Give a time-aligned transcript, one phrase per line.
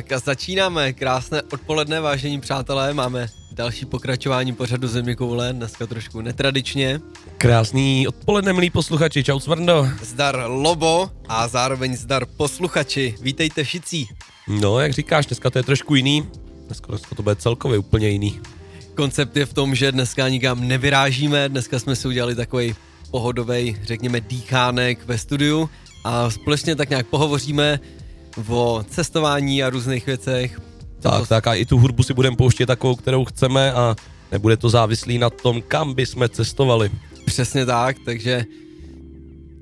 [0.00, 0.92] Tak a začínáme.
[0.92, 2.94] Krásné odpoledne, vážení přátelé.
[2.94, 7.00] Máme další pokračování pořadu Země koule, dneska trošku netradičně.
[7.38, 9.24] Krásný odpoledne, milí posluchači.
[9.24, 9.88] Čau, Svrndo.
[10.02, 13.14] Zdar Lobo a zároveň zdar posluchači.
[13.22, 14.06] Vítejte všichni.
[14.48, 16.28] No, jak říkáš, dneska to je trošku jiný.
[16.66, 18.40] Dneska, dneska to bude celkově úplně jiný.
[18.94, 22.74] Koncept je v tom, že dneska nikam nevyrážíme, dneska jsme si udělali takový
[23.10, 25.70] pohodový, řekněme, dýchánek ve studiu
[26.04, 27.80] a společně tak nějak pohovoříme
[28.48, 30.60] o cestování a různých věcech.
[31.00, 33.96] Tak, tak a i tu hudbu si budeme pouštět takovou, kterou chceme a
[34.32, 36.90] nebude to závislý na tom, kam by jsme cestovali.
[37.26, 38.44] Přesně tak, takže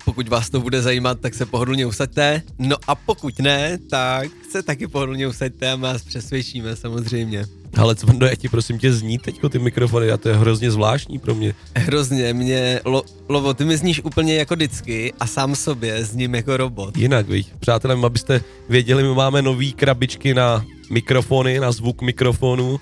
[0.08, 2.42] pokud vás to bude zajímat, tak se pohodlně usaďte.
[2.58, 7.44] No a pokud ne, tak se taky pohodlně usaďte a my vás přesvědčíme samozřejmě.
[7.76, 11.18] Ale co jak ti prosím tě zní teďko ty mikrofony a to je hrozně zvláštní
[11.18, 11.54] pro mě.
[11.76, 16.56] Hrozně, mě, lo, Lovo, ty mi zníš úplně jako vždycky a sám sobě zním jako
[16.56, 16.96] robot.
[16.96, 22.80] Jinak, víš, přátelé, abyste věděli, my máme nové krabičky na mikrofony, na zvuk mikrofonu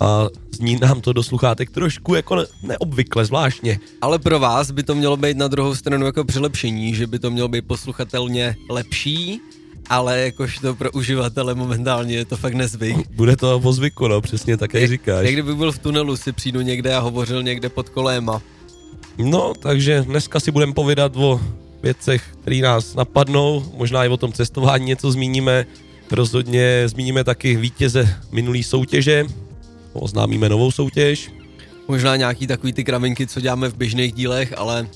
[0.00, 3.78] a zní nám to do sluchátek trošku jako neobvykle, zvláštně.
[4.00, 7.30] Ale pro vás by to mělo být na druhou stranu jako přilepšení, že by to
[7.30, 9.40] mělo být posluchatelně lepší,
[9.88, 13.10] ale jakož to pro uživatele momentálně je to fakt nezvyk.
[13.10, 15.24] Bude to o zvyku, no, přesně tak, jak říkáš.
[15.24, 18.42] Jak kdyby byl v tunelu, si přijdu někde a hovořil někde pod koléma.
[19.18, 21.40] No, takže dneska si budeme povídat o
[21.82, 25.66] věcech, které nás napadnou, možná i o tom cestování něco zmíníme,
[26.10, 29.24] rozhodně zmíníme taky vítěze minulý soutěže,
[29.96, 31.30] oznámíme novou soutěž.
[31.88, 34.86] Možná nějaký takový ty kravinky, co děláme v běžných dílech, ale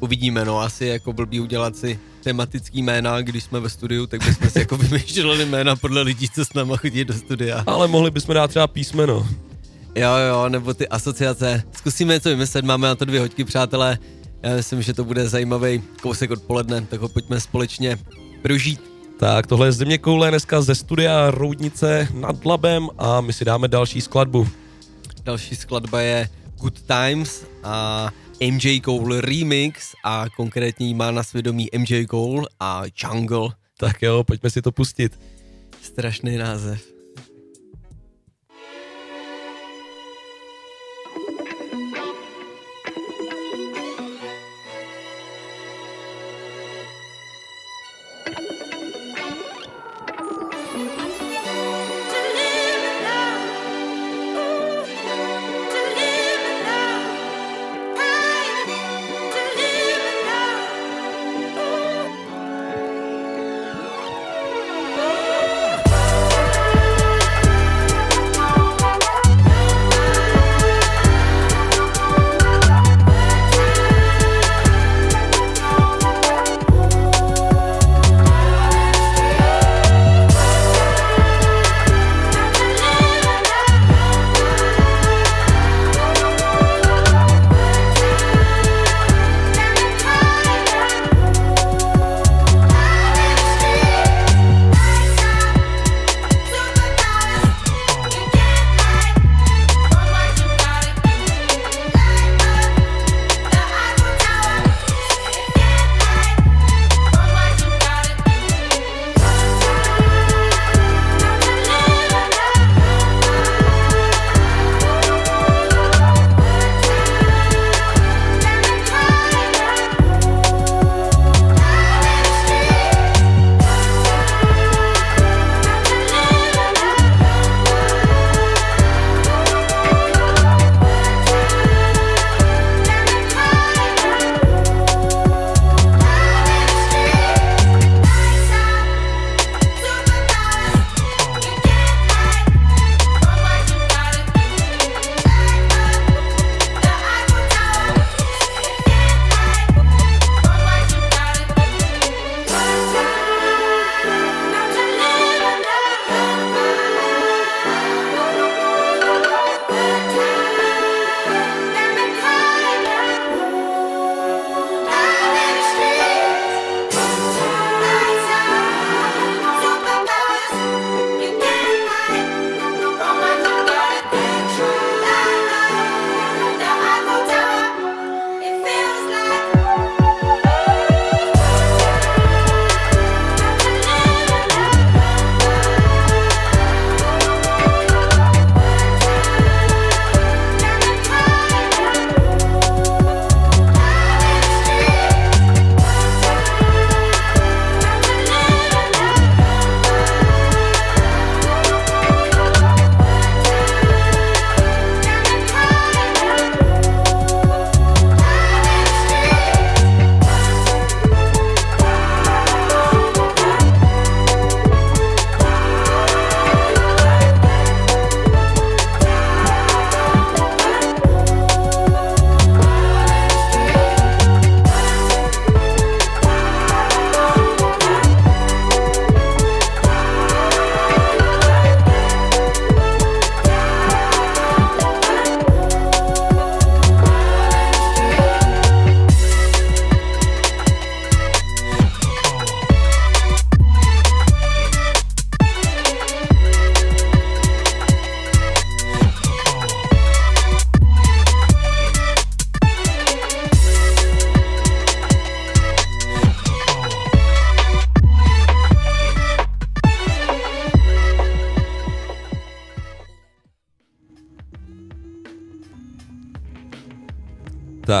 [0.00, 4.50] uvidíme, no asi jako blbý udělat si tematický jména, když jsme ve studiu, tak bychom
[4.50, 7.64] si jako vymýšleli jména podle lidí, co s náma chodí do studia.
[7.66, 9.28] Ale mohli bychom dát třeba písmeno.
[9.94, 11.62] Jo, jo, nebo ty asociace.
[11.72, 13.98] Zkusíme něco vymyslet, máme na to dvě hoďky, přátelé.
[14.42, 17.98] Já myslím, že to bude zajímavý kousek odpoledne, tak ho pojďme společně
[18.42, 18.93] prožít.
[19.18, 23.68] Tak tohle je Země koule dneska ze studia Roudnice nad Labem a my si dáme
[23.68, 24.48] další skladbu.
[25.22, 26.28] Další skladba je
[26.60, 28.10] Good Times a
[28.50, 33.48] MJ Cole remix a konkrétně má na svědomí MJ Cole a Jungle.
[33.78, 35.18] Tak jo, pojďme si to pustit.
[35.82, 36.93] Strašný název.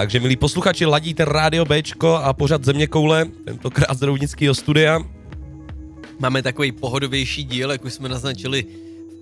[0.04, 5.00] Takže milí posluchači, ladíte Rádio Bčko a pořad Země koule, tentokrát z Roudnického studia.
[6.18, 8.62] Máme takový pohodovější díl, jak už jsme naznačili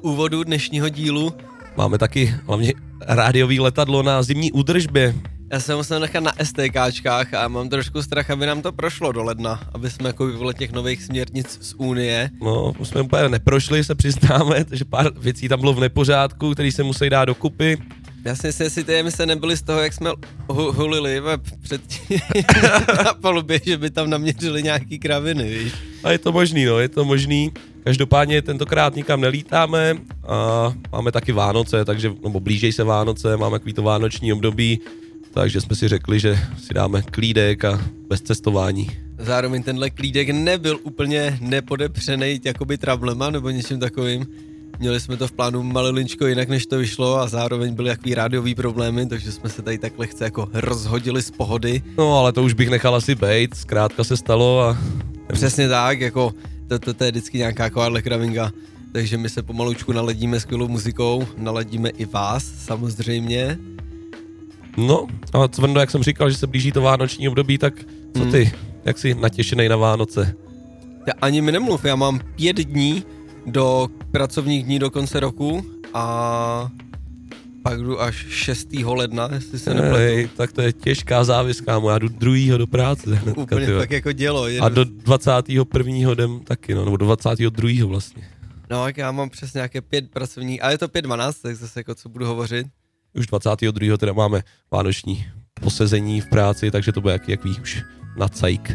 [0.01, 1.33] v úvodu dnešního dílu.
[1.77, 5.15] Máme taky hlavně rádiový letadlo na zimní údržbě.
[5.53, 9.23] Já jsem musel nechat na STKčkách a mám trošku strach, aby nám to prošlo do
[9.23, 12.31] ledna, aby jsme jako vyvolili těch nových směrnic z Unie.
[12.43, 16.73] No, už jsme úplně neprošli, se přiznáme, že pár věcí tam bylo v nepořádku, který
[16.73, 17.79] se musí dát dokupy.
[18.25, 20.11] Já si myslím, jestli ty emise nebyly z toho, jak jsme
[20.49, 21.23] hu- hulili
[21.63, 21.83] před
[23.05, 25.73] na palubě, že by tam naměřili nějaký kraviny, víš.
[26.03, 27.53] A je to možný, no, je to možný.
[27.85, 29.97] Každopádně tentokrát nikam nelítáme
[30.29, 34.81] a máme taky Vánoce, takže, nebo blížej se Vánoce, máme takový to vánoční období,
[35.35, 38.91] takže jsme si řekli, že si dáme klídek a bez cestování.
[39.19, 44.27] Zároveň tenhle klídek nebyl úplně nepodepřený jakoby trablema nebo něčím takovým.
[44.83, 48.55] Měli jsme to v plánu malilinčko jinak, než to vyšlo a zároveň byly jaký rádiový
[48.55, 51.83] problémy, takže jsme se tady tak lehce jako rozhodili z pohody.
[51.99, 54.79] No ale to už bych nechal asi bejt, zkrátka se stalo a...
[55.33, 56.35] Přesně tak, jako
[56.69, 58.53] to, to, to je vždycky nějaká takováhle kravinga.
[58.93, 63.59] Takže my se pomalučku naladíme skvělou muzikou, naladíme i vás samozřejmě.
[64.77, 67.75] No, a Cvrndo, jak jsem říkal, že se blíží to vánoční období, tak
[68.17, 68.55] co ty, hmm.
[68.85, 70.35] jak jsi natěšený na Vánoce?
[71.07, 73.05] Já ani mi nemluv, já mám pět dní
[73.47, 76.69] do pracovních dní do konce roku a
[77.63, 78.69] pak jdu až 6.
[78.85, 79.97] ledna, jestli se nepletu.
[79.97, 83.15] Hej, tak to je těžká závis, kámo, já jdu druhýho do práce.
[83.15, 83.79] Hnedka, Úplně tyjo.
[83.79, 84.47] tak jako dělo.
[84.61, 86.13] A do 21.
[86.13, 87.87] jdem taky, no, nebo do 22.
[87.87, 88.29] vlastně.
[88.71, 91.95] No, jak já mám přesně nějaké pět pracovních, ale je to 5.12, tak zase jako
[91.95, 92.67] co budu hovořit.
[93.15, 93.97] Už 22.
[93.97, 95.27] teda máme vánoční
[95.61, 97.83] posezení v práci, takže to bude jaký, jaký už
[98.17, 98.73] na cajk.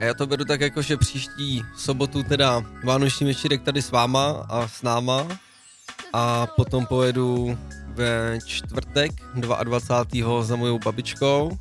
[0.00, 4.46] A já to beru tak jako, že příští sobotu teda vánoční večírek tady s váma
[4.48, 5.26] a s náma
[6.12, 10.42] a potom pojedu ve čtvrtek 22.
[10.42, 11.58] za mojou babičkou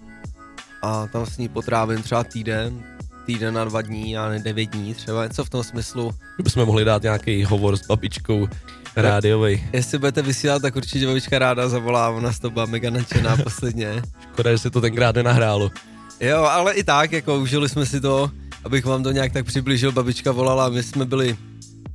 [0.84, 2.84] a tam s ní potrávím třeba týden,
[3.26, 6.12] týden na dva dní a ne devět dní třeba, něco v tom smyslu.
[6.36, 8.48] Kdybychom mohli dát nějaký hovor s babičkou
[8.96, 9.68] rádiový.
[9.74, 14.02] Jestli budete vysílat, tak určitě babička ráda zavolá, ona z toho byla mega nadšená posledně.
[14.34, 15.72] Škoda, že se to tenkrát nenahrálo.
[16.20, 18.32] Jo, ale i tak, jako užili jsme si to,
[18.64, 21.38] abych vám to nějak tak přiblížil, babička volala, my jsme byli,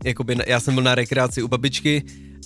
[0.04, 2.02] jakoby, já jsem byl na rekreaci u babičky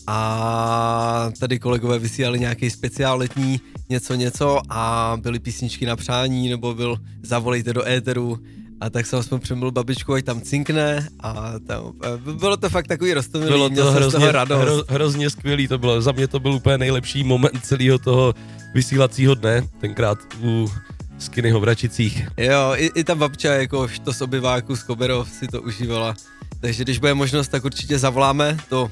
[0.07, 6.75] a tady kolegové vysílali nějaký speciál letní, něco něco a byly písničky na přání, nebo
[6.75, 8.39] byl zavolejte do éteru.
[8.81, 11.93] A tak jsem aspoň přemluvil babičku, ať tam cinkne a tam,
[12.33, 14.63] bylo to fakt takový roztomilý, bylo to hrozně, radost.
[14.63, 18.35] Hro, hrozně skvělý to bylo, za mě to byl úplně nejlepší moment celého toho
[18.75, 20.71] vysílacího dne, tenkrát u
[21.19, 22.29] Skinnyho v Račicích.
[22.37, 26.15] Jo, i, i ta babča jako to z obyváku z Koberov si to užívala.
[26.61, 28.91] Takže když bude možnost, tak určitě zavoláme, to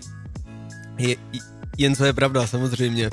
[0.99, 1.17] je,
[1.79, 3.11] jen co je pravda, samozřejmě.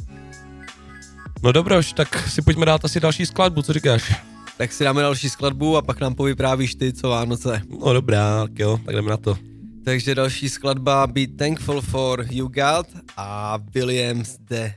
[1.44, 4.16] No dobroš, tak si pojďme dát asi další skladbu, co říkáš?
[4.58, 7.62] Tak si dáme další skladbu a pak nám povyprávíš ty, co Vánoce.
[7.86, 9.38] No dobrá, tak jo, tak jdeme na to.
[9.86, 12.88] Takže další skladba Be Thankful for You God
[13.18, 14.70] a Williams The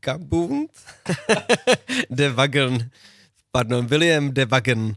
[0.00, 0.68] Vagabond?
[2.08, 2.90] The Wagon.
[3.52, 4.96] Pardon, William The Wagon.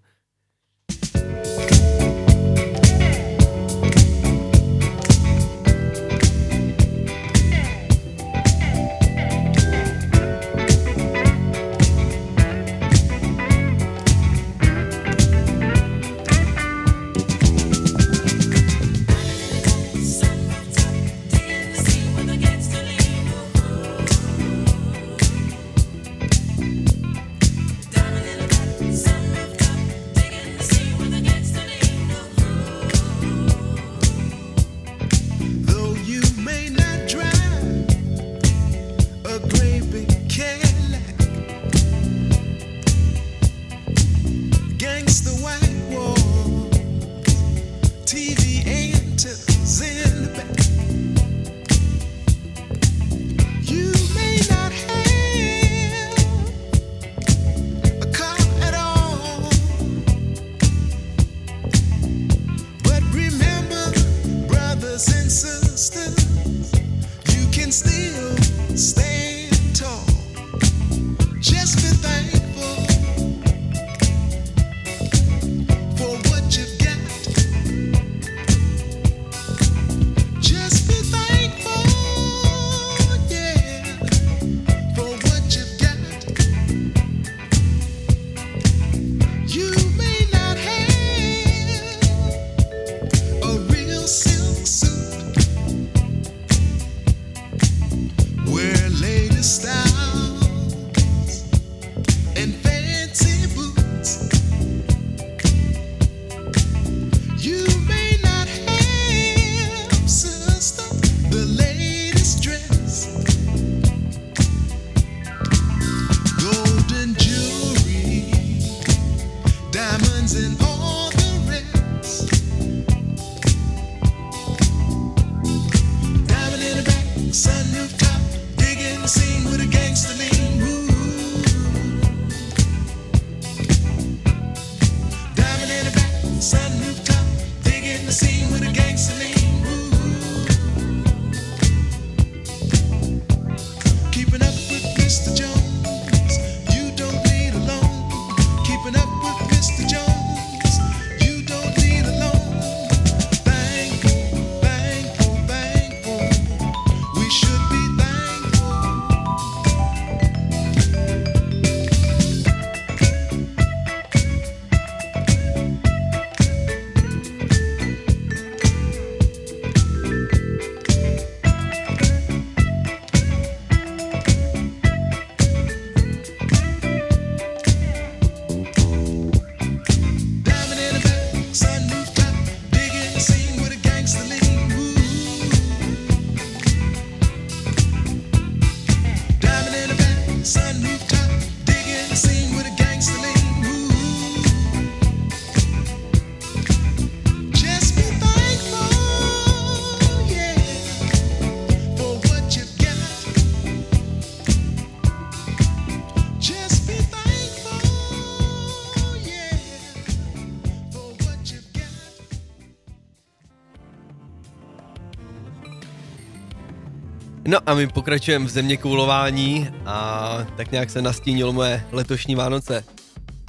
[217.54, 222.84] No a my pokračujeme v země koulování a tak nějak se nastínilo moje letošní Vánoce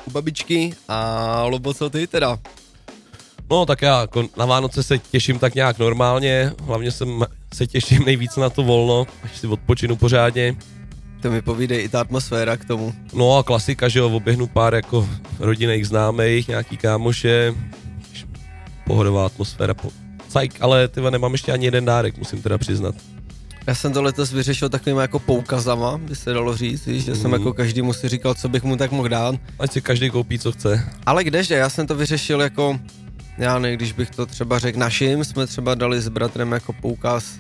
[0.05, 2.39] u babičky a Lobo, co ty teda?
[3.51, 8.05] No tak já jako na Vánoce se těším tak nějak normálně, hlavně jsem, se těším
[8.05, 10.57] nejvíc na to volno, až si odpočinu pořádně.
[11.23, 12.95] To mi povídej i ta atmosféra k tomu.
[13.15, 15.09] No a klasika, že jo, oběhnu pár jako
[15.39, 17.55] rodinných známých, nějaký kámoše,
[18.87, 19.91] pohodová atmosféra, po...
[20.29, 22.95] Cajk, ale tyva nemám ještě ani jeden dárek, musím teda přiznat.
[23.67, 27.17] Já jsem to letos vyřešil takovými jako poukazama, by se dalo říct, že mm.
[27.17, 27.41] jsem mhm.
[27.41, 29.35] jako každý musí říkal, co bych mu tak mohl dát.
[29.59, 30.85] Ať si každý koupí, co chce.
[31.07, 32.81] Ale kdeže, já jsem to vyřešil jako,
[33.39, 37.39] já ne, když bych to třeba řekl našim, jsme třeba dali s bratrem jako poukaz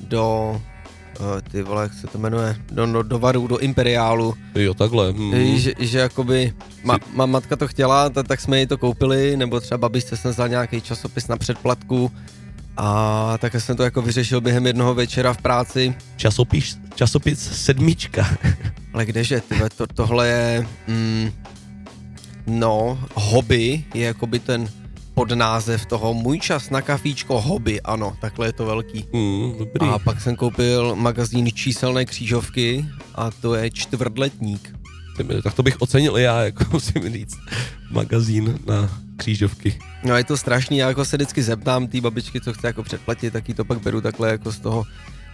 [0.00, 0.60] do
[1.20, 4.34] uh, ty vole, jak se to jmenuje, do, do, do varu, do imperiálu.
[4.54, 5.12] Jo, takhle.
[5.12, 5.56] Hmm.
[5.58, 6.52] Že, že jakoby,
[6.84, 10.30] ma, ma, matka to chtěla, tak, tak jsme jí to koupili, nebo třeba babičce jsem
[10.30, 12.12] vzal nějaký časopis na předplatku,
[12.76, 15.94] a tak jsem to jako vyřešil během jednoho večera v práci.
[16.16, 18.36] Časopis, časopis sedmička.
[18.94, 21.30] Ale kdeže, tyhle, to, tohle je, mm,
[22.46, 24.68] no, hobby je jakoby ten
[25.14, 29.04] podnázev toho Můj čas na kafíčko hobby, ano, takhle je to velký.
[29.12, 29.88] Mm, dobrý.
[29.88, 34.81] A pak jsem koupil magazín číselné křížovky a to je čtvrtletník.
[35.42, 37.38] Tak to bych ocenil i já, jako musím říct,
[37.90, 39.78] magazín na křížovky.
[40.04, 43.32] No je to strašný, já jako se vždycky zeptám té babičky, co chce jako předplatit,
[43.32, 44.84] tak jí to pak beru takhle jako z toho.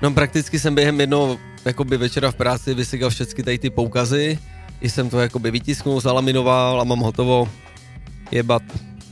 [0.02, 4.38] No prakticky jsem během jednoho jakoby večera v práci vysygal všechny tady ty poukazy,
[4.80, 7.48] i jsem to jakoby vytisknul, zalaminoval a mám hotovo
[8.30, 8.62] jebat.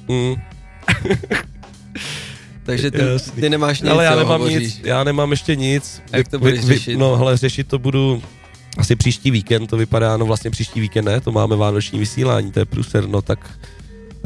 [0.08, 0.34] Mm.
[2.62, 2.98] Takže ty,
[3.40, 6.02] ty nemáš nic, Ale já nemám nic, já nemám ještě nic.
[6.12, 6.96] Jak to budeš řešit?
[6.96, 8.22] No hele, řešit to budu
[8.76, 12.58] asi příští víkend, to vypadá, no vlastně příští víkend ne, to máme vánoční vysílání, to
[12.58, 13.58] je pruser, no tak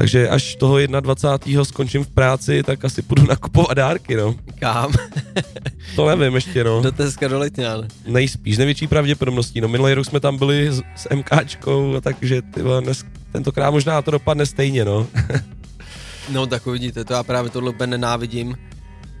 [0.01, 1.65] takže až toho 21.
[1.65, 4.35] skončím v práci, tak asi půjdu nakupovat dárky, no.
[4.59, 4.93] Kam?
[5.95, 6.81] to nevím ještě, no.
[6.81, 7.87] Do Teska do Letňan.
[8.07, 9.61] Nejspíš, největší pravděpodobností.
[9.61, 14.11] No minulý rok jsme tam byli s, s MKčkou, takže tyva, dnes, tentokrát možná to
[14.11, 15.07] dopadne stejně, no.
[16.29, 18.55] no tak uvidíte, to já právě tohle úplně nenávidím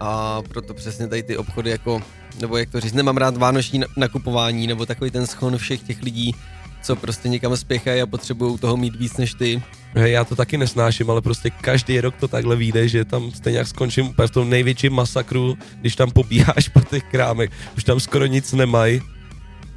[0.01, 2.01] a proto přesně tady ty obchody jako,
[2.39, 6.35] nebo jak to říct, nemám rád vánoční nakupování, nebo takový ten schon všech těch lidí,
[6.81, 9.63] co prostě někam spěchají a potřebují toho mít víc než ty.
[9.93, 13.57] Hej, já to taky nesnáším, ale prostě každý rok to takhle vyjde, že tam stejně
[13.57, 17.99] jak skončím úplně v tom největším masakru, když tam pobíháš po těch krámech, už tam
[17.99, 19.01] skoro nic nemají,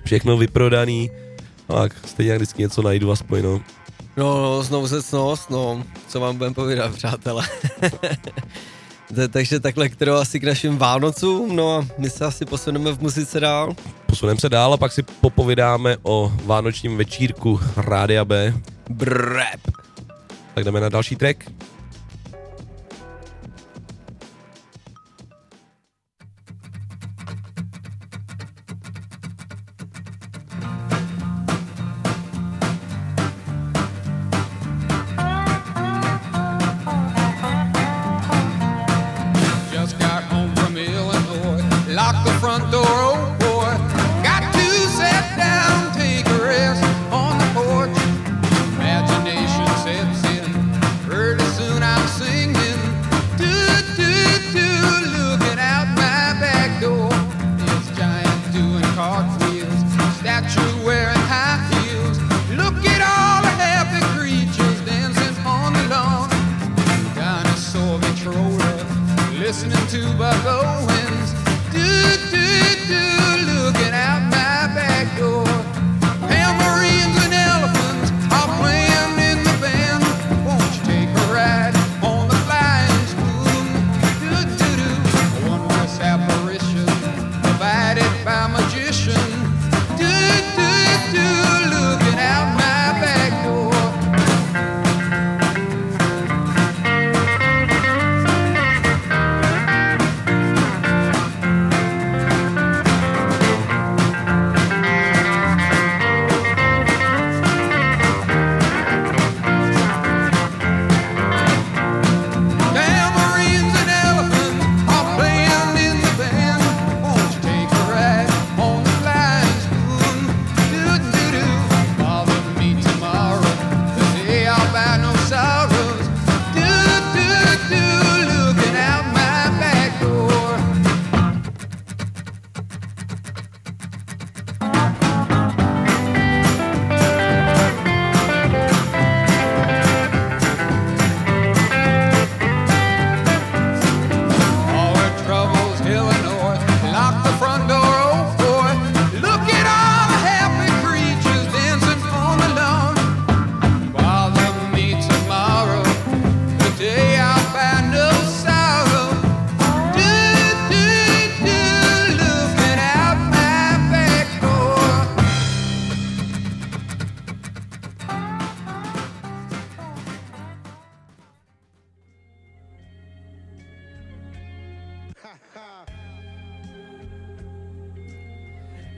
[0.04, 1.10] všechno vyprodaný,
[1.66, 3.60] tak stejně jak vždycky něco najdu aspoň, no.
[4.16, 5.16] No, no znovu se
[5.50, 7.48] no, co vám budem povídat, přátelé.
[9.30, 13.40] Takže takhle, kterou asi k našim Vánocům, no a my se asi posuneme v muzice
[13.40, 13.74] dál.
[14.06, 18.54] Posuneme se dál a pak si popovídáme o vánočním večírku Rádia B.
[18.90, 19.60] Brep.
[20.54, 21.44] Tak jdeme na další track.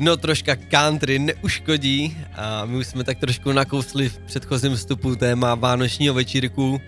[0.06, 5.54] No troška country neuškodí a my už jsme tak trošku nakousli v předchozím vstupu téma
[5.54, 6.80] vánočního večírku.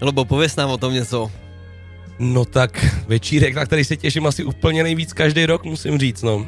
[0.00, 1.32] Lobo, pověs nám o tom něco.
[2.18, 6.46] No tak večírek, na který se těším asi úplně nejvíc každý rok, musím říct, no.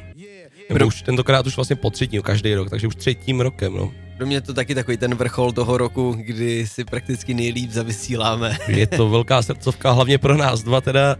[0.72, 3.92] Nebo už tentokrát už vlastně po třetím každý rok, takže už třetím rokem, no.
[4.16, 8.58] Pro mě je to taky takový ten vrchol toho roku, kdy si prakticky nejlíp zavysíláme.
[8.68, 11.16] Je to velká srdcovka, hlavně pro nás dva teda.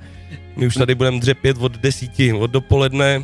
[0.56, 3.22] My už tady budeme dřepět od desíti od dopoledne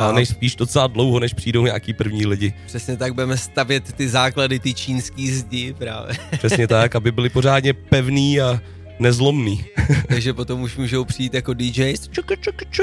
[0.00, 2.52] a nejspíš docela dlouho, než přijdou nějaký první lidi.
[2.66, 6.16] Přesně tak, budeme stavět ty základy, ty čínský zdi právě.
[6.38, 8.60] Přesně tak, aby byly pořádně pevný a
[8.98, 9.64] nezlomný.
[10.08, 12.82] Takže potom už můžou přijít jako DJs čuku, čuku, ču,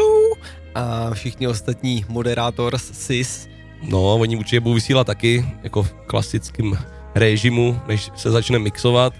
[0.76, 3.50] a všichni ostatní moderátor sis.
[3.84, 6.78] No, oni určitě budou vysílat taky, jako v klasickém
[7.16, 9.14] režimu, než se začne mixovat.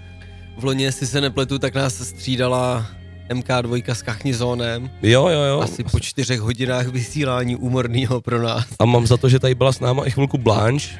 [0.58, 2.86] V loni, jestli se nepletu, tak nás střídala
[3.28, 4.90] MK2 s Kachnizónem.
[5.02, 5.60] Jo, jo, jo.
[5.60, 8.66] Asi po čtyřech hodinách vysílání úmorného pro nás.
[8.78, 10.98] A mám za to, že tady byla s náma i chvilku Blanche.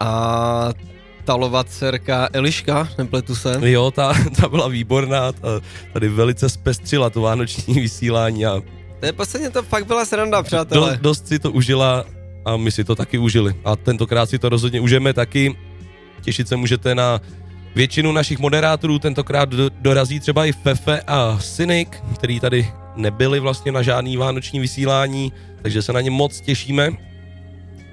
[0.00, 0.70] A
[1.24, 3.60] Talova dcerka Eliška, nepletu se.
[3.70, 5.60] Jo, ta, ta byla výborná, ta
[5.92, 8.62] tady velice zpestřila to vánoční vysílání a
[9.00, 10.96] to je posledně to fakt byla sranda, přátelé.
[10.96, 12.04] Do, dost si to užila
[12.44, 13.54] a my si to taky užili.
[13.64, 15.56] A tentokrát si to rozhodně užijeme taky.
[16.22, 17.20] Těšit se můžete na
[17.74, 23.72] většinu našich moderátorů, tentokrát do, dorazí třeba i Fefe a Cynic, který tady nebyli vlastně
[23.72, 25.32] na žádný vánoční vysílání,
[25.62, 26.90] takže se na ně moc těšíme.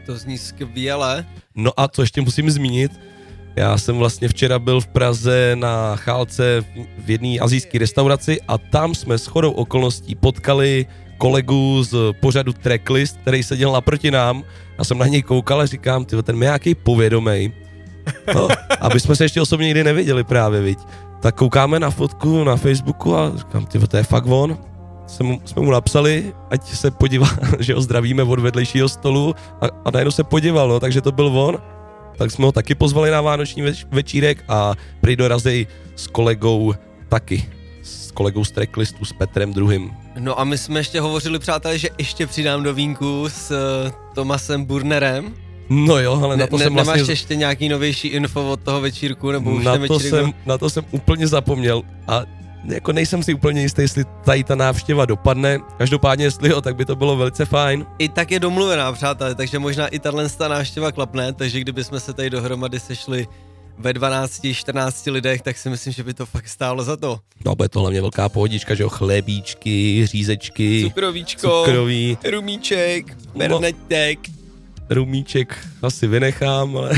[0.05, 1.25] To zní skvěle.
[1.55, 2.91] No a co ještě musím zmínit,
[3.55, 6.65] já jsem vlastně včera byl v Praze na chálce
[6.97, 10.85] v jedné azijské restauraci a tam jsme s chodou okolností potkali
[11.17, 14.43] kolegu z pořadu Tracklist, který seděl naproti nám.
[14.77, 17.60] Já jsem na něj koukal a říkám, ty ten je nějaký povědomej.
[18.35, 18.47] No,
[18.79, 20.79] aby jsme se ještě osobně nikdy neviděli právě, viď.
[21.19, 24.57] Tak koukáme na fotku na Facebooku a říkám, ty to je fakt on.
[25.07, 27.27] Jsem, jsme mu napsali, ať se podívá,
[27.59, 31.27] že ho zdravíme od vedlejšího stolu a, a najednou se podíval, no, takže to byl
[31.27, 31.57] on
[32.21, 36.73] tak jsme ho taky pozvali na vánoční več- večírek a prý dorazej s kolegou
[37.09, 37.49] taky,
[37.83, 39.91] s kolegou z tracklistu, s Petrem druhým.
[40.19, 44.65] No a my jsme ještě hovořili, přátelé, že ještě přidám do vínku s uh, Tomasem
[44.65, 45.33] Burnerem.
[45.73, 46.95] No jo, ale na to ne, jsem ne, vlastně...
[46.95, 50.57] Nemáš ještě nějaký novější info od toho večírku, nebo už na to večírek jsem, Na
[50.57, 52.21] to jsem úplně zapomněl a
[52.65, 55.59] jako nejsem si úplně jistý, jestli tady ta návštěva dopadne.
[55.77, 57.85] Každopádně, jestli jo, tak by to bylo velice fajn.
[57.99, 62.29] I tak je domluvená, přátelé, takže možná i tahle návštěva klapne, takže kdybychom se tady
[62.29, 63.27] dohromady sešli
[63.77, 67.19] ve 12-14 lidech, tak si myslím, že by to fakt stálo za to.
[67.45, 74.19] No, bude to hlavně velká pohodička, že jo, chlebíčky, řízečky, cukrovíčko, cukroví, rumíček, bernetek.
[74.27, 74.40] No,
[74.91, 76.91] rumíček asi vynechám, ale...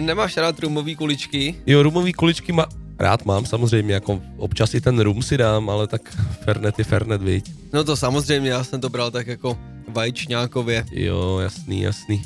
[0.00, 1.54] Nemáš rád rumový kuličky?
[1.66, 2.66] Jo, rumový kuličky má,
[3.00, 6.02] Rád mám samozřejmě, jako občas i ten rum si dám, ale tak
[6.44, 7.52] Fernet je Fernet, viď?
[7.72, 10.84] No to samozřejmě, já jsem to bral tak jako vajčňákově.
[10.92, 12.22] Jo, jasný, jasný.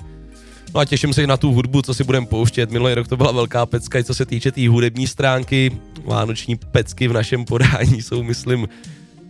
[0.74, 2.70] No a těším se i na tu hudbu, co si budeme pouštět.
[2.70, 5.80] Minulý rok to byla velká pecka, i co se týče té tý hudební stránky.
[6.04, 8.68] Vánoční pecky v našem podání jsou, myslím,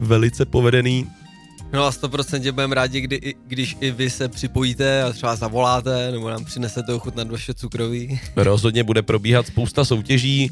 [0.01, 1.07] velice povedený.
[1.75, 6.31] No a 100% budeme rádi, kdy, když i vy se připojíte a třeba zavoláte, nebo
[6.31, 8.21] nám přinesete ochutnat vaše cukroví.
[8.37, 10.51] Rozhodně bude probíhat spousta soutěží,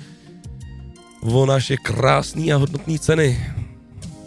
[1.23, 3.47] o naše krásné a hodnotné ceny.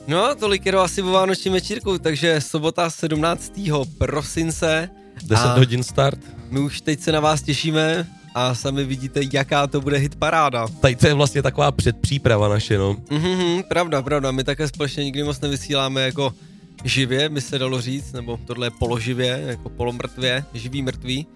[0.07, 3.53] No, tolik je asi o Vánočním večírku, takže sobota 17.
[3.97, 4.89] prosince.
[5.23, 6.19] 10 hodin start.
[6.49, 10.67] My už teď se na vás těšíme a sami vidíte, jaká to bude hit paráda.
[10.67, 12.93] Tady to je vlastně taková předpříprava naše, no.
[12.93, 16.33] Mm-hmm, pravda, pravda, my také společně nikdy moc nevysíláme jako
[16.83, 21.27] živě, by se dalo říct, nebo tohle je položivě, jako polomrtvě, živý mrtvý.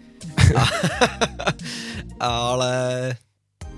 [0.55, 0.67] A,
[2.19, 3.15] ale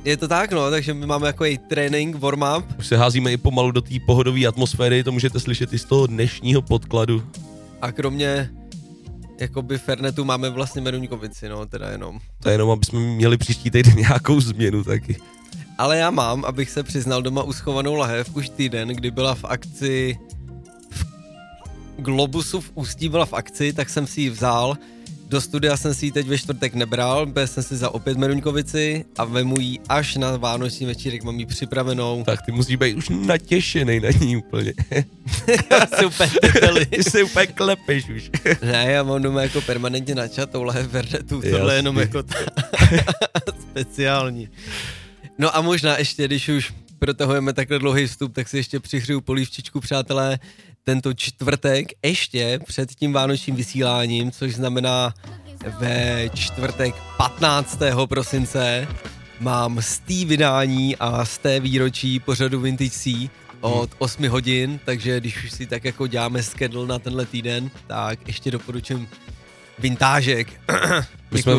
[0.05, 2.63] je to tak, no, takže my máme jako trénink, warm-up.
[2.79, 6.07] Už se házíme i pomalu do té pohodové atmosféry, to můžete slyšet i z toho
[6.07, 7.23] dnešního podkladu.
[7.81, 8.49] A kromě
[9.39, 12.19] jakoby Fernetu máme vlastně Meruňkovici, no, teda jenom.
[12.43, 15.17] To je jenom, aby jsme měli příští týden nějakou změnu taky.
[15.77, 20.17] Ale já mám, abych se přiznal doma uschovanou lahev už týden, kdy byla v akci
[22.01, 24.77] Globusu v Ústí byla v akci, tak jsem si ji vzal
[25.31, 29.05] do studia jsem si ji teď ve čtvrtek nebral, byl jsem si za opět Meruňkovici
[29.17, 32.23] a vemu ji až na vánoční večírek, mám ji připravenou.
[32.23, 34.73] Tak ty musíš být už natěšený na ní úplně.
[35.71, 38.29] já úplně se úplně klepeš už.
[38.61, 42.35] ne, já mám doma jako permanentně načatou lahev Vernetu, tohle je jenom jako ta
[43.61, 44.49] speciální.
[45.37, 49.79] No a možná ještě, když už protahujeme takhle dlouhý vstup, tak si ještě přihriju polívčičku,
[49.79, 50.39] přátelé
[50.83, 55.13] tento čtvrtek ještě před tím vánočním vysíláním, což znamená
[55.79, 57.79] ve čtvrtek 15.
[58.05, 58.87] prosince
[59.39, 63.29] mám z té vydání a z té výročí pořadu Vintage C
[63.61, 68.27] od 8 hodin, takže když už si tak jako děláme schedule na tenhle týden, tak
[68.27, 69.07] ještě doporučím
[69.79, 70.47] vintážek.
[71.31, 71.53] My jsme,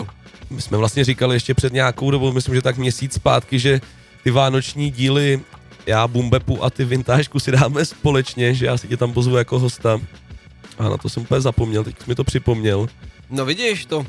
[0.51, 3.81] my jsme vlastně říkali ještě před nějakou dobou, myslím, že tak měsíc zpátky, že
[4.25, 5.41] ty vánoční díly
[5.87, 9.59] já Bumbepu a ty vintážku si dáme společně, že já si tě tam pozvu jako
[9.59, 10.01] hosta.
[10.79, 12.89] A na to jsem úplně zapomněl, teď mi to připomněl.
[13.31, 14.07] No vidíš to,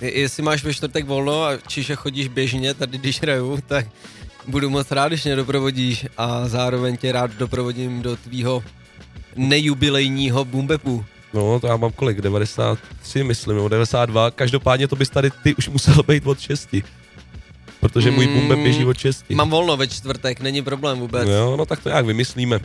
[0.00, 3.86] je, jestli máš ve čtvrtek volno a čiže chodíš běžně tady, když hraju, tak
[4.46, 8.64] budu moc rád, když mě doprovodíš a zároveň tě rád doprovodím do tvýho
[9.36, 11.04] nejubilejního bumbepu.
[11.34, 15.68] No, to já mám kolik, 93 myslím, nebo 92, každopádně to bys tady ty už
[15.68, 16.76] musel být od 6.
[17.84, 19.24] Protože můj mm, bumbep běží od 6.
[19.30, 21.28] Mám volno ve čtvrtek, není problém vůbec.
[21.28, 22.60] Jo, no tak to nějak vymyslíme.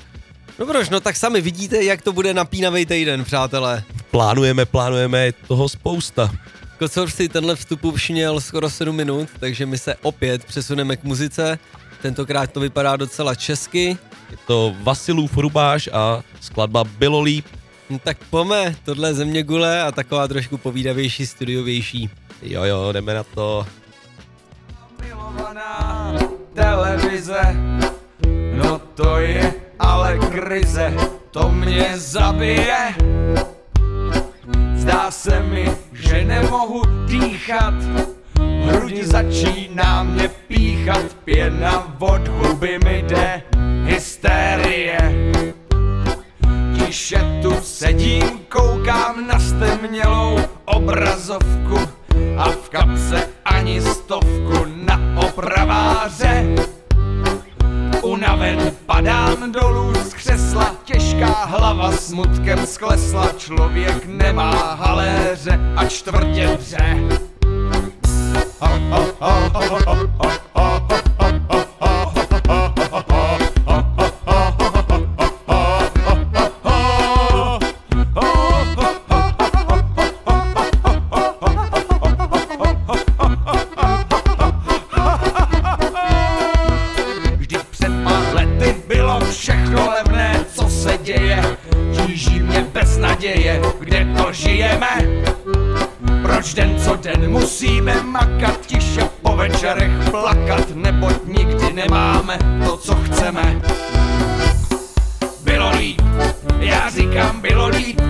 [0.60, 3.84] No proč, no tak sami vidíte, jak to bude napínavý týden, přátelé.
[4.12, 6.32] Plánujeme, plánujeme, toho spousta.
[6.78, 11.04] Kocor si tenhle vstup už měl skoro 7 minut, takže my se opět přesuneme k
[11.04, 11.60] muzice.
[12.02, 13.98] Tentokrát to vypadá docela česky.
[14.32, 17.46] Je to Vasilův Rubáš a skladba Bylo líp.
[17.90, 22.10] No, tak pome, tohle je země gule a taková trošku povídavější, studiovější.
[22.42, 23.66] Jo jo, jdeme na to.
[25.02, 26.14] Milovaná
[26.54, 27.56] televize,
[28.56, 30.94] no to je ale krize,
[31.32, 32.96] to mě zabije.
[34.76, 37.74] Zdá se mi, že nemohu dýchat,
[38.36, 43.42] v hrudi začíná mě píchat, pěna od huby mi jde,
[43.86, 45.00] hysterie.
[46.76, 51.99] Tiše tu sedím, koukám na stemnělou obrazovku
[52.38, 56.56] a v kapse ani stovku na opraváře.
[58.02, 66.96] Unaven padám dolů z křesla, těžká hlava smutkem sklesla, člověk nemá haléře a čtvrtě vře.
[68.60, 71.09] Ho, ho, ho, ho, ho, ho, ho, ho,
[93.20, 94.90] naděje, kde to žijeme.
[96.22, 102.96] Proč den co den musíme makat, tiše po večerech plakat, neboť nikdy nemáme to, co
[102.96, 103.62] chceme.
[105.44, 106.02] Bylo líp,
[106.60, 108.02] já říkám bylo líp,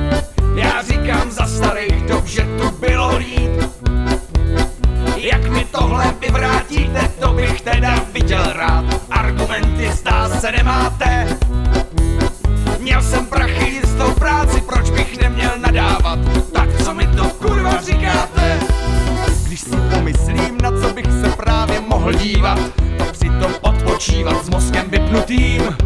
[0.56, 3.52] já říkám za starých dob, že tu bylo líp.
[5.16, 8.86] Jak mi tohle vyvrátíte, to bych teda viděl rád.
[9.12, 11.38] Argumenty zdá se nemáte.
[12.90, 16.20] Měl jsem prachy jistou práci, proč bych neměl nadávat?
[16.54, 18.60] Tak co mi to kurva říkáte?
[19.44, 22.60] Když si pomyslím, na co bych se právě mohl dívat,
[22.98, 25.78] to přitom odpočívat s mozkem vypnutým.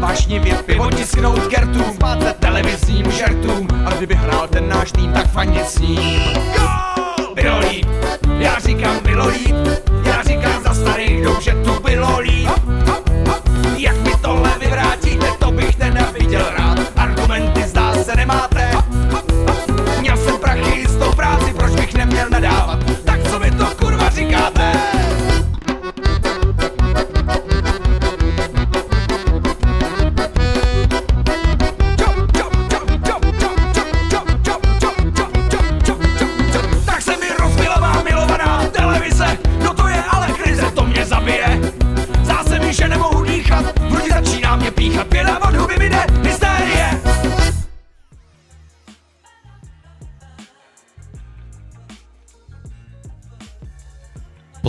[0.00, 5.68] Vášnivě pivo tisknout kertům, spát televizním žertům a kdyby hrál ten náš tým, tak fandit
[5.68, 6.20] s ním.
[7.34, 7.86] Bylo líp,
[8.38, 9.56] já říkám bylo líp,
[10.04, 12.50] já říkám za starých dob, že tu bylo líp.
[13.76, 14.51] Jak mi tohle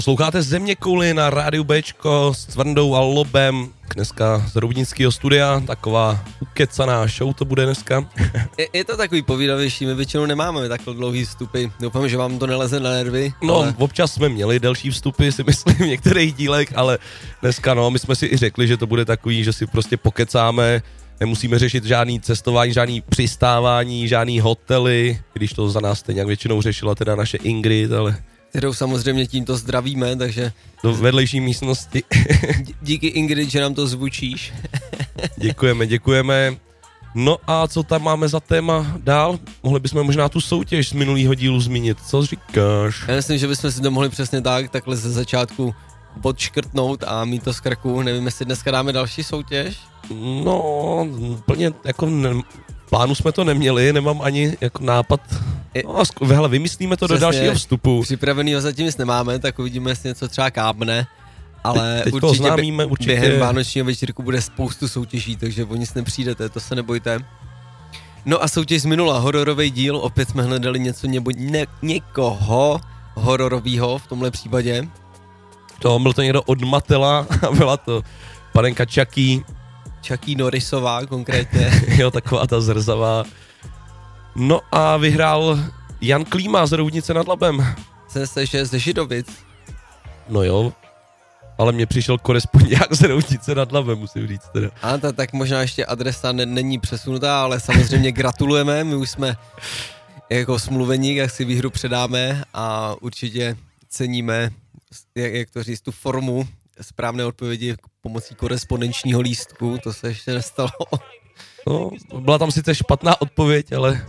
[0.04, 3.70] Posloucháte Země kouli na rádiu Bčko s Cvrndou a Lobem.
[3.96, 8.10] Dneska z Roudnického studia, taková ukecaná show to bude dneska.
[8.58, 11.66] Je, je to takový povídavější, my většinou nemáme takhle dlouhý vstupy.
[11.80, 13.34] Doufám, že vám to neleze na nervy.
[13.44, 13.76] No, ale...
[13.78, 17.00] občas jsme měli delší vstupy, si myslím, v některých dílech, ale
[17.42, 20.82] dneska no, my jsme si i řekli, že to bude takový, že si prostě pokecáme,
[21.20, 26.96] nemusíme řešit žádný cestování, žádný přistávání, žádný hotely, když to za nás stejně většinou řešila
[26.96, 28.18] teda naše Ingrid, ale
[28.54, 30.52] kterou samozřejmě tímto zdravíme, takže
[30.84, 32.04] do vedlejší místnosti.
[32.62, 34.54] dí- díky Ingrid, že nám to zvučíš.
[35.38, 36.56] děkujeme, děkujeme.
[37.16, 39.40] No a co tam máme za téma dál?
[39.64, 41.98] Mohli bychom možná tu soutěž z minulého dílu zmínit.
[42.08, 43.04] Co říkáš?
[43.08, 45.76] Já myslím, že bychom si to mohli přesně tak, takhle ze začátku
[46.22, 48.02] podškrtnout a mít to z krku.
[48.02, 49.78] Nevím, jestli dneska dáme další soutěž.
[50.46, 52.30] No, úplně jako ne,
[52.90, 55.22] plánu jsme to neměli, nemám ani jako nápad.
[55.86, 57.22] No, a hele, vymyslíme to do Přesně.
[57.22, 58.02] dalšího vstupu.
[58.04, 61.08] Připravenýho zatím nic nemáme, tak uvidíme, jestli něco třeba kábne.
[61.64, 63.12] Ale Teď- teď to určitě, oznámíme, určitě.
[63.20, 67.20] během vánočního večírku bude spoustu soutěží, takže o nic nepřijdete, to se nebojte.
[68.26, 72.82] No a soutěž z minula, hororový díl, opět jsme hledali něco nebo ne, někoho
[73.16, 74.88] hororového v tomhle případě.
[75.80, 78.02] To byl to někdo od Matela a byla to
[78.54, 79.44] panenka Chucky,
[80.08, 81.72] Chucky Norrisová konkrétně.
[81.88, 83.24] jo, taková ta zrzavá.
[84.36, 85.60] No a vyhrál
[86.02, 87.76] Jan Klíma z Roudnice nad Labem.
[88.08, 89.28] Jsem se, že ze Židovic.
[90.30, 90.74] No jo,
[91.58, 94.70] ale mně přišel korespondiák z Roudnice nad Labem, musím říct teda.
[94.82, 99.36] A ta, tak možná ještě adresa ne, není přesunutá, ale samozřejmě gratulujeme, my už jsme
[100.30, 103.58] jako smluveník, jak si výhru předáme a určitě
[103.90, 104.50] ceníme,
[105.16, 106.48] jak, jak to říct, tu formu
[106.82, 110.70] správné odpovědi pomocí korespondenčního lístku, to se ještě nestalo.
[111.68, 114.06] No, byla tam sice špatná odpověď, ale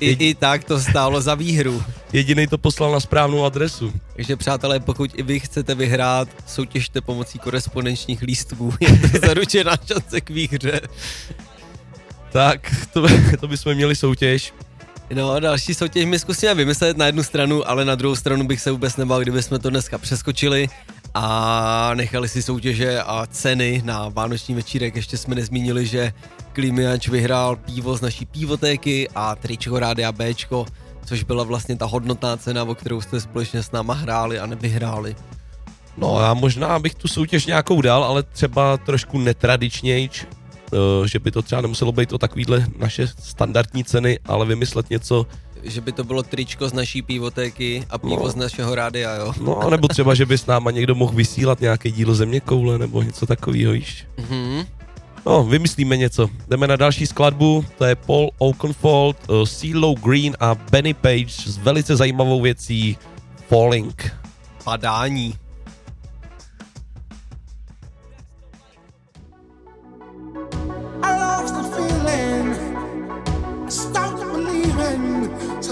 [0.00, 1.82] I, I tak to stálo za výhru.
[2.12, 3.92] jediný to poslal na správnou adresu.
[4.16, 8.74] Takže přátelé, pokud i vy chcete vyhrát, soutěžte pomocí korespondenčních lístků.
[8.80, 10.80] Je to zaručená šance k výhře.
[12.32, 13.06] Tak, to,
[13.40, 14.54] to bychom měli soutěž.
[15.14, 18.70] No, další soutěž my zkusíme vymyslet na jednu stranu, ale na druhou stranu bych se
[18.70, 20.68] vůbec nebál, kdyby jsme to dneska přeskočili
[21.14, 24.96] a nechali si soutěže a ceny na vánoční večírek.
[24.96, 26.12] Ještě jsme nezmínili, že
[26.52, 30.66] Klimiač vyhrál pivo z naší pivotéky a tričko Rádia Bčko,
[31.04, 35.16] což byla vlastně ta hodnotná cena, o kterou jste společně s náma hráli a nevyhráli.
[35.96, 41.30] No já možná bych tu soutěž nějakou dal, ale třeba trošku netradičnějč, eh, že by
[41.30, 45.26] to třeba nemuselo být o takovýhle naše standardní ceny, ale vymyslet něco,
[45.62, 48.28] Že by to bylo tričko z naší pivotéky a pivo No.
[48.30, 49.32] z našeho rádia, jo.
[49.40, 53.02] no nebo třeba, že by s náma někdo mohl vysílat nějaký díl země koule nebo
[53.02, 54.06] něco takového, víš.
[54.18, 54.66] Mhm.
[55.26, 56.28] No, vymyslíme něco.
[56.48, 61.96] Jdeme na další skladbu, to je Paul Oakenfold, CeeLo Green a Benny Page s velice
[61.96, 62.96] zajímavou věcí
[63.48, 64.12] Falling.
[64.64, 65.34] Padání.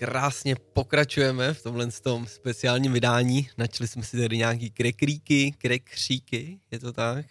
[0.00, 3.48] krásně pokračujeme v tomhle tom speciálním vydání.
[3.58, 7.26] Načli jsme si tady nějaký krekríky, krekříky, je to tak?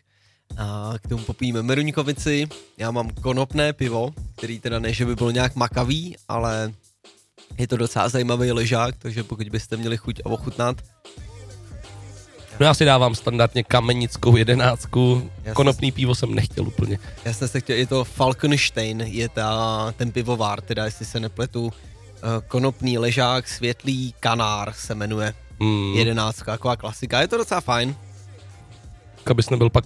[0.58, 2.48] A k tomu popijeme meruňkovici.
[2.78, 6.74] Já mám konopné pivo, který teda ne, že by bylo nějak makavý, ale
[7.58, 10.78] je to docela zajímavý ležák, takže pokud byste měli chuť a ochutnat,
[12.60, 17.00] No já si dávám standardně kamenickou jedenáctku, Já konopný pivo jsem nechtěl úplně.
[17.26, 21.74] Já jsem se chtěl, je to Falkenstein, je ta, ten pivovár, teda jestli se nepletu,
[22.48, 27.96] konopný ležák, světlý kanár se jmenuje, Mm, jedenáctka, taková klasika, je to docela fajn.
[29.26, 29.86] abys nebyl pak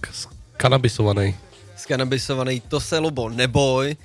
[0.57, 1.35] kanabisovaný.
[1.77, 3.95] Skanabisovaný, to se lobo neboj,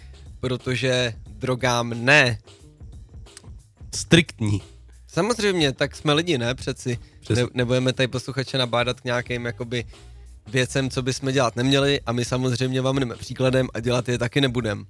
[0.40, 2.38] protože drogám ne.
[3.94, 4.62] Striktní.
[5.06, 6.54] Samozřejmě, tak jsme lidi, ne?
[6.54, 7.42] Přeci Přesně.
[7.42, 9.84] ne, nebudeme tady posluchače nabádat k nějakým jakoby
[10.46, 14.40] věcem, co bychom dělat neměli a my samozřejmě vám jdeme příkladem a dělat je taky
[14.40, 14.86] nebudem.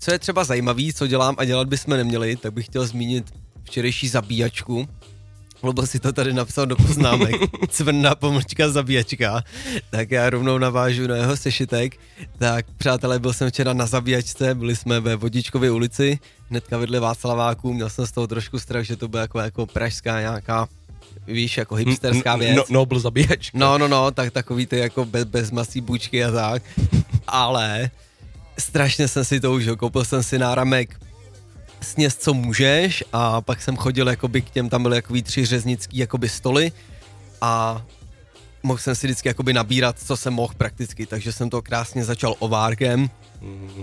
[0.00, 3.24] Co je třeba zajímavý, co dělám a dělat bychom neměli, tak bych chtěl zmínit
[3.64, 4.88] včerejší zabíjačku.
[5.62, 7.34] Lobo si to tady napsal do poznámek.
[7.68, 9.44] Cvrná pomlčka zabíjačka.
[9.90, 11.96] Tak já rovnou navážu na jeho sešitek.
[12.38, 16.18] Tak přátelé, byl jsem včera na zabíjačce, byli jsme ve Vodičkově ulici,
[16.50, 20.20] hnedka vedle Václaváku, měl jsem z toho trošku strach, že to bude jako, jako pražská
[20.20, 20.68] nějaká,
[21.26, 22.56] víš, jako hipsterská věc.
[22.56, 23.50] No, no byl zabíjač.
[23.54, 26.62] No, no, no, tak takový ty jako bez, bez masí bučky a tak.
[27.26, 27.90] Ale
[28.58, 31.00] strašně jsem si to užil, koupil jsem si náramek
[31.80, 35.98] sněz, co můžeš a pak jsem chodil jakoby k těm, tam byly jakoby tři řeznický
[35.98, 36.72] jakoby stoly
[37.40, 37.82] a
[38.62, 42.34] mohl jsem si vždycky jakoby nabírat, co jsem mohl prakticky, takže jsem to krásně začal
[42.38, 43.10] ovárkem,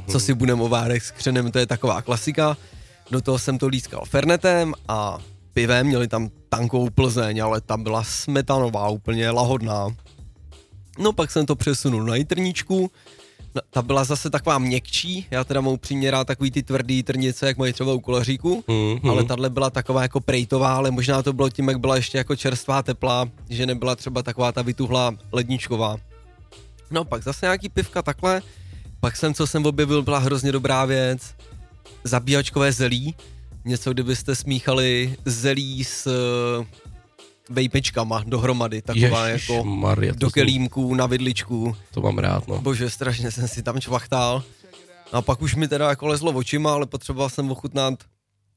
[0.07, 2.57] co si budem ovárek s křenem, to je taková klasika.
[3.11, 5.17] Do toho jsem to lískal fernetem a
[5.53, 9.87] pivem, měli tam tankou Plzeň, ale tam byla smetanová, úplně lahodná.
[10.99, 12.91] No pak jsem to přesunul na jitrničku,
[13.55, 17.47] No, ta byla zase taková měkčí, já teda mám upřímně rád takový ty tvrdý trnice,
[17.47, 19.09] jak mají třeba u kolaříku, Mhm.
[19.09, 22.35] ale tahle byla taková jako prejtová, ale možná to bylo tím, jak byla ještě jako
[22.35, 25.97] čerstvá teplá, že nebyla třeba taková ta vytuhlá ledničková.
[26.91, 28.41] No pak zase nějaký pivka takhle,
[28.99, 31.21] pak jsem, co jsem objevil, byla hrozně dobrá věc,
[32.03, 33.15] zabíjačkové zelí,
[33.65, 36.07] něco, kdybyste smíchali zelí s
[37.49, 41.75] vejpečkama dohromady, taková jako Maria, do kelímků, na vidličku.
[41.91, 42.61] To mám rád, no.
[42.61, 44.43] Bože, strašně jsem si tam čvachtal.
[45.11, 48.03] A pak už mi teda jako lezlo očima, ale potřeboval jsem ochutnat,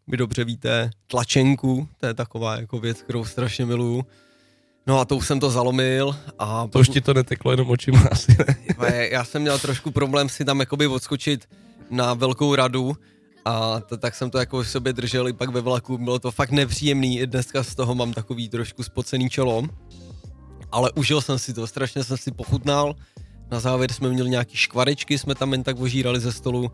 [0.06, 4.04] vy dobře víte, tlačenku, to je taková jako věc, kterou strašně miluju.
[4.86, 8.00] No a to už jsem to zalomil a To už ti to neteklo jenom očima
[8.10, 8.36] asi,
[8.80, 11.48] ne, já jsem měl trošku problém si tam jakoby odskočit
[11.90, 12.96] na velkou radu
[13.44, 16.30] a to, tak jsem to jako v sobě držel i pak ve vlaku, bylo to
[16.30, 19.62] fakt nepříjemný, i dneska z toho mám takový trošku spocený čelo,
[20.72, 22.94] ale užil jsem si to, strašně jsem si pochutnal,
[23.50, 26.72] na závěr jsme měli nějaký škvarečky, jsme tam jen tak ožírali ze stolu,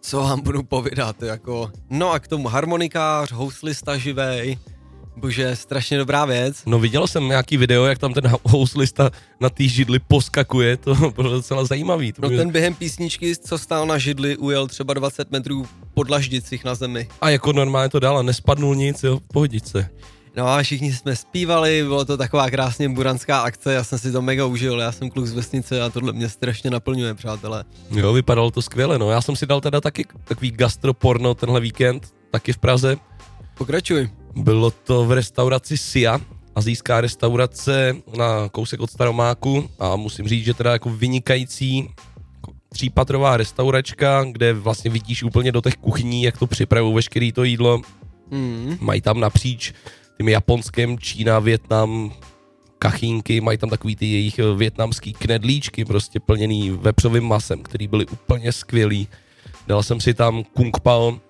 [0.00, 4.58] co vám budu povídat, jako, no a k tomu harmonikář, houslista živej,
[5.16, 9.10] bože, strašně dobrá věc, No viděl jsem nějaký video, jak tam ten houslista
[9.40, 12.12] na té židli poskakuje, to bylo docela zajímavý.
[12.12, 16.02] To no mě- ten během písničky, co stál na židli, ujel třeba 20 metrů po
[16.02, 17.08] dlaždicích na zemi.
[17.20, 19.90] A jako normálně to dál a nespadnul nic, jo, v pohodičce.
[20.36, 24.22] No a všichni jsme zpívali, bylo to taková krásně buranská akce, já jsem si to
[24.22, 27.64] mega užil, já jsem kluk z vesnice a tohle mě strašně naplňuje, přátelé.
[27.90, 29.10] Jo, vypadalo to skvěle, no.
[29.10, 32.96] Já jsem si dal teda taky takový gastroporno tenhle víkend, taky v Praze.
[33.62, 34.10] Pokračuj.
[34.34, 36.20] Bylo to v restauraci Sia,
[36.54, 41.88] azijská restaurace na kousek od Staromáku a musím říct, že teda jako vynikající
[42.68, 47.82] třípatrová restauračka, kde vlastně vidíš úplně do těch kuchyní, jak to připravují veškerý to jídlo.
[48.30, 48.76] Mm.
[48.80, 49.72] Mají tam napříč
[50.16, 52.12] tím japonském, Čína, Větnam,
[52.78, 58.06] kachínky, mají tam takový ty jejich eh, větnamský knedlíčky, prostě plněný vepřovým masem, který byly
[58.06, 59.08] úplně skvělý.
[59.66, 61.20] Dal jsem si tam kung pao,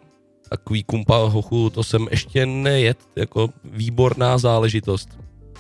[0.53, 5.09] takový kung pao hochu, to jsem ještě nejet, jako výborná záležitost.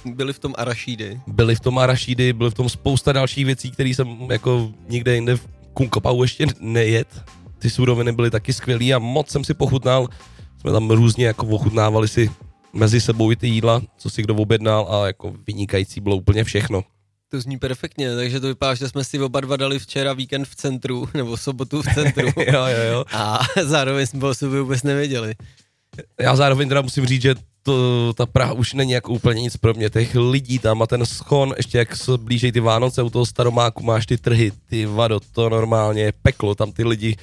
[0.04, 1.20] Byli v tom arašídy.
[1.26, 5.36] Byly v tom arašidy, byly v tom spousta dalších věcí, které jsem jako nikde jinde
[5.36, 7.22] v kung pao ještě nejet.
[7.58, 10.08] Ty suroviny byly taky skvělý a moc jsem si pochutnal.
[10.60, 12.30] Jsme tam různě jako ochutnávali si
[12.72, 16.84] mezi sebou i ty jídla, co si kdo objednal a jako vynikající bylo úplně všechno.
[17.32, 20.56] To zní perfektně, takže to vypadá, že jsme si oba dva dali včera víkend v
[20.56, 22.26] centru, nebo sobotu v centru.
[22.36, 23.04] jo, jo, jo.
[23.12, 25.34] A zároveň jsme o sobě vůbec nevěděli.
[26.20, 29.74] Já zároveň teda musím říct, že to, ta Praha už není jako úplně nic pro
[29.74, 29.90] mě.
[29.90, 33.82] Těch lidí tam a ten schon, ještě jak se blíží ty Vánoce u toho staromáku,
[33.82, 36.54] máš ty trhy, ty vado, to normálně je peklo.
[36.54, 37.16] Tam ty lidi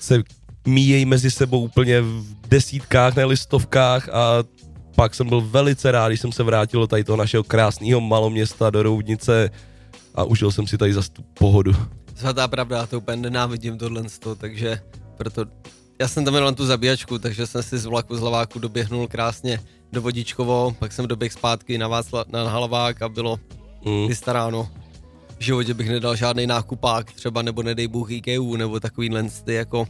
[0.00, 0.22] se
[0.66, 4.44] míjejí mezi sebou úplně v desítkách, ne stovkách a
[4.94, 8.70] pak jsem byl velice rád, když jsem se vrátil do tady toho našeho krásného maloměsta
[8.70, 9.50] do Roudnice
[10.14, 11.72] a užil jsem si tady zase tu pohodu.
[12.16, 14.02] Svatá pravda, já to úplně nenávidím tohle,
[14.38, 14.80] takže
[15.16, 15.44] proto
[16.00, 19.08] já jsem tam měl jen tu zabíjačku, takže jsem si z vlaku z Laváku doběhnul
[19.08, 19.60] krásně
[19.92, 23.40] do Vodičkovo, pak jsem doběh zpátky na, Václa, na Halavák a bylo
[23.86, 24.08] Mm.
[24.08, 24.68] vystaráno.
[25.38, 29.86] V životě bych nedal žádný nákupák, třeba nebo nedej Bůh IKEA, nebo takovýhle ty jako,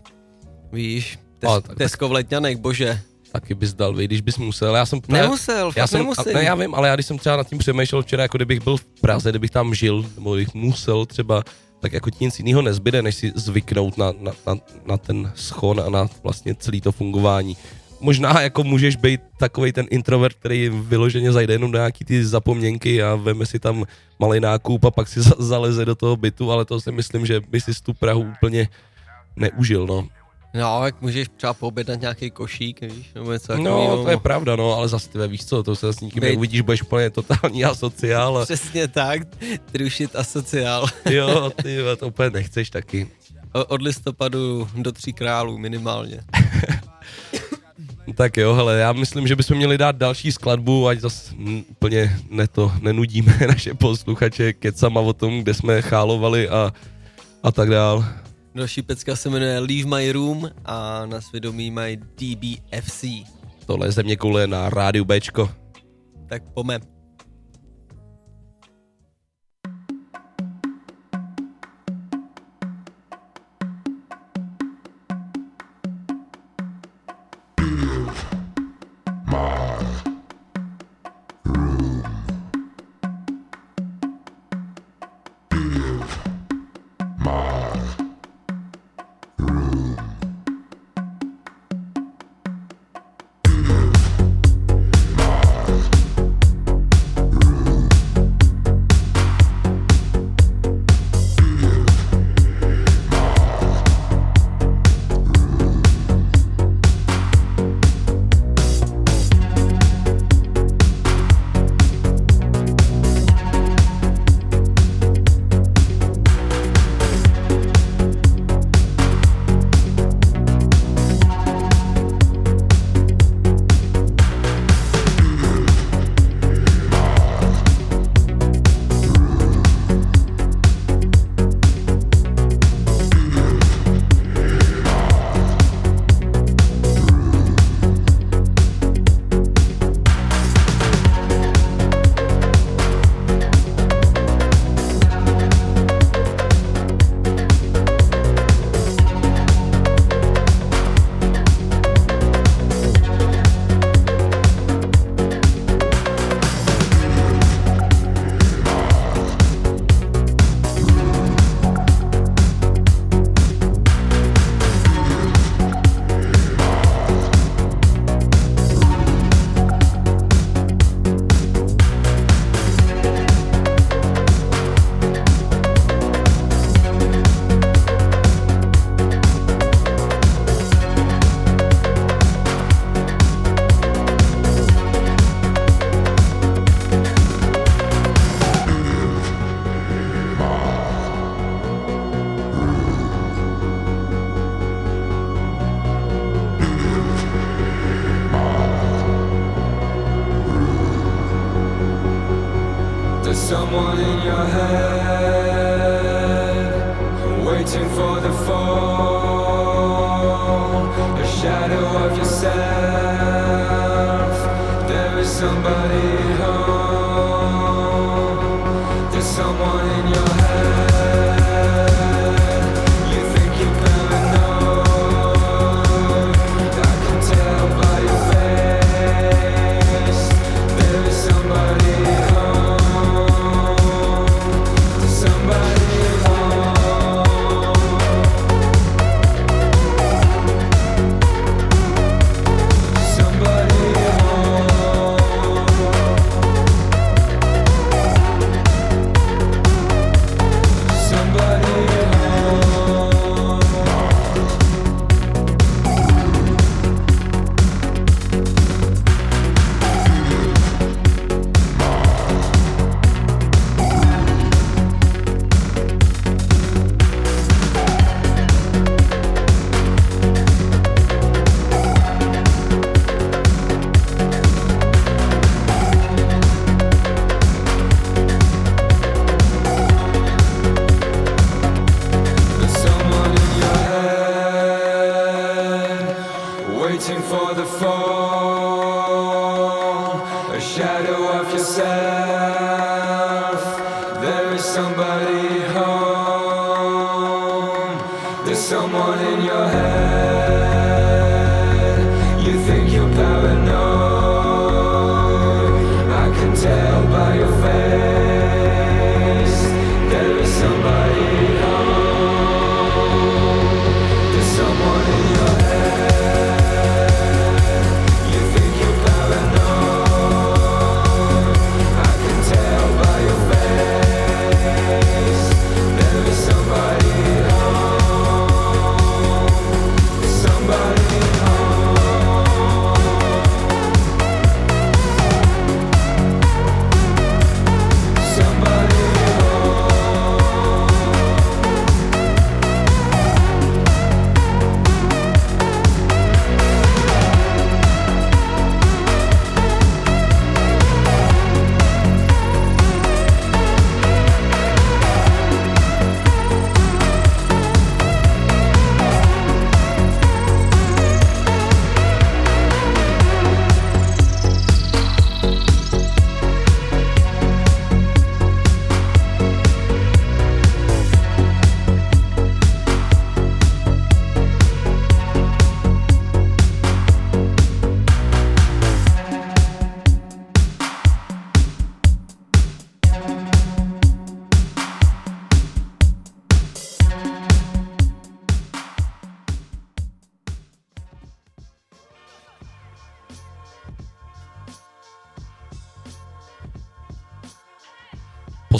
[0.72, 3.00] víš, tes, Ale tak- Tesko v Letňanech, bože.
[3.34, 4.76] Taky bys dal, vy, když bys musel.
[4.76, 6.32] Já jsem Nemusel, já jsem, nemusím.
[6.34, 8.76] Ne, já vím, ale já když jsem třeba nad tím přemýšlel včera, jako kdybych byl
[8.76, 11.42] v Praze, kdybych tam žil, nebo kdybych musel třeba,
[11.80, 14.54] tak jako ti nic jiného nezbyde, než si zvyknout na, na, na,
[14.86, 17.56] na ten schon a na vlastně celý to fungování.
[18.00, 23.02] Možná jako můžeš být takový ten introvert, který vyloženě zajde jenom do nějaký ty zapomněnky
[23.02, 23.84] a veme si tam
[24.18, 27.40] malý nákup a pak si za, zaleze do toho bytu, ale to si myslím, že
[27.40, 28.68] by si tu Prahu úplně
[29.36, 30.08] neužil, no.
[30.54, 34.04] No, jak můžeš třeba poobědnat nějaký košík, víš, nebo něco No, takového.
[34.04, 36.60] to je pravda, no, ale zase ty víš co, to se s nikým Bejt- neuvidíš,
[36.60, 39.22] budeš úplně totální asociál a Přesně tak,
[39.72, 40.86] trušit asociál.
[41.10, 43.08] jo, ty to úplně nechceš taky.
[43.52, 46.20] O- Od listopadu do tří králů minimálně.
[48.14, 51.34] Tak jo, hele, já myslím, že bychom měli dát další skladbu, ať zase
[51.70, 56.72] úplně ne to, nenudíme naše posluchače kecama o tom, kde jsme chálovali a,
[57.42, 58.04] a tak dál.
[58.54, 63.04] Další pecka se jmenuje Leave My Room a na svědomí mají DBFC.
[63.66, 65.50] Tohle je země koule na rádiu Bčko.
[66.28, 66.93] Tak pome.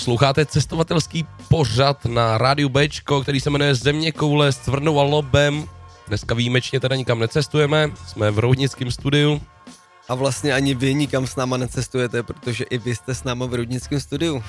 [0.05, 5.69] Posloucháte cestovatelský pořad na rádiu Bčko, který se jmenuje Země koule s Cvrnou a Lobem.
[6.09, 9.41] Dneska výjimečně teda nikam necestujeme, jsme v Roudnickém studiu.
[10.09, 13.55] A vlastně ani vy nikam s náma necestujete, protože i vy jste s náma v
[13.55, 14.43] Rudnickém studiu.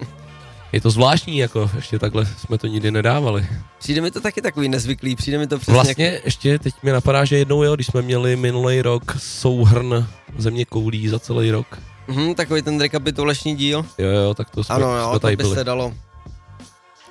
[0.72, 3.46] Je to zvláštní, jako ještě takhle jsme to nikdy nedávali.
[3.78, 7.24] Přijde mi to taky takový nezvyklý, přijde mi to přesně Vlastně ještě teď mi napadá,
[7.24, 10.06] že jednou jo, když jsme měli minulý rok souhrn
[10.38, 11.78] země koulí za celý rok.
[12.10, 13.86] Mhm, takový ten rekapitulační díl.
[13.98, 15.54] Jo, jo, tak to jsme, Ano, jo, jsme to tady by byli.
[15.56, 15.84] se dalo.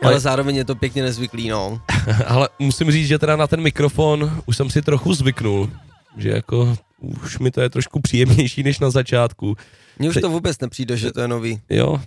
[0.01, 1.81] Ale- Ale zároveň je to pěkně nezvyklý, no.
[2.27, 5.69] Ale musím říct, že teda na ten mikrofon už jsem si trochu zvyknul,
[6.17, 6.77] že jako
[7.23, 9.57] už mi to je trošku příjemnější než na začátku.
[9.99, 11.61] Mně už to vůbec nepřijde, že to je nový.
[11.69, 11.99] Jo,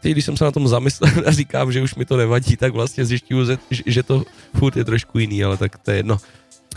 [0.00, 2.72] teď, když jsem se na tom zamyslel a říkám, že už mi to nevadí, tak
[2.72, 4.22] vlastně zjišťuju, že, že to
[4.58, 6.18] furt je trošku jiný, ale tak to je jedno.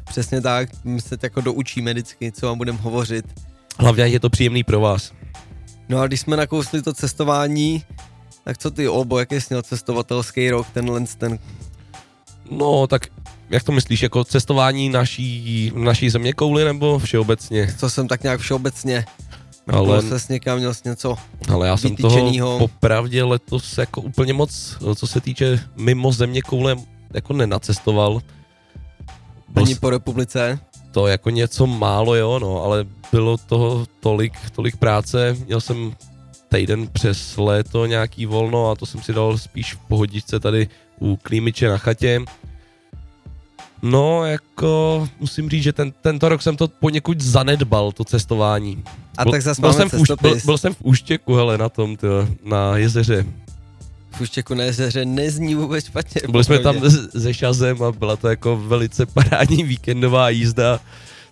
[0.09, 3.26] Přesně tak, my se jako doučíme vždycky, co vám budeme hovořit.
[3.80, 5.11] Hlavně je to příjemný pro vás.
[5.89, 7.84] No a když jsme nakousli to cestování,
[8.43, 11.39] tak co ty, Olbo, jaký jsi měl cestovatelský rok, tenhle ten,
[12.51, 13.07] No, tak
[13.49, 17.75] jak to myslíš, jako cestování naší, naší země kouli nebo všeobecně?
[17.77, 19.05] co jsem tak nějak všeobecně,
[19.67, 21.15] Ale, ale ses někam, měl jsi něco,
[21.49, 26.75] ale já jsem toho popravdě letos jako úplně moc, co se týče mimo země koule,
[27.13, 28.21] jako nenacestoval.
[29.49, 30.59] Byl ani po republice.
[30.94, 35.38] To jako něco málo, jo, no, ale bylo toho tolik, tolik práce.
[35.46, 35.94] Měl jsem
[36.50, 40.68] týden přes léto nějaký volno a to jsem si dal spíš v pohodičce tady
[41.00, 42.22] u Klímiče na chatě.
[43.82, 48.84] No, jako musím říct, že ten, tento rok jsem to poněkud zanedbal, to cestování.
[49.18, 51.96] A Byl- tak zase byl jsem, v, byl, byl jsem v Úštěku, hele, na tom,
[51.96, 53.26] tyjo, na jezeře.
[54.14, 56.22] V Uštěku na jezeře nezní vůbec špatně.
[56.30, 56.76] Byli jsme tam
[57.18, 60.80] se Šazem a byla to jako velice parádní víkendová jízda,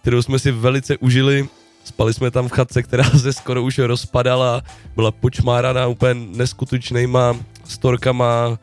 [0.01, 1.47] kterou jsme si velice užili.
[1.83, 4.61] Spali jsme tam v chatce, která se skoro už rozpadala,
[4.95, 8.59] byla počmáraná úplně neskutečnýma storkama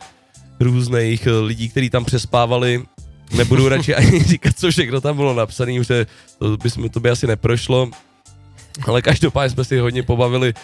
[0.60, 2.82] různých eh, lidí, kteří tam přespávali.
[3.36, 6.06] Nebudu radši ani říkat, co všechno tam bylo napsané, že
[6.38, 7.90] to by, jsme, to by asi neprošlo.
[8.86, 10.54] Ale každopádně jsme si hodně pobavili,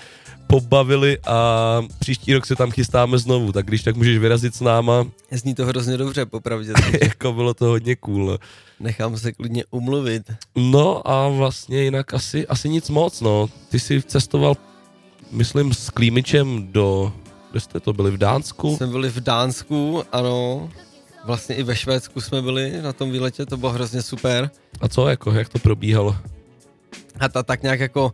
[0.61, 5.07] pobavili a příští rok se tam chystáme znovu, tak když tak můžeš vyrazit s náma,
[5.31, 6.73] Zní to hrozně dobře, popravdě.
[7.03, 8.39] jako bylo to hodně cool.
[8.81, 10.33] Nechám se klidně umluvit.
[10.57, 13.49] No a vlastně jinak asi, asi nic moc, no.
[13.69, 14.57] Ty jsi cestoval,
[15.31, 17.13] myslím, s Klímičem do,
[17.51, 18.77] kde jste to byli, v Dánsku?
[18.77, 20.71] Jsme byli v Dánsku, ano.
[21.25, 24.51] Vlastně i ve Švédsku jsme byli na tom výletě, to bylo hrozně super.
[24.81, 26.17] A co, jako, jak to probíhalo?
[27.21, 28.13] A ta tak nějak jako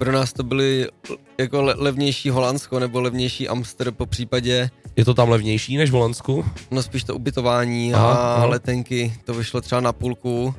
[0.00, 0.88] pro nás to byly
[1.38, 5.92] jako le- levnější Holandsko nebo levnější Amster po případě, Je to tam levnější než v
[5.92, 6.44] Holandsku?
[6.70, 8.46] no spíš to ubytování Aha, a aha.
[8.46, 10.54] letenky, to vyšlo třeba na půlku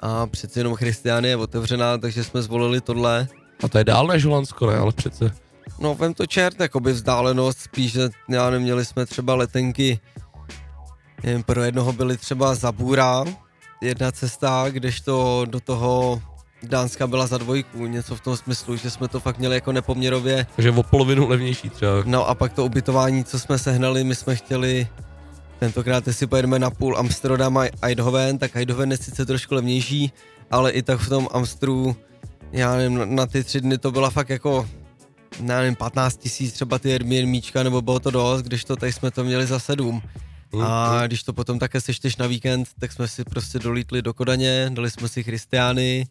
[0.00, 3.28] a přeci jenom Christiane je otevřená, takže jsme zvolili tohle.
[3.64, 5.30] A to je dál než Holandsko, ne, ale přece.
[5.78, 10.00] No vem to čert, jakoby vzdálenost, spíš, že já neměli jsme třeba letenky,
[11.24, 13.24] nevím, pro jednoho byly třeba za Bůra,
[13.82, 16.22] jedna cesta, kdežto do toho
[16.62, 20.46] Dánska byla za dvojku, něco v tom smyslu, že jsme to fakt měli jako nepoměrově.
[20.56, 21.92] Takže o polovinu levnější třeba.
[22.04, 24.88] No a pak to ubytování, co jsme sehnali, my jsme chtěli
[25.58, 30.12] tentokrát, jestli pojedeme na půl Amsterdam a Eindhoven, tak Eindhoven je sice trošku levnější,
[30.50, 31.96] ale i tak v tom Amstru,
[32.52, 34.68] já nevím, na ty tři dny to byla fakt jako,
[35.40, 39.10] já nevím, 15 tisíc třeba ty Airbnbčka, nebo bylo to dost, když to tady jsme
[39.10, 40.02] to měli za sedm.
[40.64, 44.70] A když to potom také sečteš na víkend, tak jsme si prostě dolítli do Kodaně,
[44.74, 46.06] dali jsme si Christiány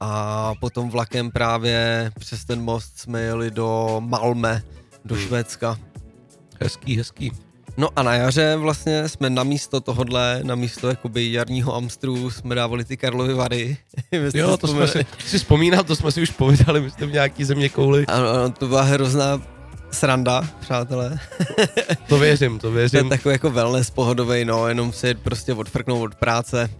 [0.00, 4.62] a potom vlakem právě přes ten most jsme jeli do Malme,
[5.04, 5.78] do Švédska.
[6.60, 7.32] Hezký, hezký.
[7.76, 12.54] No a na jaře vlastně jsme na místo tohodle, na místo jakoby jarního Amstru jsme
[12.54, 13.76] dávali ty Karlovy Vary.
[14.34, 17.44] Jo, to jsme si, si vzpomínám, to jsme si už povídali, my jste v nějaký
[17.44, 18.06] země kouli.
[18.06, 19.42] Ano, ano, to byla hrozná
[19.90, 21.18] sranda, přátelé.
[22.08, 23.08] To věřím, to To je věřím.
[23.08, 26.70] takový jako wellness pohodový, no, jenom si prostě odfrknout od práce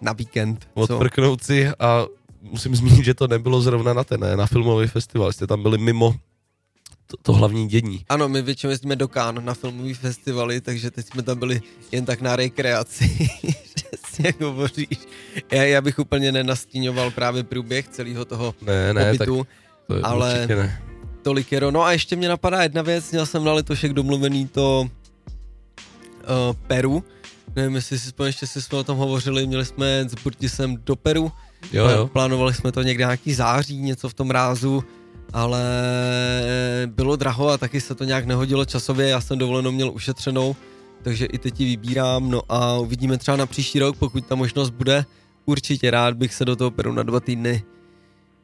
[0.00, 0.68] na víkend.
[0.74, 2.04] Odprknout si a
[2.42, 5.78] musím zmínit, že to nebylo zrovna na ten, ne, na filmový festival, jste tam byli
[5.78, 6.14] mimo
[7.06, 8.04] to, to hlavní dění.
[8.08, 11.60] Ano, my většinou jezdíme do Cannes na filmový festivaly, takže teď jsme tam byli
[11.92, 13.28] jen tak na rekreaci.
[13.74, 14.88] Přesně jak hovoříš.
[15.52, 19.46] Já, já bych úplně nenastíňoval právě průběh celého toho Ne, ne, tak pobytu.
[19.86, 20.82] to je ale- ne.
[21.22, 21.70] Tolik jero.
[21.70, 27.04] No a ještě mě napadá jedna věc, měl jsem na letošek domluvený to uh, Peru.
[27.56, 31.32] Nevím, jestli si ještě si jsme o tom hovořili, měli jsme s Burtisem do Peru.
[31.72, 32.06] Jo, jo.
[32.06, 34.84] Plánovali jsme to někde nějaký září, něco v tom rázu,
[35.32, 35.62] ale
[36.86, 40.56] bylo draho a taky se to nějak nehodilo časově, já jsem dovolenou měl ušetřenou,
[41.02, 44.70] takže i teď ji vybírám, no a uvidíme třeba na příští rok, pokud ta možnost
[44.70, 45.04] bude,
[45.46, 47.62] určitě rád bych se do toho Peru na dva týdny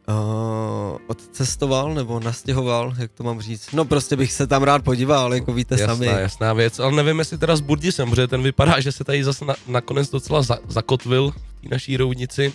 [0.09, 3.73] uh, odcestoval nebo nastěhoval, jak to mám říct.
[3.73, 6.07] No prostě bych se tam rád podíval, jako víte Jasná, sami.
[6.07, 9.45] jasná věc, ale nevím, jestli teda s Burdisem, protože ten vypadá, že se tady zase
[9.45, 12.53] na, nakonec docela za, zakotvil v té naší roudnici.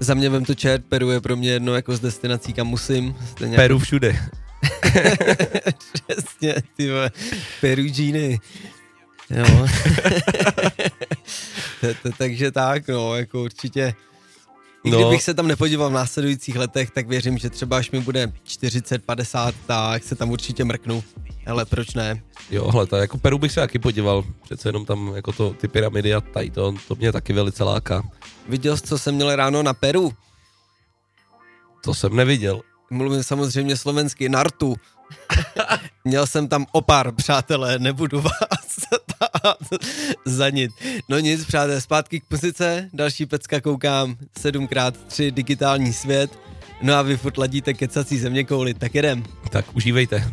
[0.00, 3.16] Za mě vem to čert, Peru je pro mě jedno jako z destinací, kam musím.
[3.30, 4.16] Stejně Peru všude.
[5.92, 7.10] Přesně, ty vole,
[7.60, 8.38] Perugini.
[9.30, 9.66] Jo.
[12.18, 13.94] Takže tak, no, jako určitě.
[14.86, 14.98] I No.
[14.98, 19.04] kdybych se tam nepodíval v následujících letech, tak věřím, že třeba až mi bude 40,
[19.04, 21.04] 50, tak se tam určitě mrknu.
[21.46, 22.22] Ale proč ne?
[22.50, 25.68] Jo, hele, tak jako Peru bych se taky podíval, přece jenom tam jako to, ty
[25.68, 28.02] pyramidy a tady to, to mě taky velice láká.
[28.48, 30.12] Viděl jsi, co jsem měl ráno na Peru?
[31.84, 32.60] To jsem neviděl.
[32.90, 34.76] Mluvím samozřejmě slovensky, Nartu.
[36.04, 38.76] Měl jsem tam opar, přátelé, nebudu vás
[39.18, 39.58] tát
[40.24, 40.72] za nic.
[41.08, 46.38] No nic, přátelé, zpátky k muzice, další pecka koukám, 7x3 digitální svět,
[46.82, 49.24] no a vy furt ladíte kecací země kouli, tak jedem.
[49.50, 50.32] Tak užívejte.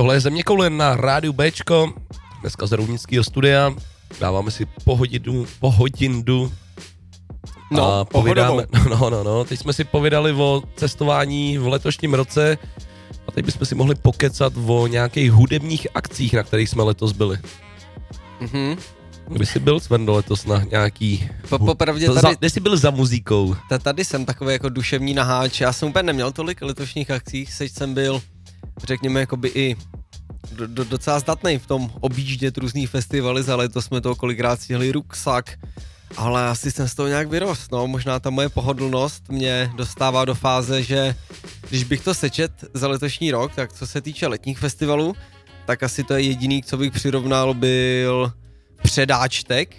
[0.00, 1.92] Tohle je Země koule na rádiu Bčko,
[2.40, 3.74] dneska z Roudnického studia.
[4.20, 6.52] Dáváme si po hodinu, po hodinu
[7.70, 12.58] No, a povídáme, no, no, no, teď jsme si povídali o cestování v letošním roce
[13.28, 17.38] a teď bychom si mohli pokecat o nějakých hudebních akcích, na kterých jsme letos byli.
[18.40, 18.76] Mhm.
[19.28, 21.28] Kdy jsi byl, Svendo, letos na nějaký...
[21.48, 23.56] Po- popravdě Za- tady- Kde jsi byl za muzikou?
[23.68, 25.60] Ta, tady jsem takový jako duševní naháč.
[25.60, 28.22] Já jsem úplně neměl tolik letošních akcí, seď jsem byl,
[28.84, 29.76] řekněme, jakoby i
[30.52, 34.92] do, do, docela zdatný v tom objíždět různý festivaly, za letos jsme to kolikrát stihli
[34.92, 35.58] ruksak,
[36.16, 40.34] ale asi jsem z toho nějak vyrost, no, možná ta moje pohodlnost mě dostává do
[40.34, 41.14] fáze, že
[41.68, 45.16] když bych to sečet za letošní rok, tak co se týče letních festivalů,
[45.66, 48.32] tak asi to je jediný, co bych přirovnal, byl
[48.82, 49.76] předáčtek,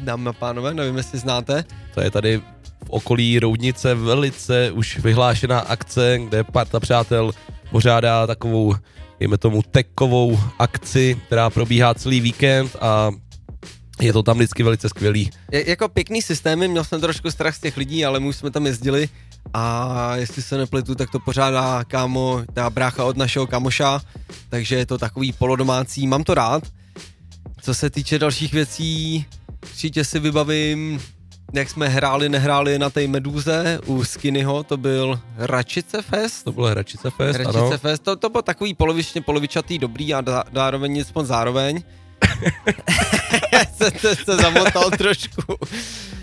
[0.00, 1.64] dámy a pánové, nevím, jestli znáte,
[1.94, 2.38] To je tady
[2.84, 7.32] v okolí Roudnice velice už vyhlášená akce, kde parta přátel
[7.72, 8.74] pořádá takovou,
[9.20, 13.10] dejme tomu, tekovou akci, která probíhá celý víkend a
[14.00, 15.30] je to tam vždycky velice skvělý.
[15.52, 18.50] Je, jako pěkný systémy, měl jsem trošku strach z těch lidí, ale my už jsme
[18.50, 19.08] tam jezdili
[19.54, 24.00] a jestli se nepletu, tak to pořádá kámo, ta brácha od našeho kamoša,
[24.48, 26.64] takže je to takový polodomácí, mám to rád.
[27.62, 29.26] Co se týče dalších věcí,
[29.62, 31.00] určitě si vybavím,
[31.52, 36.44] jak jsme hráli, nehráli na té Meduze u Skinnyho, to byl Račice Fest.
[36.44, 37.78] To bylo Hračice Fest, Račice ano.
[37.78, 40.22] Fest, to, to byl takový polovičně polovičatý dobrý a
[40.54, 41.82] zároveň nic moc zároveň.
[43.76, 45.42] se, se, se zamotal trošku.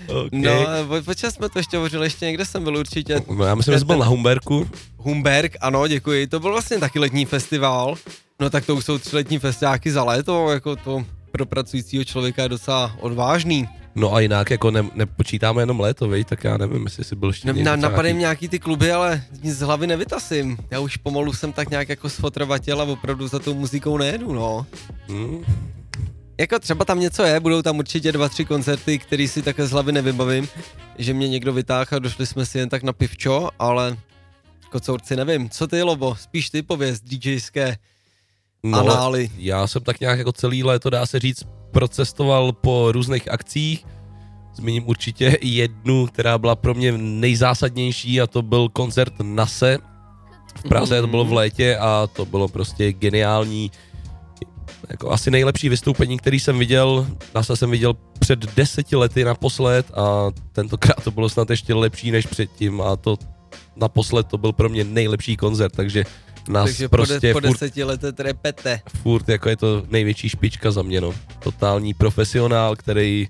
[0.08, 0.30] Okay.
[0.32, 0.52] No,
[0.88, 3.22] po- počas jsme to ještě hovořili, ještě někde jsem byl určitě.
[3.30, 4.70] No, já myslím, že jsi byl na Humberku.
[4.98, 7.96] Humberg, ano, děkuji, to byl vlastně taky letní festival.
[8.40, 12.44] No tak to už jsou tři letní festiáky za léto, jako to pro pracujícího člověka
[12.44, 13.70] je docela odvážný.
[13.96, 17.30] No a jinak jako ne, nepočítáme jenom léto, vej, tak já nevím, jestli jsi byl
[17.30, 20.58] ještě někde na, napadají nějaký- nějaký ty kluby, ale nic z hlavy nevytasím.
[20.72, 24.66] Já už pomalu jsem tak nějak jako sfotrovatěl a opravdu za tou muzikou nejedu, no.
[25.08, 25.44] Hmm,
[26.38, 29.72] Jako třeba tam něco je, budou tam určitě dva, tři koncerty, který si také z
[29.72, 30.48] hlavy nevybavím,
[30.98, 33.98] že mě někdo vytáhl a došli jsme si jen tak na pivčo, ale
[34.70, 35.50] kocourci nevím.
[35.50, 36.16] Co ty, Lobo?
[36.16, 37.78] Spíš ty pověz DJské
[38.64, 39.30] no, anály.
[39.38, 43.86] já jsem tak nějak jako celý léto, dá se říct, procestoval po různých akcích.
[44.54, 49.78] Zmíním určitě jednu, která byla pro mě nejzásadnější a to byl koncert NASE.
[50.56, 53.72] V Praze to bylo v létě a to bylo prostě geniální.
[54.90, 57.08] Jako asi nejlepší vystoupení, který jsem viděl.
[57.36, 62.26] NASA jsem viděl před deseti lety naposled a tentokrát to bylo snad ještě lepší než
[62.26, 63.18] předtím a to
[63.76, 66.04] naposled to byl pro mě nejlepší koncert, takže
[66.50, 68.82] nás Takže po, prostě de, po furt deseti letech trepete.
[69.02, 71.14] furt jako je to největší špička za mě, no.
[71.40, 73.28] Totální profesionál, který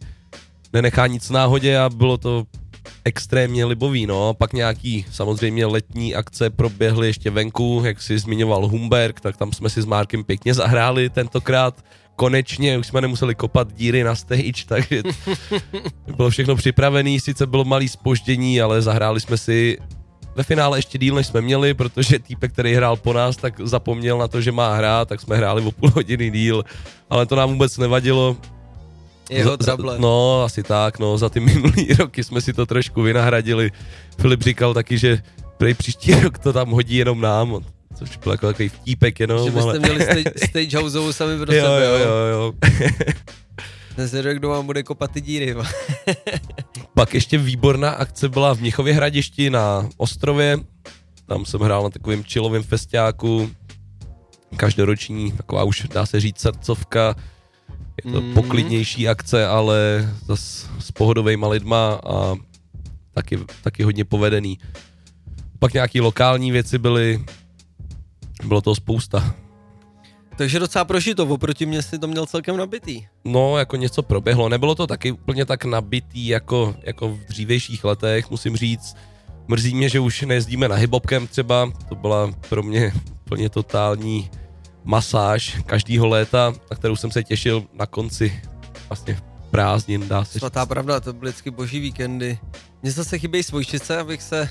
[0.74, 2.44] nenechá nic náhodě a bylo to
[3.06, 4.34] extrémně libový, no.
[4.34, 9.70] Pak nějaký samozřejmě letní akce proběhly ještě venku, jak si zmiňoval Humberg, tak tam jsme
[9.70, 11.84] si s Márkem pěkně zahráli tentokrát.
[12.16, 15.04] Konečně už jsme nemuseli kopat díry na stage, takže
[16.16, 19.78] bylo všechno připravené, sice bylo malý spoždění, ale zahráli jsme si
[20.40, 24.18] ve finále ještě díl, než jsme měli, protože týpek, který hrál po nás, tak zapomněl
[24.18, 26.64] na to, že má hrát, tak jsme hráli o půl hodiny díl,
[27.10, 28.38] ale to nám vůbec nevadilo.
[29.30, 29.98] Jeho Za- za-.
[29.98, 33.72] No, asi tak, no, za ty minulý roky jsme si to trošku vynahradili.
[34.22, 35.22] Filip říkal taky, že
[35.58, 37.60] prej příští rok to tam hodí jenom nám,
[37.96, 39.80] což byl jako takový vtípek jenom, že byste ale...
[39.80, 42.54] měli stage, stage houseovou sami pro jo, sebe, jo, jo, jo.
[43.96, 45.56] Ten se řekl, kdo vám bude kopat ty díry.
[47.00, 50.58] Pak ještě výborná akce byla v Měchově hradišti na ostrově.
[51.26, 53.52] Tam jsem hrál na takovém chillovém festiáku.
[54.56, 57.16] Každoroční, taková už dá se říct srdcovka.
[58.06, 58.34] Je to Mm.
[58.34, 62.36] poklidnější akce, ale zas s pohodovejma lidma a
[63.12, 64.60] taky, taky hodně povedený.
[65.60, 67.26] Pak nějaký lokální věci byly,
[68.44, 69.36] bylo toho spousta.
[70.40, 73.06] Takže docela prožito, oproti mě si to měl celkem nabitý.
[73.26, 74.50] No, jako něco proběhlo.
[74.50, 78.96] Nebylo to taky úplně tak nabitý jako, jako v dřívějších letech, musím říct.
[79.48, 81.72] Mrzí mě, že už nejezdíme na hibopkem třeba.
[81.90, 82.94] To byla pro mě
[83.26, 84.30] úplně totální
[84.84, 88.42] masáž každýho léta, na kterou jsem se těšil na konci
[88.90, 89.20] vlastně
[89.52, 92.40] prázdnin, dá se Svatá pravda, to byly vždycky boží víkendy.
[92.82, 94.50] Mně zase chybějí svojčice, abych se...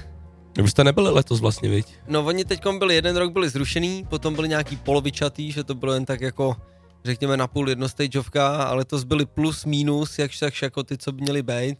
[0.56, 1.86] Vy jste nebyli letos vlastně, viď?
[2.08, 5.92] No oni teď byli, jeden rok byli zrušený, potom byli nějaký polovičatý, že to bylo
[5.92, 6.56] jen tak jako,
[7.04, 11.22] řekněme na půl jednostageovka, ale to byly plus minus, jakž takž jako ty, co by
[11.22, 11.78] měly být.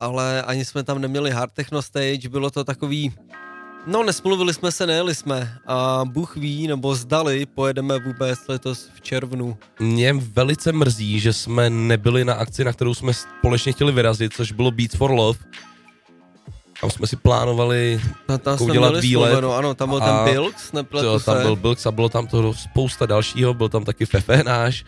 [0.00, 3.12] Ale ani jsme tam neměli hard techno stage, bylo to takový,
[3.86, 9.00] no nesmluvili jsme se, nejeli jsme a Bůh ví, nebo zdali, pojedeme vůbec letos v
[9.00, 9.56] červnu.
[9.80, 14.52] Mě velice mrzí, že jsme nebyli na akci, na kterou jsme společně chtěli vyrazit, což
[14.52, 15.38] bylo Beats for Love.
[16.82, 19.28] Tam jsme si plánovali No, tam jsme udělat výlet.
[19.30, 21.42] Sloveno, ano, tam byl A- ten Bilks, nepletu Jo, tam se.
[21.42, 24.84] byl Bilks a bylo tam toho spousta dalšího, byl tam taky Fefe náš,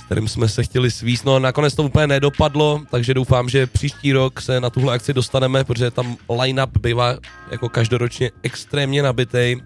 [0.00, 4.12] s kterým jsme se chtěli svíst, no nakonec to úplně nedopadlo, takže doufám, že příští
[4.12, 7.14] rok se na tuhle akci dostaneme, protože tam line-up bývá
[7.50, 9.60] jako každoročně extrémně nabitej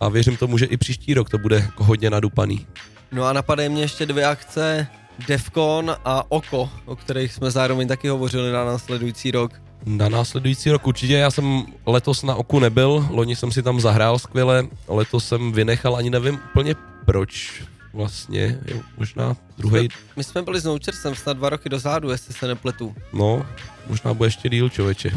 [0.00, 2.66] a věřím tomu, že i příští rok to bude jako hodně nadupaný.
[3.12, 4.86] No a napadají mě ještě dvě akce,
[5.28, 9.52] Defcon a Oko, o kterých jsme zároveň taky hovořili na následující rok.
[9.86, 14.18] Na následující rok určitě, já jsem letos na oku nebyl, loni jsem si tam zahrál
[14.18, 16.74] skvěle, letos jsem vynechal, ani nevím úplně
[17.06, 17.62] proč
[17.94, 22.46] vlastně, jo, možná druhý, My jsme byli s Noučersem snad dva roky dozadu, jestli se
[22.48, 22.94] nepletu.
[23.12, 23.46] no,
[23.86, 25.10] možná bude ještě díl člověče.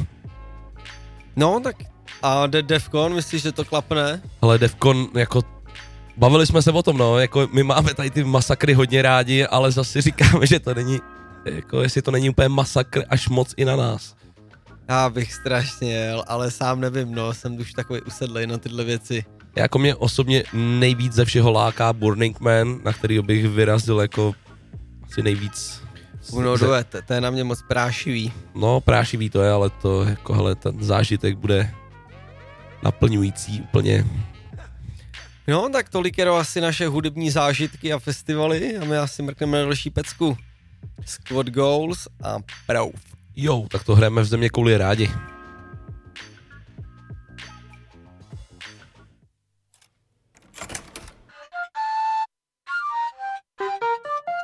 [1.36, 1.76] No, tak
[2.22, 4.22] a De- Defcon, myslíš, že to klapne?
[4.42, 5.42] Ale Defcon, jako
[6.18, 9.72] bavili jsme se o tom, no, jako my máme tady ty masakry hodně rádi, ale
[9.72, 11.00] zase říkáme, že to není,
[11.46, 14.16] jako jestli to není úplně masakr až moc i na nás.
[14.90, 19.26] Já bych strašně jel, ale sám nevím, no, jsem už takový usedlej na tyhle věci.
[19.56, 24.34] Jako mě osobně nejvíc ze všeho láká Burning Man, na který bych vyrazil jako
[25.04, 25.82] asi nejvíc.
[26.42, 28.34] No, doje, to, to je na mě moc prášivý.
[28.56, 31.74] No, prášivý to je, ale to jako, hele, ten zážitek bude
[32.84, 34.06] naplňující úplně.
[35.48, 39.64] No, tak tolik je asi naše hudební zážitky a festivaly a my asi mrkneme na
[39.64, 40.38] další pecku.
[41.06, 43.11] Squad Goals a Proof.
[43.42, 45.10] Jo, tak to hrajeme v země kouli rádi.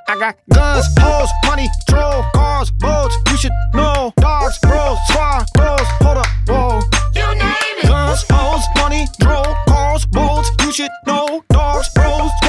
[0.10, 3.16] I got guns, hoes, money, troll, cars, boats.
[3.30, 4.14] You should know.
[4.18, 5.88] Dogs, bros, squad, bros.
[6.02, 6.80] Hold up, whoa.
[7.14, 7.88] You name it.
[7.88, 10.50] Guns, hoes, money, troll, cars, boats.
[10.66, 11.44] You should know.
[11.50, 12.47] Dogs, bros.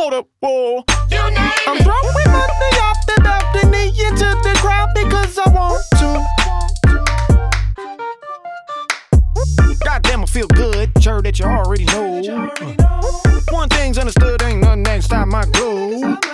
[0.00, 0.82] Hold up, whoa.
[1.10, 1.82] You name I'm it.
[1.82, 6.24] throwing money off the balcony into the crowd because I want to.
[9.84, 10.90] Goddamn, I feel good.
[11.02, 12.22] Sure that you already know.
[13.50, 16.16] One thing's understood, ain't nothing that can stop my glow.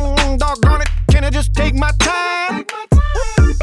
[0.00, 2.29] Mm, doggone it, can I just take my time?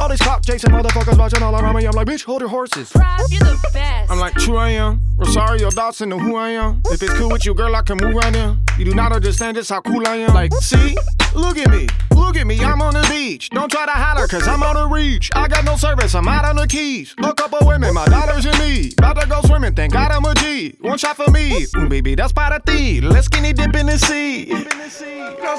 [0.08, 1.84] All these clock chasing motherfuckers watching all around me.
[1.84, 2.90] I'm like, bitch, hold your horses.
[2.94, 4.10] Prop, you're the best.
[4.10, 5.02] I'm like, true I am.
[5.18, 6.82] Rosario Dawson know who I am.
[6.86, 8.58] If it's cool with you, girl, I can move right in.
[8.78, 10.34] You do not understand just how cool I am.
[10.34, 10.96] Like, see?
[11.36, 11.90] Look at me.
[12.16, 12.58] Look at me.
[12.64, 13.50] I'm on the beach.
[13.50, 15.30] Don't try to holler, cause I'm out of reach.
[15.36, 16.16] I got no service.
[16.16, 17.14] I'm out on the keys.
[17.22, 18.94] A couple women, my daughters and me.
[18.98, 19.76] About to go swimming.
[19.76, 20.78] Thank God I'm a G.
[20.80, 21.66] One shot for me.
[21.78, 23.02] Ooh, baby, that's part of ti.
[23.02, 24.46] Let's skinny dip in the sea.
[24.46, 24.90] You know what I'm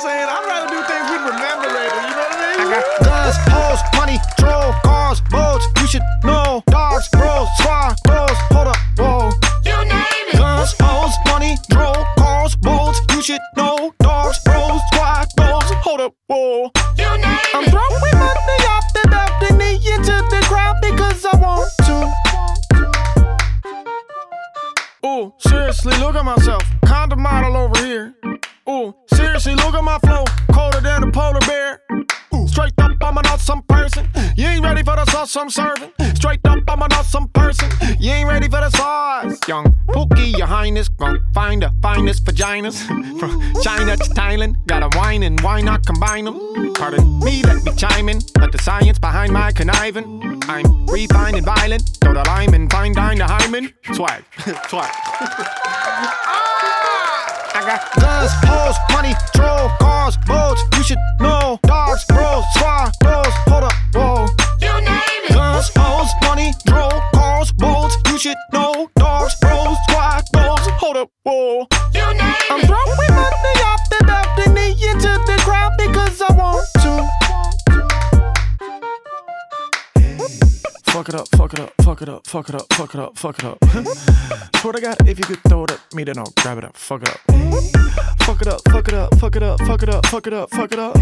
[0.01, 0.27] saying?
[0.27, 2.08] I'd rather do things we'd remember later.
[2.71, 5.67] Guns, hoes, money, troll, cars, boats.
[5.81, 6.63] You should know.
[35.19, 35.93] Ready for the sauce I'm serving.
[36.15, 37.69] Straight up, I'm an awesome person.
[37.99, 39.39] You ain't ready for the sauce.
[39.49, 42.87] Young Pookie, your highness, gon' find the finest vaginas.
[43.19, 46.75] From China to Thailand, got a wine and why not combine them?
[46.75, 48.21] Pardon me, let me chime in.
[48.39, 50.43] Let the science behind my conniving.
[50.49, 51.83] I'm refined and violent.
[52.01, 53.73] Throw the lime and fine dine the hymen.
[53.93, 54.25] Swag,
[54.69, 54.91] swag.
[55.21, 56.29] Ah!
[57.55, 60.63] I got guns, hoes, money, troll, cars, boats.
[60.77, 61.59] You should know.
[61.65, 63.28] Dogs, bros, squad, bros.
[71.29, 71.78] Whoa.
[81.09, 83.19] Fuck it up, fuck it up, fuck it up, fuck it up, fuck it up,
[83.19, 84.57] fuck it up.
[84.57, 86.77] Swear to God, if you could throw it at me, then I'll grab it up.
[86.77, 87.21] Fuck it up.
[88.21, 90.51] Fuck it up, fuck it up, fuck it up, fuck it up, fuck it up,
[90.51, 90.97] fuck it up.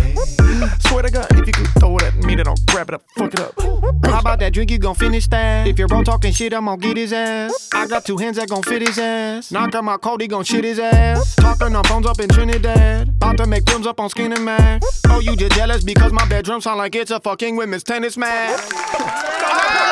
[0.87, 3.03] Swear to God, if you could throw it at me, then I'll grab it up.
[3.17, 3.61] Fuck it up.
[4.05, 4.71] How about that drink?
[4.71, 5.67] You gon' finish that?
[5.67, 7.71] If you're bro talking shit, I'm gon' get his ass.
[7.75, 9.51] I got two hands that gon' fit his ass.
[9.51, 11.35] Knock out cold, he gon' shit his ass.
[11.35, 13.09] Talking on phones up in Trinidad.
[13.09, 14.83] About to make films up on Skin and Mac.
[15.09, 18.61] Oh, you just jealous because my bedroom sound like it's a fucking women's tennis match.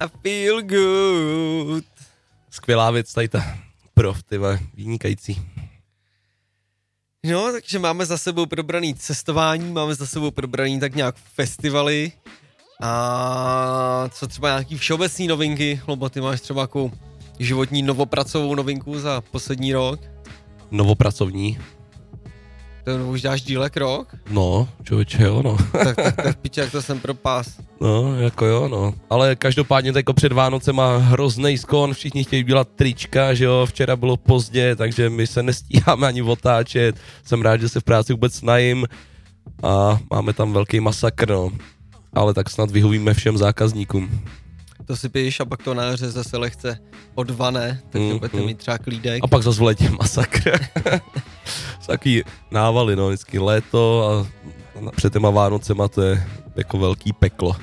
[0.00, 1.84] I feel good.
[2.50, 3.58] Skvělá věc, tady ta
[3.94, 4.38] prof, ty
[4.74, 5.42] vynikající.
[7.24, 12.12] No, takže máme za sebou probraný cestování, máme za sebou probraný tak nějak festivaly
[12.82, 16.92] a co třeba nějaký všeobecný novinky, Lobo, ty máš třeba nějakou
[17.38, 20.00] životní novopracovou novinku za poslední rok,
[20.70, 21.58] Novopracovní.
[22.96, 25.56] To už dáš dílek rok, No, člověče, jo, no.
[25.84, 27.60] tak, tak, tak piče, jak to jsem propás.
[27.80, 28.94] No, jako jo, no.
[29.10, 34.16] Ale každopádně jako před Vánocema hrozný skon, všichni chtějí dělat trička, že jo, včera bylo
[34.16, 36.96] pozdě, takže my se nestíháme ani otáčet.
[37.24, 38.86] Jsem rád, že se v práci vůbec najím
[39.62, 41.50] a máme tam velký masakr, no.
[42.12, 44.20] Ale tak snad vyhovíme všem zákazníkům.
[44.88, 46.78] To si piješ a pak to na jaře zase lehce
[47.14, 48.46] odvané, takže Mm, budete mm.
[48.46, 49.20] mít třeba klídek.
[49.24, 50.58] A pak zase v létě masakr.
[51.86, 56.26] Takový návaly, no, vždycky léto a před těma Vánocema to je
[56.56, 57.56] jako velký peklo.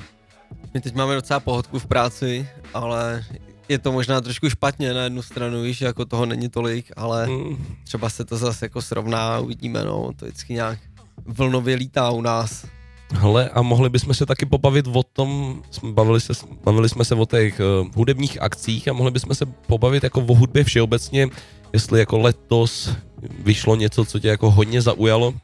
[0.74, 3.24] My teď máme docela pohodku v práci, ale
[3.68, 7.66] je to možná trošku špatně na jednu stranu, víš, jako toho není tolik, ale Mm.
[7.84, 10.78] třeba se to zase jako srovná, uvidíme, no, to vždycky nějak
[11.26, 12.66] vlnově lítá u nás.
[13.14, 16.32] Hele, a mohli bychom se taky pobavit o tom, jsme bavili, se,
[16.64, 20.34] bavili jsme se o těch uh, hudebních akcích a mohli bychom se pobavit jako o
[20.34, 21.28] hudbě všeobecně,
[21.72, 22.90] jestli jako letos
[23.38, 25.34] vyšlo něco, co tě jako hodně zaujalo,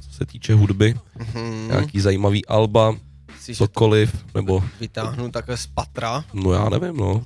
[0.00, 0.94] co se týče hudby,
[1.34, 1.68] Hmm.
[1.68, 2.96] nějaký zajímavý alba,
[3.34, 6.24] Myslíš, že cokoliv, nebo, vytáhnu takhle z patra?
[6.32, 7.24] No já nevím, no,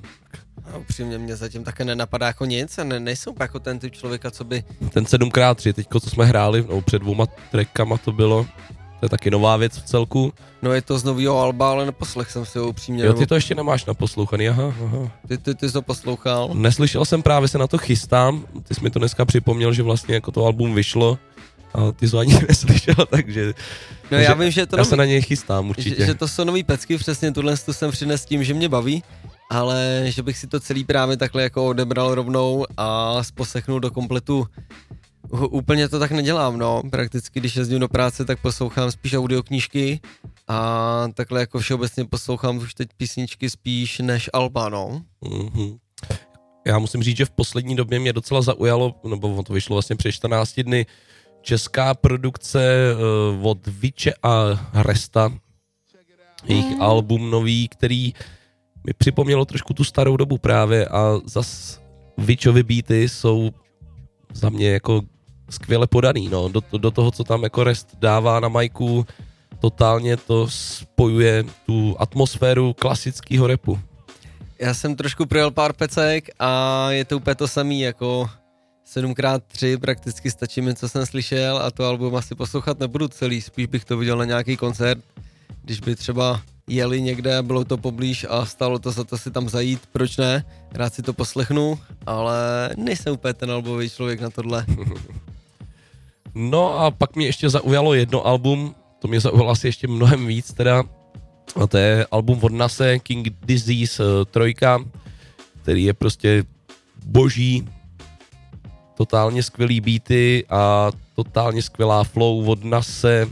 [0.73, 4.31] a upřímně mě zatím také nenapadá jako nic a ne, nejsou jako ten typ člověka,
[4.31, 8.45] co by, ten 7x3, teďko, co jsme hráli, no před dvouma trackama to bylo,
[8.99, 10.33] to je taky nová věc v celku.
[10.61, 13.35] no je to z nového alba, ale neposlech jsem si ho upřímně, Jo, ty to
[13.35, 15.11] ještě nemáš naposlouchaný, aha, aha.
[15.27, 16.49] ty, ty, ty jsi to poslouchal.
[16.53, 18.45] Neslyšel jsem, právě se na to chystám.
[18.67, 21.17] Ty jsi mi to dneska připomněl, že vlastně jako to album vyšlo
[21.73, 23.53] a ty jsi ani neslyšel, takže No
[24.09, 26.05] takže já vím, že to já se nový, na něj chystám že, určitě.
[26.05, 29.03] že to jsou nový pecky, přesně tuhle tu jsem přines tím, že mě baví,
[29.51, 34.47] ale že bych si to celý právě takhle jako odebral rovnou a poslechnul do kompletu
[35.31, 36.83] Úplně to tak nedělám, no.
[36.91, 39.99] Prakticky, když jezdím do práce, tak poslouchám spíš audioknížky
[40.47, 45.01] a takhle jako všeobecně poslouchám už teď písničky spíš než alba, no.
[45.21, 45.77] Mhm.
[46.67, 50.11] Já musím říct, že v poslední době mě docela zaujalo, nebo to vyšlo vlastně před
[50.11, 50.85] 14 dny,
[51.41, 52.93] česká produkce
[53.39, 54.43] uh, od Viče a
[54.73, 55.33] Resta,
[56.45, 58.13] jejich album nový, který
[58.87, 61.79] mi připomnělo trošku tu starou dobu právě a zas
[62.17, 63.51] Vičovy beaty jsou
[64.33, 65.01] za mě jako
[65.49, 69.05] skvěle podaný, no, do, do toho, co tam jako Rest dává na majku,
[69.59, 73.79] totálně to spojuje tu atmosféru klasického repu.
[74.59, 78.29] Já jsem trošku projel pár pecek a je to úplně to samý, jako
[78.95, 83.65] 7x3 prakticky stačí mi, co jsem slyšel a to album asi poslouchat nebudu celý, spíš
[83.65, 85.03] bych to viděl na nějaký koncert,
[85.63, 89.49] když by třeba jeli někde bylo to poblíž a stalo to za to si tam
[89.49, 94.65] zajít, proč ne, rád si to poslechnu, ale nejsem úplně ten albový člověk na tohle.
[96.35, 100.53] No a pak mě ještě zaujalo jedno album, to mě zaujalo asi ještě mnohem víc
[100.53, 100.83] teda,
[101.61, 104.79] a to je album od Nase, King Disease uh, trojka,
[105.61, 106.43] který je prostě
[107.05, 107.69] boží,
[108.97, 113.27] totálně skvělý beaty a totálně skvělá flow od Nase.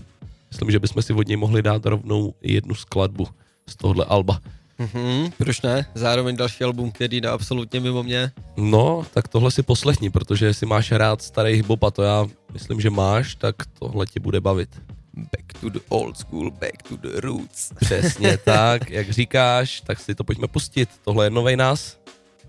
[0.51, 3.27] Myslím, že bychom si od něj mohli dát rovnou jednu skladbu
[3.67, 4.39] z tohohle alba.
[4.79, 5.85] Mhm, proč ne?
[5.95, 8.31] Zároveň další album, který jde absolutně mimo mě.
[8.57, 12.81] No, tak tohle si poslechni, protože jestli máš rád starý hip a to já myslím,
[12.81, 14.69] že máš, tak tohle ti bude bavit.
[15.13, 17.71] Back to the old school, back to the roots.
[17.79, 20.89] Přesně tak, jak říkáš, tak si to pojďme pustit.
[21.03, 21.97] Tohle je novej nás.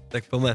[0.09, 0.55] Tak pojďme.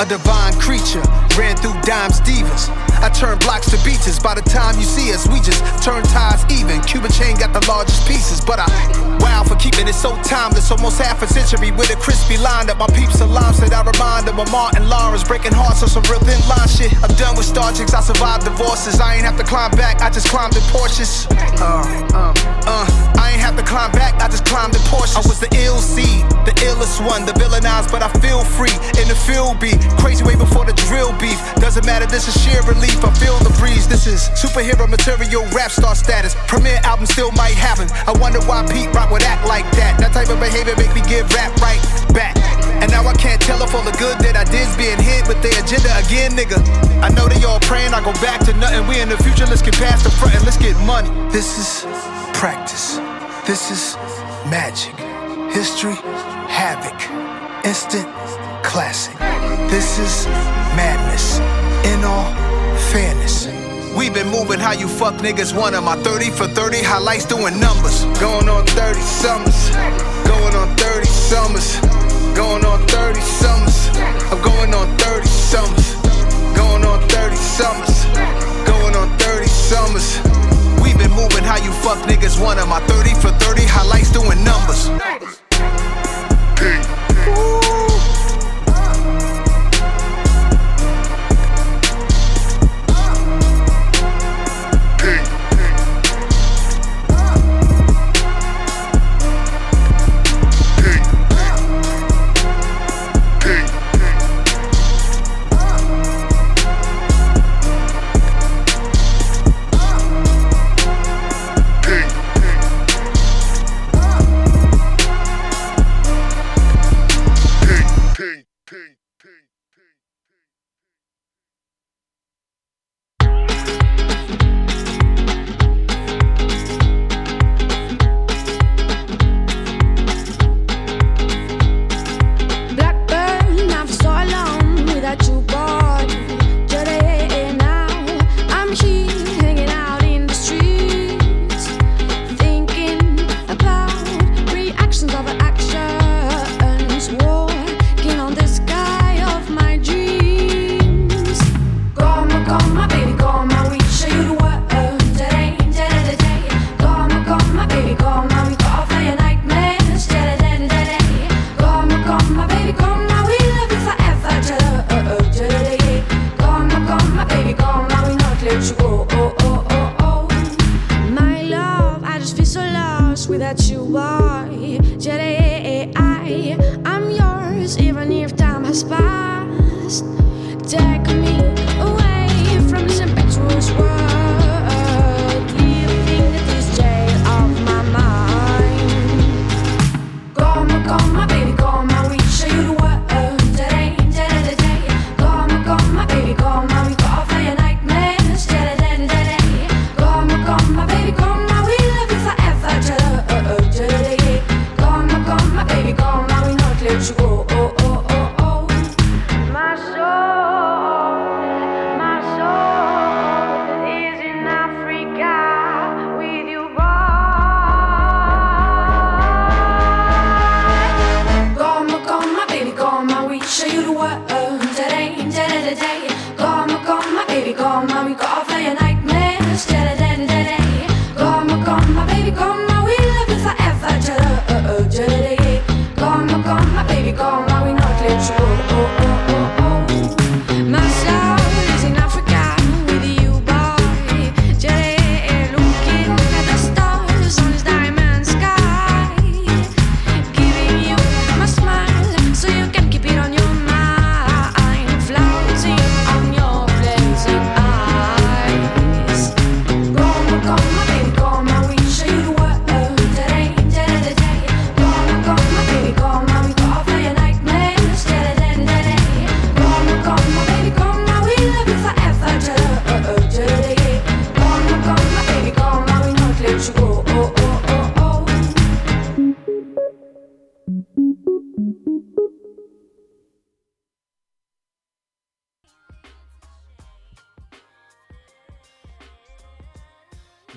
[0.00, 1.02] A divine creature
[1.34, 2.70] ran through dimes divas.
[3.02, 4.18] I turned blocks to beaches.
[4.18, 6.80] By the time you see us, we just turn ties even.
[6.82, 8.70] Cuban chain got the largest pieces, but I
[9.18, 10.70] wow for keeping it so timeless.
[10.70, 14.26] Almost half a century with a crispy line that my peeps alarm said I remind
[14.26, 16.94] them of Martin Lawrence breaking hearts on some real thin line shit.
[17.02, 17.94] I'm done with star chicks.
[17.94, 19.00] I survived divorces.
[19.00, 20.00] I ain't have to climb back.
[20.00, 21.26] I just climbed in Porsches.
[21.58, 21.82] Uh,
[22.14, 22.34] uh,
[22.70, 24.16] uh, I ain't have to climb back.
[24.24, 25.12] I just climbed in Porsches.
[25.12, 29.04] I was the ill seed, the illest one, the villainized, but I feel free in
[29.04, 29.76] the field beat.
[30.00, 31.36] Crazy way before the drill beef.
[31.60, 32.96] Doesn't matter, this is sheer relief.
[33.04, 33.84] I feel the breeze.
[33.84, 36.32] This is superhero material, rap star status.
[36.48, 37.92] Premiere album still might happen.
[38.08, 40.00] I wonder why Pete Rock would act like that.
[40.00, 41.84] That type of behavior make me give rap right
[42.16, 42.32] back.
[42.80, 45.44] And now I can't tell if all the good that I did's being hit with
[45.44, 46.56] their agenda again, nigga.
[47.04, 48.88] I know they all praying I go back to nothing.
[48.88, 51.12] We in the future, let's get past the front and let's get money.
[51.28, 51.84] This is
[52.32, 52.96] practice.
[53.48, 53.96] This is
[54.50, 54.94] magic.
[55.50, 55.94] History,
[56.52, 57.00] havoc.
[57.64, 58.06] Instant
[58.62, 59.16] classic.
[59.70, 60.26] This is
[60.76, 61.38] madness.
[61.88, 62.28] In all
[62.92, 63.46] fairness.
[63.96, 67.58] We've been moving how you fuck niggas One of My 30 for 30 highlights doing
[67.58, 68.04] numbers.
[68.20, 69.70] Going on 30 summers.
[70.28, 71.80] Going on 30 summers.
[72.36, 73.88] Going on 30 summers.
[74.30, 75.94] I'm going on 30 summers.
[76.54, 78.04] Going on 30 summers.
[78.68, 80.47] Going on 30 summers.
[80.98, 82.68] Been moving how you fuck niggas want 'em.
[82.68, 84.90] My 30 for 30 highlights doing numbers.
[86.58, 87.67] Blackburn,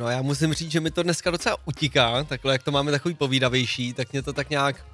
[0.01, 3.15] No já musím říct, že mi to dneska docela utíká, takhle jak to máme takový
[3.15, 4.85] povídavější, tak mě to tak nějak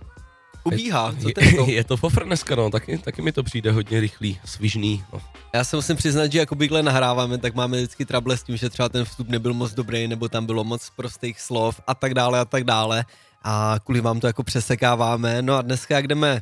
[0.64, 1.16] ubíhá.
[1.22, 1.42] Co na to?
[1.42, 5.04] je, je to fofr dneska, no, taky, taky mi to přijde hodně rychlý, svižný.
[5.14, 5.22] No.
[5.54, 8.70] Já se musím přiznat, že jako bykle nahráváme, tak máme vždycky trable s tím, že
[8.70, 12.40] třeba ten vstup nebyl moc dobrý, nebo tam bylo moc prostých slov a tak dále
[12.40, 13.06] a tak dále.
[13.44, 15.42] A kvůli vám to jako přesekáváme.
[15.42, 16.42] No a dneska, jak jdeme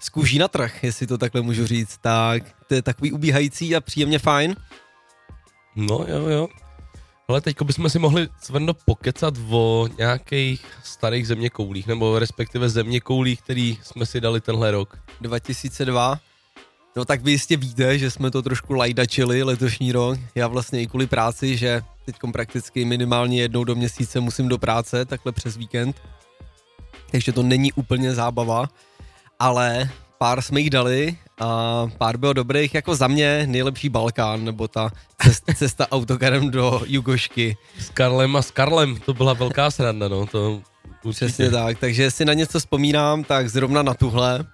[0.00, 3.80] z kůží na trh, jestli to takhle můžu říct, tak to je takový ubíhající a
[3.80, 4.56] příjemně fajn.
[5.76, 6.48] No jo, jo.
[7.28, 13.78] Ale teďko bychom si mohli Svrno pokecat o nějakých starých zeměkoulích, nebo respektive zeměkoulích, který
[13.82, 14.98] jsme si dali tenhle rok.
[15.20, 16.20] 2002.
[16.96, 20.18] No tak vy jistě víte, že jsme to trošku lajdačili letošní rok.
[20.34, 25.04] Já vlastně i kvůli práci, že teď prakticky minimálně jednou do měsíce musím do práce,
[25.04, 26.02] takhle přes víkend.
[27.10, 28.68] Takže to není úplně zábava,
[29.38, 29.90] ale
[30.24, 34.90] pár jsme jich dali a pár bylo dobrých, jako za mě nejlepší Balkán, nebo ta
[35.22, 37.56] cesta, cesta autokarem do Jugošky.
[37.78, 40.62] S Karlem a s Karlem, to byla velká sranda, no, to
[41.04, 41.26] určitě.
[41.26, 44.44] Přesně tak, takže jestli na něco vzpomínám, tak zrovna na tuhle.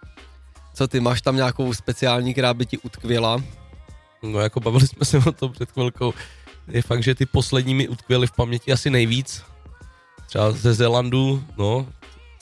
[0.74, 3.42] Co ty, máš tam nějakou speciální, která by ti utkvěla?
[4.22, 6.14] No jako bavili jsme se o tom před chvilkou.
[6.68, 9.42] Je fakt, že ty poslední mi utkvěly v paměti asi nejvíc.
[10.26, 11.86] Třeba ze Zelandu, no.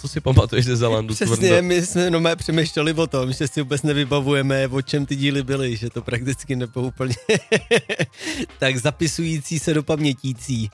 [0.01, 1.15] Co si pamatuješ ze Zelandu?
[1.15, 1.63] Přesně, Tvrdo?
[1.63, 5.77] my jsme jenom přemýšleli o tom, že si vůbec nevybavujeme, o čem ty díly byly,
[5.77, 7.15] že to prakticky nebylo úplně
[8.59, 10.71] tak zapisující se do pamětící.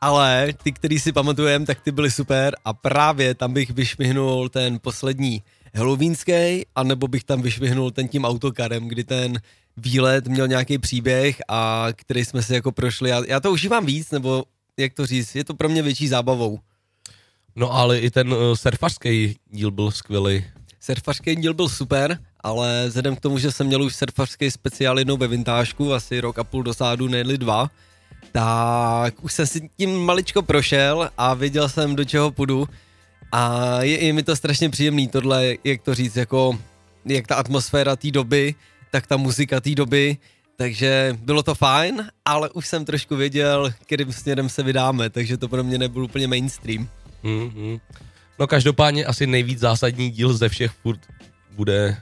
[0.00, 4.78] Ale ty, který si pamatujem, tak ty byly super a právě tam bych vyšvihnul ten
[4.82, 5.42] poslední
[5.74, 9.40] halloweenský, anebo bych tam vyšvihnul ten tím autokarem, kdy ten
[9.76, 13.10] výlet měl nějaký příběh a který jsme si jako prošli.
[13.10, 14.44] Já, já to užívám víc, nebo
[14.76, 16.58] jak to říct, je to pro mě větší zábavou.
[17.56, 20.44] No ale i ten uh, surfařský díl byl skvělý.
[20.80, 25.16] Surfařský díl byl super, ale vzhledem k tomu, že jsem měl už surfařský speciál jednou
[25.16, 27.70] ve vintážku, asi rok a půl dosádu, nejli dva,
[28.32, 32.68] tak už jsem si tím maličko prošel a věděl jsem, do čeho půjdu.
[33.32, 36.58] A je, je mi to strašně příjemný tohle, jak to říct, jako
[37.04, 38.54] jak ta atmosféra té doby,
[38.90, 40.16] tak ta muzika té doby,
[40.56, 45.48] takže bylo to fajn, ale už jsem trošku věděl, kterým směrem se vydáme, takže to
[45.48, 46.88] pro mě nebyl úplně mainstream.
[47.24, 47.80] Mm-hmm.
[48.38, 51.00] No každopádně asi nejvíc zásadní díl ze všech furt
[51.56, 51.96] bude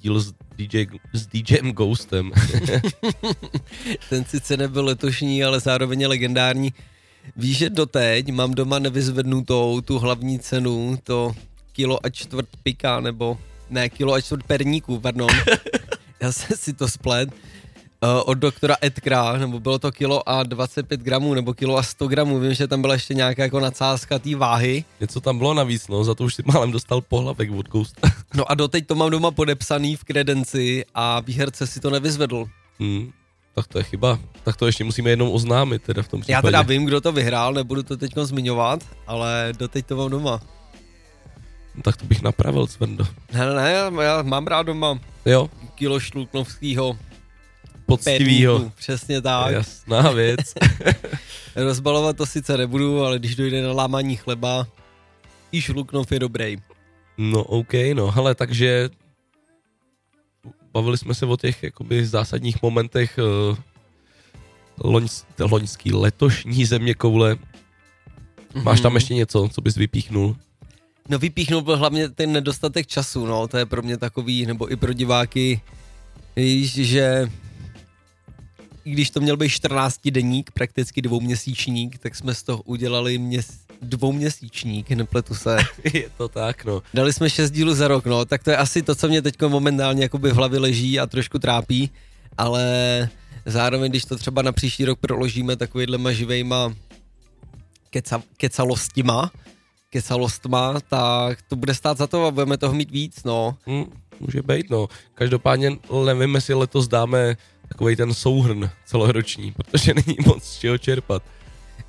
[0.00, 2.32] díl s, DJ, s DJem Ghostem.
[4.08, 6.72] Ten sice nebyl letošní, ale zároveň je legendární.
[7.36, 11.32] Víš, že doteď mám doma nevyzvednutou tu hlavní cenu, to
[11.72, 13.38] kilo a čtvrt pika, nebo
[13.70, 15.28] ne, kilo a čtvrt perníků, pardon.
[16.20, 17.28] Já jsem si to splet.
[18.04, 22.08] Uh, od doktora Edkra, nebo bylo to kilo a 25 gramů, nebo kilo a 100
[22.08, 22.40] gramů.
[22.40, 24.84] Vím, že tam byla ještě nějaká jako nadsázka té váhy.
[25.00, 28.08] Něco tam bylo navíc, no, za to už si málem dostal pohlavek od Ghosta.
[28.34, 32.46] No a doteď to mám doma podepsaný v kredenci a výherce si to nevyzvedl.
[32.80, 33.12] Hmm.
[33.54, 34.18] Tak to je chyba.
[34.42, 36.32] Tak to ještě musíme jednou oznámit teda v tom případě.
[36.32, 40.40] Já teda vím, kdo to vyhrál, nebudu to teď zmiňovat, ale doteď to mám doma.
[41.74, 43.06] No, tak to bych napravil, Svrndo.
[43.32, 46.98] Ne, ne, já, já mám rád doma Jo, kilo šluknovského
[47.86, 48.54] poctivýho.
[48.58, 49.52] perníku, přesně tak.
[49.52, 50.40] Jasná věc.
[51.56, 54.66] Rozbalovat to sice nebudu, ale když dojde na lámání chleba,
[55.52, 56.56] i šluknov je dobrý.
[57.18, 58.90] No OK, no, hele, takže
[60.72, 63.18] bavili jsme se o těch jakoby zásadních momentech
[63.50, 63.56] uh,
[64.90, 65.06] loň,
[65.40, 67.36] loňský, letošní země koule.
[68.62, 68.96] Máš tam Mhm.
[68.96, 70.36] ještě něco, co bys vypíchnul?
[71.08, 74.76] No vypíchnul byl hlavně ten nedostatek času, no, to je pro mě takový, nebo i
[74.76, 75.60] pro diváky,
[76.36, 77.30] víš, že
[78.84, 83.46] i když to měl být 14 deník, prakticky dvouměsíčník, tak jsme z toho udělali měs,
[83.82, 85.56] dvouměsíčník, nepletu se.
[85.94, 86.82] Je to tak, no.
[86.94, 89.42] Dali jsme 6 dílů za rok, no, tak to je asi to, co mě teď
[89.42, 91.90] momentálně jakoby v hlavě leží a trošku trápí,
[92.38, 93.08] ale
[93.46, 96.74] zároveň, když to třeba na příští rok proložíme takovýhlema živejma
[97.90, 99.30] keca, kecalostima,
[99.90, 103.56] kecalostma, tak to bude stát za to a budeme toho mít víc, no.
[103.66, 103.84] Hm,
[104.20, 104.88] může být, no.
[105.14, 107.36] Každopádně nevím, jestli letos dáme
[107.74, 111.22] takový ten souhrn celoroční, protože není moc z čeho čerpat.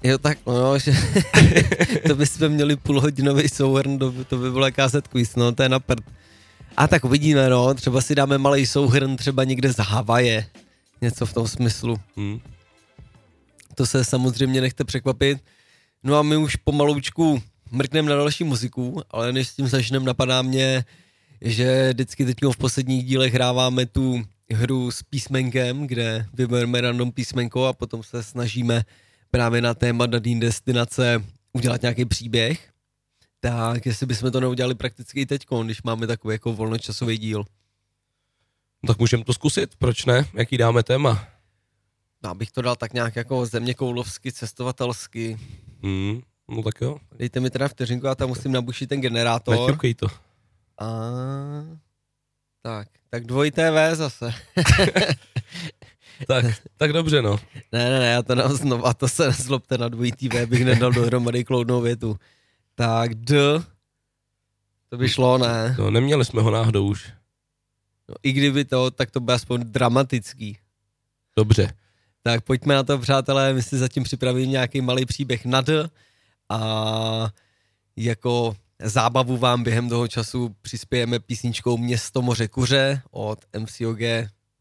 [0.03, 0.93] Jo, tak no, že
[2.07, 5.69] to bychom měli půlhodinový souhrn, to, by- to by bylo jaká quiz, no, to je
[5.69, 6.03] na prd.
[6.77, 10.45] A tak uvidíme, no, třeba si dáme malý souhrn třeba někde z Havaje,
[11.01, 11.97] něco v tom smyslu.
[12.17, 12.39] Hm.
[13.75, 15.37] To se samozřejmě nechte překvapit.
[16.03, 17.41] No a my už pomaloučku
[17.71, 20.85] mrkneme na další muziku, ale než s tím začneme, napadá mě,
[21.41, 27.65] že vždycky teď v posledních dílech hráváme tu hru s písmenkem, kde vybereme random písmenko
[27.65, 28.83] a potom se snažíme
[29.31, 31.23] právě na téma daný destinace
[31.53, 32.69] udělat nějaký příběh.
[33.39, 37.45] Tak jestli bychom to neudělali prakticky i teď, když máme takový jako volnočasový díl.
[38.83, 40.25] No, tak můžeme to zkusit, proč ne?
[40.33, 41.27] Jaký dáme téma?
[42.23, 45.37] No, abych to dal tak nějak jako země koulovsky, cestovatelsky.
[45.83, 46.21] Hm.
[46.49, 49.59] No tak jo, Dejte mi teda vteřinku, já tam musím nabušit ten generátor.
[49.59, 50.07] neťukej to.
[50.79, 50.87] A...
[52.65, 54.33] Tak, tak dvojité V zase.
[56.27, 56.45] Tak,
[56.77, 57.39] tak dobře, no.
[57.71, 60.65] ne, ne, ne, já to dám znovu, a to se nezlobte na dvojitý V, bych
[60.65, 62.19] nedal dohromady kloudnou větu.
[62.75, 63.35] Tak D,
[64.89, 65.75] to by šlo, ne?
[65.79, 65.91] no.
[65.91, 67.11] Neměli jsme ho náhodou už.
[68.09, 70.57] No, I kdyby to, tak to bude aspoň dramatický.
[71.37, 71.73] Dobře.
[72.23, 75.89] Tak pojďme na to, přátelé, my si zatím připravím nějaký malý příběh na D
[76.49, 77.29] a
[77.95, 83.99] jako zábavu vám během toho času přispějeme písničkou Město moře kuře od MCOG.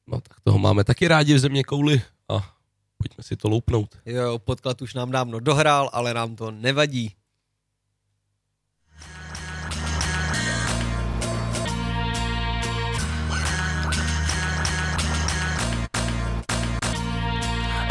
[0.07, 2.55] No tak toho máme taky rádi v země kouli a
[2.99, 3.99] pojďme si to loupnout.
[4.07, 7.15] Jo, podklad už nám dávno dohrál, ale nám to nevadí.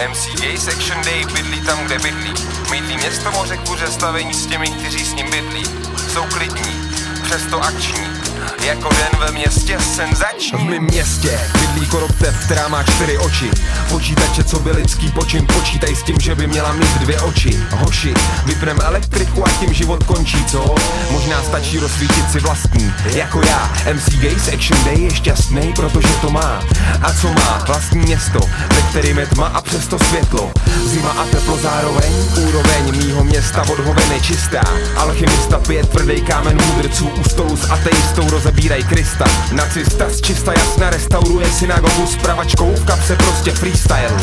[0.09, 2.33] MC Gay Section Day bydlí tam, kde bydlí.
[2.71, 5.92] Mýtlí město moře kuře stavení s těmi, kteří s ním bydlí.
[6.13, 6.81] Jsou klidní,
[7.23, 8.22] přesto akční.
[8.65, 10.59] Jako den ve městě senzační.
[10.59, 13.51] V mém městě bydlí koroptev, která má čtyři oči.
[13.89, 17.59] Počítače, co by lidský počin, počítaj s tím, že by měla mít dvě oči.
[17.71, 18.13] Hoši,
[18.45, 20.75] vypnem elektriku a tím život končí, co?
[21.11, 23.71] Možná stačí rozsvítit si vlastní, jako já.
[23.93, 26.63] MC Gays Action Day je šťastný, protože to má.
[27.01, 27.63] A co má?
[27.67, 28.39] Vlastní město,
[28.75, 30.51] ve kterým je tma a přesto světlo.
[30.85, 32.13] Zima a teplo zároveň,
[32.47, 34.61] úroveň mýho města od hoveny čistá.
[34.95, 39.25] Alchymista pije tvrdý kámen mudrců u stolu s ateistou rozebíraj Krista.
[39.51, 44.17] Nacista z čista jasna restauruje synagogu s pravačkou v kapse prostě freestyle.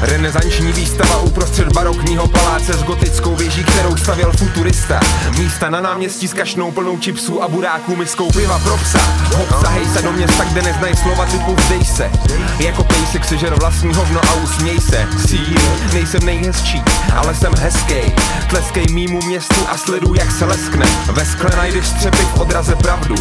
[0.00, 5.00] Renesanční výstava uprostřed barokního paláce s gotickou věží, kterou stavěl futurista.
[5.38, 8.98] Místa na náměstí s kašnou plnou čipsů a buráků miskou piva pro psa.
[9.36, 12.10] Hop, zahej se do města, kde neznají slova typu vzdej se.
[12.58, 15.06] Jako pejsek sežer vlastní hovno a usměj se.
[15.28, 15.60] Sír,
[15.92, 16.82] nejsem nejhezčí,
[17.16, 18.14] ale jsem hezký.
[18.50, 20.86] Tleskej mýmu městu a sleduj, jak se leskne.
[21.12, 23.14] Ve skle najdeš střepy v odraze pravdu.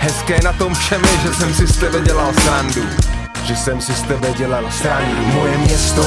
[0.00, 2.82] Hezké na tom všem je, že jsem si z tebe dělal srandu.
[3.44, 5.26] Že jsem si z tebe dělal srandu.
[5.34, 6.04] Moje město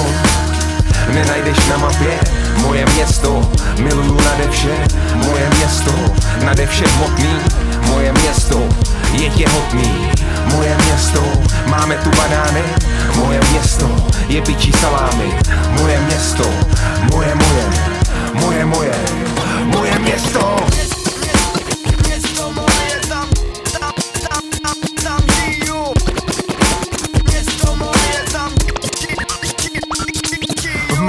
[1.13, 2.19] nenajdeš na mapě.
[2.57, 4.87] Moje město, miluju nade vše.
[5.15, 5.91] Moje město,
[6.45, 7.35] nade vše hmotný.
[7.87, 8.69] Moje město,
[9.13, 10.11] je těhotný.
[10.45, 11.23] Moje město,
[11.65, 12.63] máme tu banány.
[13.15, 13.89] Moje město,
[14.27, 15.33] je pičí salámy.
[15.79, 16.43] Moje město,
[17.11, 17.63] moje, moje
[18.33, 18.93] Moje, moje,
[19.65, 20.55] moje Město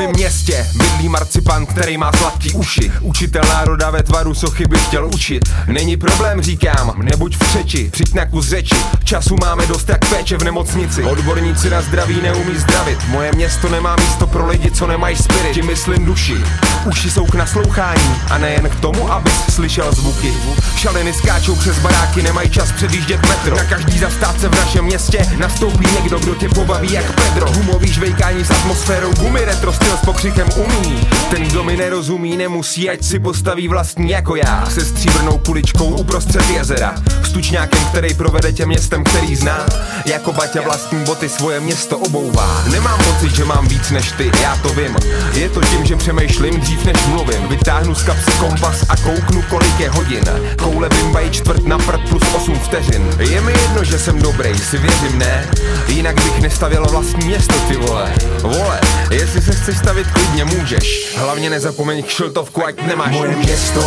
[0.07, 2.93] mém městě bydlí marcipan, který má sladký uši.
[3.01, 5.49] Učitel národa ve tvaru sochy by chtěl učit.
[5.67, 8.75] Není problém, říkám, nebuď v řeči Přijď na kus řeči,
[9.05, 11.03] času máme dost jak péče v nemocnici.
[11.03, 12.99] Odborníci na zdraví neumí zdravit.
[13.09, 15.55] Moje město nemá místo pro lidi, co nemají spirit.
[15.55, 16.37] Tím myslím duši
[16.85, 20.33] Uši jsou k naslouchání a nejen k tomu, abys slyšel zvuky.
[20.77, 23.57] Šaliny skáčou přes baráky, nemají čas předjíždět metro.
[23.57, 27.53] Na každý zastávce v našem městě nastoupí někdo, kdo tě pobaví jak Pedro.
[27.53, 31.09] Humový žvejkání s atmosférou gumy, retro styl s pokřikem umí.
[31.31, 34.67] Ten, kdo mi nerozumí, nemusí, ať si postaví vlastní jako já.
[34.71, 39.67] Se stříbrnou kuličkou uprostřed jezera S tučňákem, který provede tě městem, který zná.
[40.07, 42.65] Jako Baťa vlastní boty svoje město obouvá.
[42.71, 44.97] Nemám pocit, že mám víc než ty, já to vím.
[45.35, 47.49] Je to tím, že přemýšlím dřív než mluvím.
[47.49, 50.25] Vytáhnu z kapsy kompas a kouknu kolik je hodin.
[50.63, 53.11] Koule bimbají čtvrt na prd plus 8 vteřin.
[53.19, 55.51] Je mi jedno, že jsem dobrý, si věřím, ne?
[55.89, 58.13] Jinak bych nestavěl vlastní město, ty vole.
[58.41, 58.81] Vole,
[59.11, 61.17] jestli se chceš stavit klidně můžeš.
[61.17, 63.81] Hlavně nezapomeň kšiltovku, ať nemáš Moje město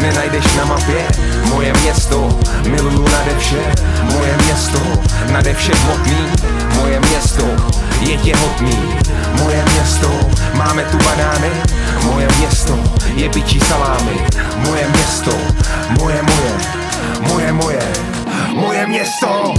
[0.00, 1.06] nenajdeš na mapě.
[1.48, 2.38] Moje město,
[2.68, 3.74] miluju nade vše.
[4.02, 4.78] Moje město,
[5.32, 6.26] nade vše hmotný.
[6.74, 7.44] Moje město,
[8.00, 8.78] je těhotný.
[9.42, 10.10] Moje město,
[10.54, 11.50] máme tu banány.
[12.04, 12.78] Moje město,
[13.14, 14.16] je pičí salámy.
[14.56, 15.32] Moje město,
[16.00, 16.86] moje, moje
[17.20, 17.80] Moje, moje,
[18.54, 19.54] moje město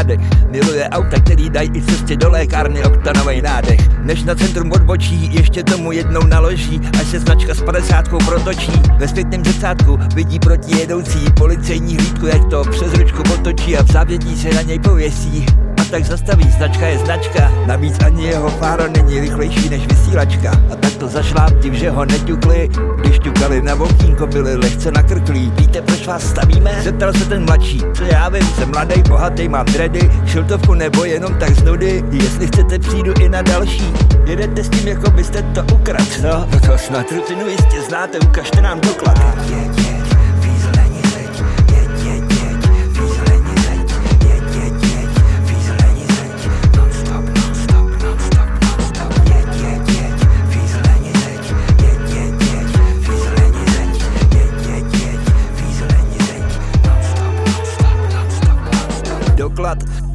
[0.00, 0.20] zádech
[0.50, 3.80] Miluje auta, který dají i cestě do lékárny oktanovej nádech.
[4.02, 8.72] Než na centrum odbočí, ještě tomu jednou naloží Až se značka s 50 protočí.
[8.98, 13.92] Ve zpětném zrcátku vidí proti jedoucí Policejní hlídku, jak to přes ručku otočí A v
[13.92, 15.46] závětí se na něj pověsí
[15.90, 17.52] tak zastaví, značka je značka.
[17.66, 20.50] Navíc ani jeho fáro není rychlejší než vysílačka.
[20.72, 22.68] A tak to zašláptiv, že ho neťukli.
[23.00, 25.52] Když ťukali na okýnko, byli lehce nakrklí.
[25.58, 26.82] Víte, proč vás stavíme?
[26.82, 27.82] Zeptal se ten mladší.
[27.94, 30.10] Co já vím, jsem mladý, bohatý, mám dready.
[30.26, 32.04] Šiltovku nebo jenom tak z nudy?
[32.10, 33.92] Jestli chcete, přijdu i na další.
[34.26, 38.80] Jedete s tím, jako byste to ukrad No, to snad rutinu jistě znáte, ukažte nám
[38.80, 39.18] doklad.
[39.50, 39.79] Jeď,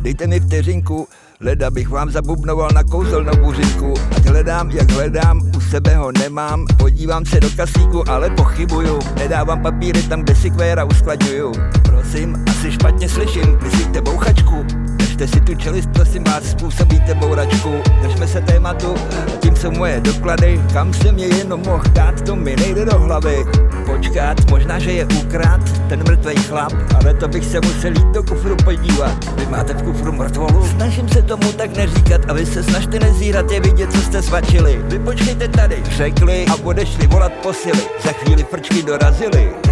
[0.02, 1.08] Dejte mi vteřinku,
[1.40, 3.94] leda bych vám zabubnoval na kouzelnou buřinku.
[4.16, 6.66] Ať hledám, jak hledám, u sebe ho nemám.
[6.78, 9.00] Podívám se do kasíku, ale pochybuju.
[9.16, 11.52] Nedávám papíry tam, kde si kvéra uskladňuju.
[11.84, 14.85] Prosím, asi špatně slyším, myslíte bouchačku?
[15.16, 17.74] Držte si tu čelist, prosím vás, způsobíte bouračku.
[18.02, 18.96] Držme se tématu,
[19.40, 20.62] tím jsou moje doklady.
[20.74, 23.46] Kam jsem je jenom mohl dát, to mi nejde do hlavy.
[23.86, 28.24] Počkat, možná, že je ukrát ten mrtvej chlap, ale to bych se musel jít do
[28.24, 29.36] kufru podívat.
[29.36, 30.68] Vy máte v kufru mrtvolu?
[30.76, 34.82] Snažím se tomu tak neříkat a vy se snažte nezírat je vidět, co jste svačili.
[34.84, 37.82] Vy počkejte tady, řekli a odešli volat posily.
[38.04, 39.65] Za chvíli frčky dorazily.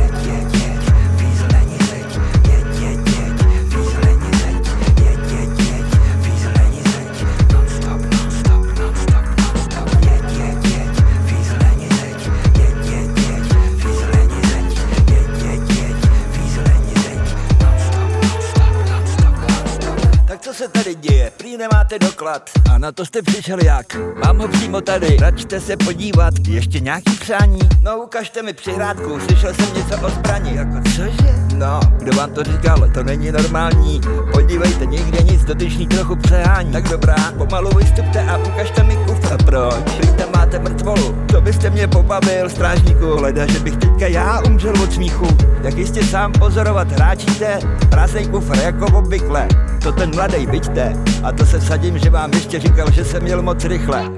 [21.57, 22.49] Nemáte doklad.
[22.73, 23.97] A na to jste přišel jak?
[24.25, 25.17] Mám ho přímo tady.
[25.17, 26.33] Račte se podívat.
[26.47, 27.59] Ještě nějaký přání?
[27.81, 29.19] No ukažte mi přihrádku.
[29.19, 30.55] Slyšel jsem něco o zbraní.
[30.55, 31.52] Jako cože?
[31.63, 32.89] No, kdo vám to říkal?
[32.93, 34.01] To není normální.
[34.31, 36.71] Podívejte, někde nic dotyčný trochu přehání.
[36.71, 39.43] Tak dobrá, pomalu vystupte a ukažte mi kufr.
[39.45, 39.91] Proč?
[39.97, 41.15] Prý tam máte mrtvolu.
[41.31, 43.05] To byste mě pobavil, strážníku.
[43.17, 45.27] Hleda, že bych teďka já umřel od smíchu.
[45.61, 47.59] Jak jistě sám pozorovat hráčíte,
[47.89, 49.47] prázdnej kufr jako obvykle.
[49.83, 50.93] To ten mladej byťte.
[51.23, 54.09] A to se vsadím, že vám ještě říkal, že jsem měl moc rychle.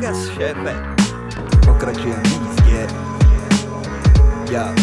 [0.00, 0.74] Rozkaz, šéfe.
[1.66, 2.86] Pokračujeme v jízdě.
[4.50, 4.74] Já.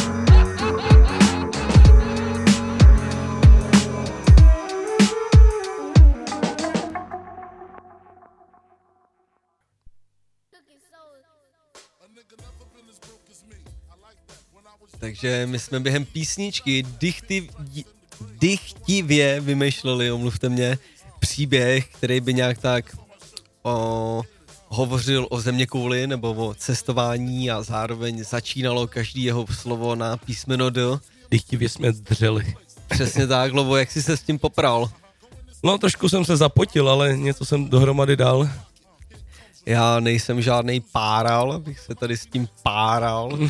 [15.00, 17.50] Takže my jsme během písničky dychtiv,
[18.22, 20.78] dychtivě vymýšleli, omluvte mě,
[21.20, 22.98] příběh, který by nějak tak
[23.64, 24.24] o,
[24.68, 30.70] hovořil o země kouli nebo o cestování a zároveň začínalo každý jeho slovo na písmeno
[30.70, 30.82] D.
[31.32, 32.56] Dychtivě jsme dřeli.
[32.88, 34.90] Přesně tak, Lovo, jak jsi se s tím popral?
[35.64, 38.50] No trošku jsem se zapotil, ale něco jsem dohromady dal.
[39.66, 43.38] Já nejsem žádný páral, abych se tady s tím páral.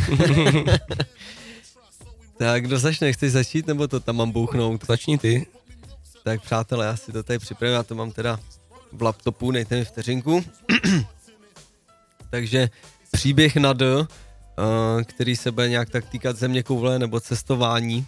[2.37, 4.85] tak kdo začne, chceš začít, nebo to tam mám bouchnout?
[4.87, 5.47] Začni ty.
[6.23, 8.39] Tak přátelé, já si to tady připravím, já to mám teda
[8.91, 10.45] v laptopu, dejte mi vteřinku.
[12.29, 12.69] Takže
[13.11, 14.05] příběh na D, uh,
[15.03, 18.07] který se bude nějak tak týkat země koule nebo cestování.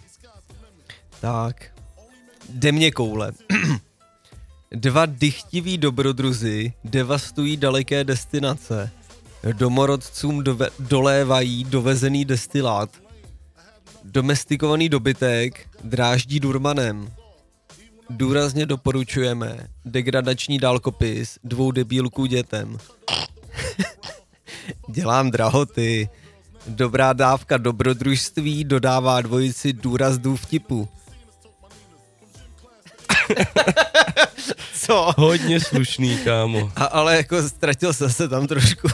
[1.20, 1.72] Tak,
[2.48, 3.32] Demě koule.
[4.70, 8.90] Dva dychtiví dobrodruzi devastují daleké destinace.
[9.52, 12.90] Domorodcům dove- dolévají dovezený destilát.
[14.04, 17.12] Domestikovaný dobytek dráždí durmanem.
[18.10, 22.78] Důrazně doporučujeme degradační dálkopis dvou debílků dětem.
[24.88, 26.08] Dělám drahoty.
[26.66, 30.88] Dobrá dávka dobrodružství dodává dvojici důrazdů vtipu.
[34.74, 35.12] Co?
[35.16, 36.72] Hodně slušný, kámo.
[36.76, 38.88] A, ale jako ztratil jsem se tam trošku.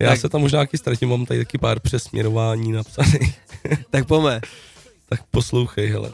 [0.00, 3.38] Já tak, se tam možná taky ztratím, mám tady taky pár přesměrování napsaných.
[3.90, 4.40] tak pome.
[5.08, 6.12] tak poslouchej, hele.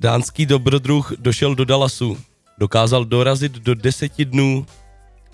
[0.00, 2.18] Dánský dobrodruh došel do Dallasu.
[2.58, 4.66] Dokázal dorazit do deseti dnů.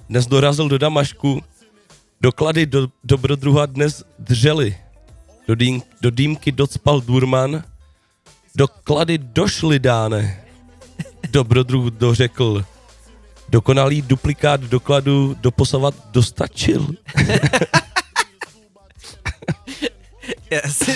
[0.09, 1.43] Dnes dorazil do Damašku.
[2.21, 4.77] Doklady do dobrodruha dnes dřeli.
[5.49, 7.63] Do, dým, do dýmky docpal Durman.
[8.57, 10.45] Doklady došly, dáne.
[11.31, 12.65] Dobrodruh dořekl.
[13.49, 16.87] Dokonalý duplikát dokladu doposavat dostačil.
[20.51, 20.95] Já si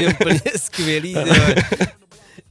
[0.00, 1.14] že úplně skvělý.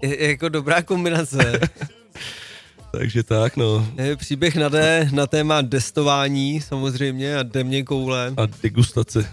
[0.08, 1.60] Je, jako dobrá kombinace.
[2.92, 3.88] Takže tak, no.
[3.98, 8.34] Je Příběh na D, na téma destování samozřejmě a demě koule.
[8.38, 9.30] A degustace.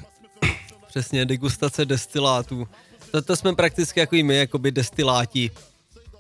[0.89, 2.69] Přesně, degustace destilátů.
[3.11, 5.51] Toto jsme prakticky jako i my, jakoby destiláti.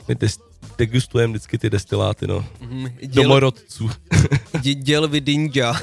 [0.08, 0.40] My des-
[0.78, 2.44] degustujeme vždycky ty destiláty, no.
[2.60, 3.90] Mhm, děl- Domorodců.
[4.60, 5.74] Dě, děl vidinja.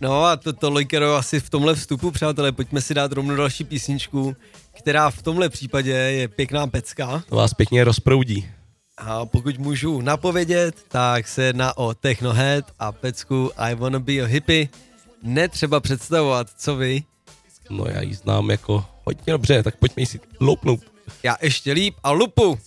[0.00, 3.64] no a to, tolik jenom asi v tomhle vstupu, přátelé, pojďme si dát rovnou další
[3.64, 4.36] písničku,
[4.78, 7.22] která v tomhle případě je pěkná pecka.
[7.28, 8.48] To vás pěkně rozproudí.
[8.98, 14.26] A pokud můžu napovědět, tak se jedná o Technohead a pecku I Wanna Be a
[14.26, 14.68] Hippie.
[15.22, 17.02] Netřeba představovat, co vy?
[17.70, 20.80] No já ji znám jako hodně dobře, tak pojďme si loupnout.
[21.22, 22.58] Já ještě líp a lupu.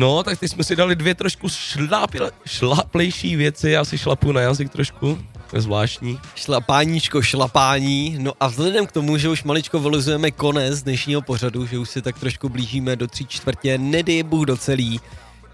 [0.00, 4.40] No, tak teď jsme si dali dvě trošku šlápile, šláplejší věci, já si šlapu na
[4.40, 5.18] jazyk trošku,
[5.50, 6.18] to je zvláštní.
[6.34, 8.16] Šlapáníčko, šlapání.
[8.18, 12.02] No a vzhledem k tomu, že už maličko vylizujeme konec dnešního pořadu, že už si
[12.02, 15.00] tak trošku blížíme do tří čtvrtě, nedej Bůh do celý,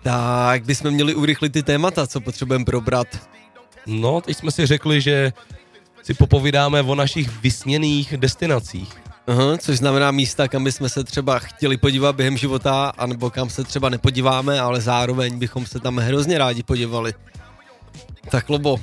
[0.02, 3.09] tak bychom měli urychlit ty témata, co potřebujeme probrat.
[3.86, 5.32] No, teď jsme si řekli, že
[6.02, 9.05] si popovídáme o našich vysněných destinacích.
[9.26, 13.64] Aha, což znamená místa, kam bychom se třeba chtěli podívat během života, anebo kam se
[13.64, 17.14] třeba nepodíváme, ale zároveň bychom se tam hrozně rádi podívali.
[18.30, 18.76] Tak Lobo,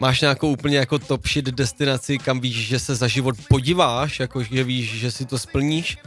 [0.00, 4.42] máš nějakou úplně jako top shit destinaci, kam víš, že se za život podíváš, jako
[4.42, 5.98] že víš, že si to splníš?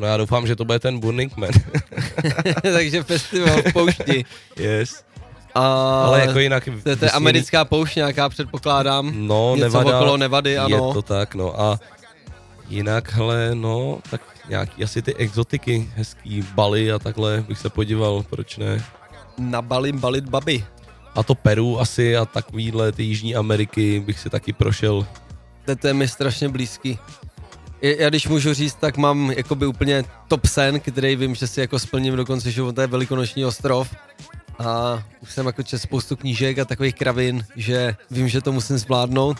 [0.00, 1.50] No, já doufám, že to bude ten Burning Man.
[2.62, 4.24] Takže festival v poušti.
[4.56, 5.02] yes.
[5.54, 6.68] A Ale jako jinak...
[6.98, 9.12] To, je americká poušť nějaká, předpokládám.
[9.14, 10.76] No, Něco Nevada, okolo Nevady, ano.
[10.76, 11.80] Je to tak, no a
[12.68, 18.24] jinak, hele, no, tak nějaký asi ty exotiky, hezký Bali a takhle bych se podíval,
[18.30, 18.84] proč ne.
[19.38, 20.64] Na Bali balit baby.
[21.14, 25.06] A to Peru asi a takovýhle ty Jižní Ameriky bych si taky prošel.
[25.64, 26.98] To, to je mi strašně blízký.
[27.82, 31.78] Já když můžu říct, tak mám jakoby úplně top sen, který vím, že si jako
[31.78, 33.94] splním do konce života, je Velikonoční ostrov.
[34.58, 38.78] a už jsem jako četl spoustu knížek a takových kravin, že vím, že to musím
[38.78, 39.36] zvládnout.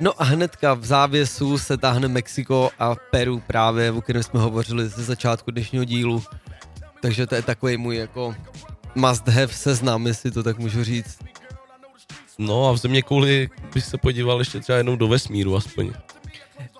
[0.00, 4.88] No a hnedka v závěsu se táhne Mexiko a Peru právě, o kterém jsme hovořili
[4.88, 6.22] ze začátku dnešního dílu.
[7.02, 8.34] Takže to je takový můj jako
[8.94, 11.18] must have seznam, jestli to tak můžu říct.
[12.38, 15.92] No a v země kouli bych se podíval ještě třeba jednou do vesmíru aspoň.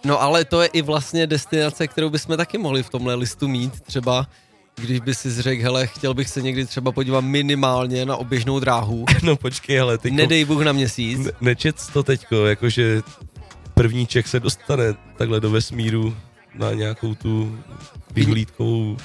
[0.05, 3.81] No ale to je i vlastně destinace, kterou bychom taky mohli v tomhle listu mít,
[3.81, 4.27] třeba
[4.81, 9.05] když by si řekl, hele, chtěl bych se někdy třeba podívat minimálně na oběžnou dráhu.
[9.23, 10.17] No počkej, ale teďko...
[10.17, 11.19] Nedej Bůh na měsíc.
[11.19, 13.03] Ne, nečet to teďko, jakože
[13.75, 16.17] první Čech se dostane takhle do vesmíru
[16.55, 17.59] na nějakou tu
[18.15, 18.97] vyhlídkovou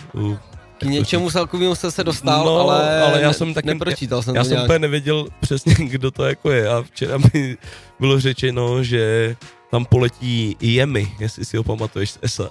[0.78, 4.44] K něčemu celkovému se se dostal, no, ale, ale já jsem taky, nepročítal jsem já
[4.44, 7.58] to jsem úplně nevěděl přesně, kdo to jako je a včera mi
[8.00, 9.36] bylo řečeno, že
[9.72, 12.50] tam poletí Jemi, jestli si ho pamatuješ z ESA.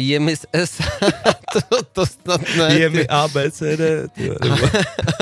[0.00, 0.80] Jemi z S,
[1.68, 2.74] to, to snad ne.
[2.78, 4.06] Jemi A, B, C, D.
[4.44, 4.66] nebo-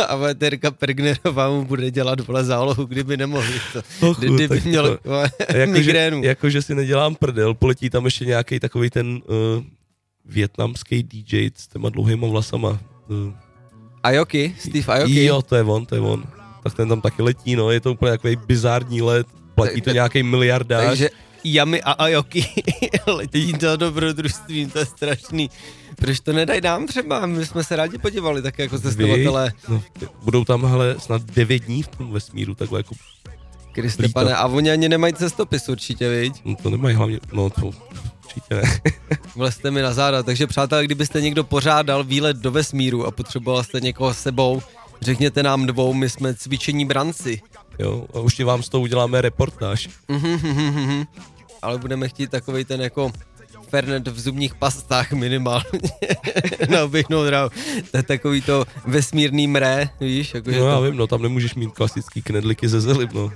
[0.08, 3.54] a Véterka Pergnerová mu bude dělat vole zálohu, kdyby nemohli.
[3.72, 5.10] To, Ochu, kdyby měl to-
[5.54, 6.22] Jakože migrénu.
[6.24, 9.64] jako, že si nedělám prdel, poletí tam ještě nějaký takový ten uh,
[10.24, 12.78] větnamský DJ s těma dlouhýma vlasama.
[13.08, 13.32] Uh,
[14.02, 15.24] Aoki, Steve Aoki.
[15.24, 16.24] Jo, to je on, to je on.
[16.64, 20.22] Tak ten tam taky letí, no, je to úplně takový bizární let, platí to nějaký
[20.22, 20.86] miliardář.
[20.88, 21.10] Takže
[21.44, 22.46] Yami a Aoki
[23.06, 25.50] letí do dobrodružství, to je strašný.
[25.96, 27.26] Proč to nedají nám třeba?
[27.26, 29.52] My jsme se rádi podívali tak jako cestovatelé.
[29.68, 29.82] No,
[30.22, 32.94] budou tam, hele, snad 9 dní v tom vesmíru, takhle jako
[33.72, 36.32] Kriste pane, a oni ani nemají cestopis určitě, viď?
[36.44, 37.70] No, to nemají hlavně, no to
[38.24, 38.80] určitě ne.
[39.36, 40.22] Vlezte mi na záda.
[40.22, 44.62] Takže přátelé, kdybyste někdo pořádal výlet do vesmíru a potřeboval jste někoho s sebou,
[45.00, 47.40] řekněte nám dvou, my jsme cvičení branci.
[47.78, 49.88] Jo, a už vám z toho uděláme reportáž.
[51.62, 53.12] Ale budeme chtít takový ten jako
[53.68, 55.80] Fernet v zubních pastách minimálně
[56.70, 57.50] na oběhnou dráhu.
[57.90, 60.34] To je takový to vesmírný mré, víš?
[60.34, 60.82] Jako, že No já to...
[60.82, 63.32] vím, no, tam nemůžeš mít klasický knedliky ze zelib, no.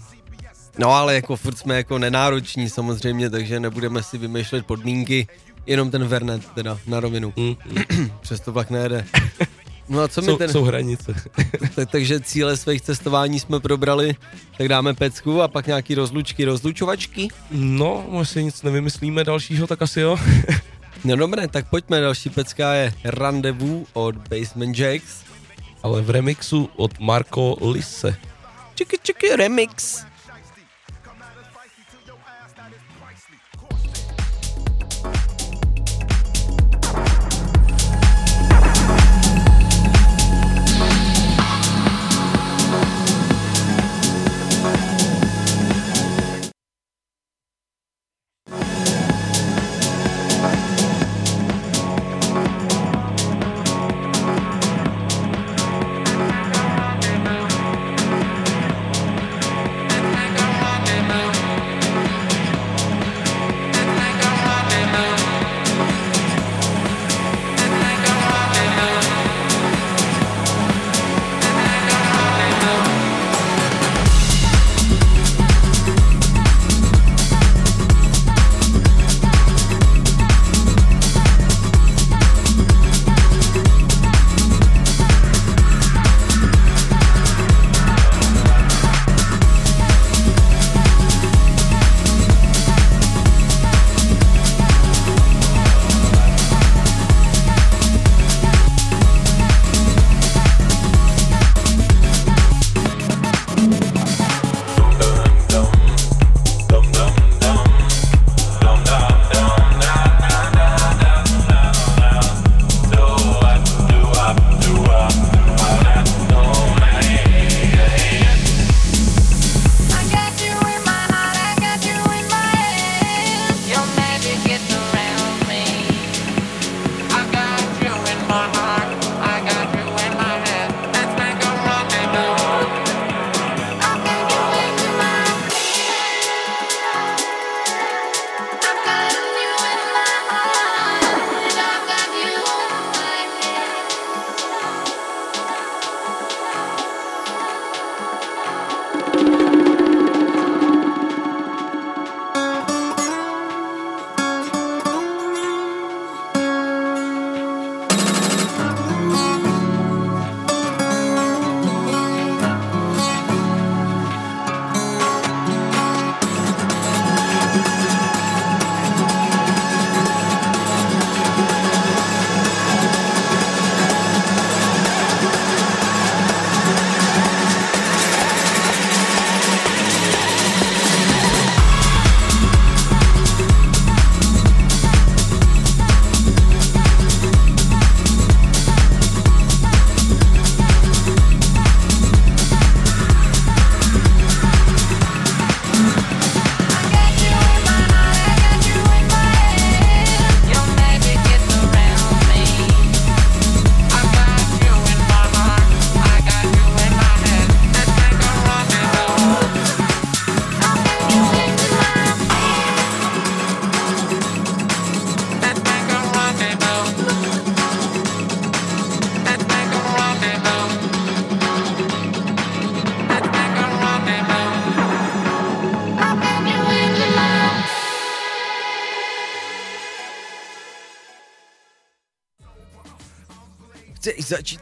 [0.79, 5.27] no ale jako furt jsme jako nenároční samozřejmě, takže nebudeme si vymýšlet podmínky,
[5.67, 7.33] jenom ten Vernet teda na rovinu.
[7.37, 7.55] Mm,
[8.21, 9.05] Přesto vlak nejede.
[9.89, 10.51] No a co mi jsou, ten...
[10.51, 11.15] jsou hranice.
[11.75, 14.15] tak, takže cíle svých cestování jsme probrali,
[14.59, 17.29] tak dáme pecku a pak nějaký rozlučky, rozlučovačky.
[17.51, 20.17] No, jestli nic nevymyslíme dalšího, tak asi jo.
[21.05, 25.25] No dobré, tak pojďme, další pecka je Rendezvous od Basement Jacks.
[25.83, 28.17] Ale v remixu od Marco Lisse.
[28.75, 30.05] Čiki čiki remix.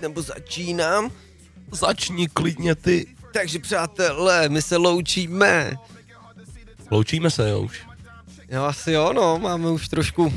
[0.01, 1.11] Začít nebo začínám?
[1.73, 3.07] Začni klidně ty.
[3.33, 5.77] Takže přátelé, my se loučíme.
[6.91, 7.81] Loučíme se, jo už.
[8.51, 10.33] Jo, asi jo, no, máme už trošku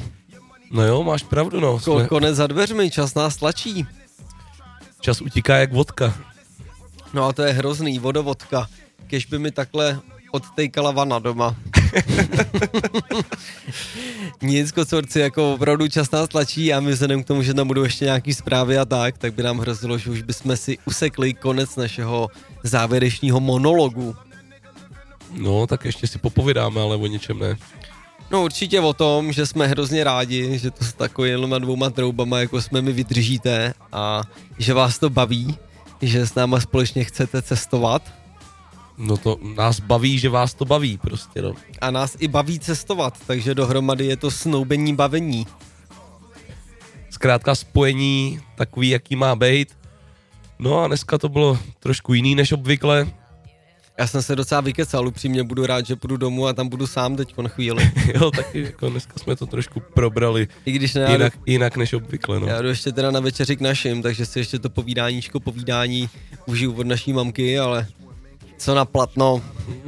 [0.71, 1.77] No jo, máš pravdu, no.
[1.79, 3.85] ko- Jsme, konec za dveřmi, čas nás tlačí.
[5.01, 6.13] čas utíká jak vodka.
[7.13, 8.67] No a to je hrozný, vodovodka.
[9.07, 9.99] Kež by mi takhle
[10.31, 11.55] odtejkala vana doma.
[14.41, 17.83] Nic, kocorci, jako opravdu čas nás tlačí a my vzhledem k tomu, že tam budou
[17.83, 21.75] ještě nějaký zprávy a tak, tak by nám hrozilo, že už bychom si usekli konec
[21.75, 22.27] našeho
[22.63, 24.15] závěrečního monologu.
[25.31, 27.57] No, tak ještě si popovídáme, ale o něčem ne.
[28.31, 32.61] No určitě o tom, že jsme hrozně rádi, že to s takovýma dvouma troubama, jako
[32.61, 34.23] jsme mi vydržíte a
[34.57, 35.57] že vás to baví,
[36.01, 38.22] že s náma společně chcete cestovat
[38.97, 41.53] No to nás baví, že vás to baví prostě, no.
[41.81, 45.47] a nás i baví cestovat, takže dohromady je to snoubení bavení.
[47.09, 49.69] Zkrátka spojení takový, jaký má být.
[50.59, 53.07] No a dneska to bylo trošku jiný než obvykle.
[53.99, 57.15] Já jsem se docela vykecal, upřímně budu rád, že půjdu domů a tam budu sám
[57.15, 57.91] teď na chvíli.
[58.15, 62.39] jo, taky jako dneska jsme to trošku probrali I když ne, jinak, jinak než obvykle,
[62.39, 62.47] no.
[62.47, 66.09] Já jdu ještě teda na večeři k našim, takže si ještě to povídáníčko, povídání
[66.45, 67.87] užiju od naší mamky, ale
[68.63, 69.41] co na platno.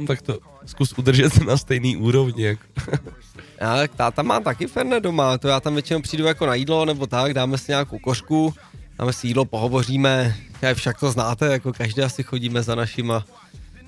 [0.06, 2.44] Tak to zkus udržet na stejný úrovni.
[2.44, 2.62] Jako.
[3.60, 6.84] Já, tak táta má taky fernet doma, to já tam většinou přijdu jako na jídlo
[6.84, 8.54] nebo tak, dáme si nějakou košku,
[8.98, 13.24] dáme si jídlo, pohovoříme, já však to znáte, jako každý asi chodíme za našima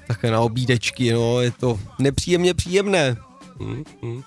[0.06, 3.16] také na obídečky, no, je to nepříjemně příjemné.
[3.60, 4.22] Hm, hm.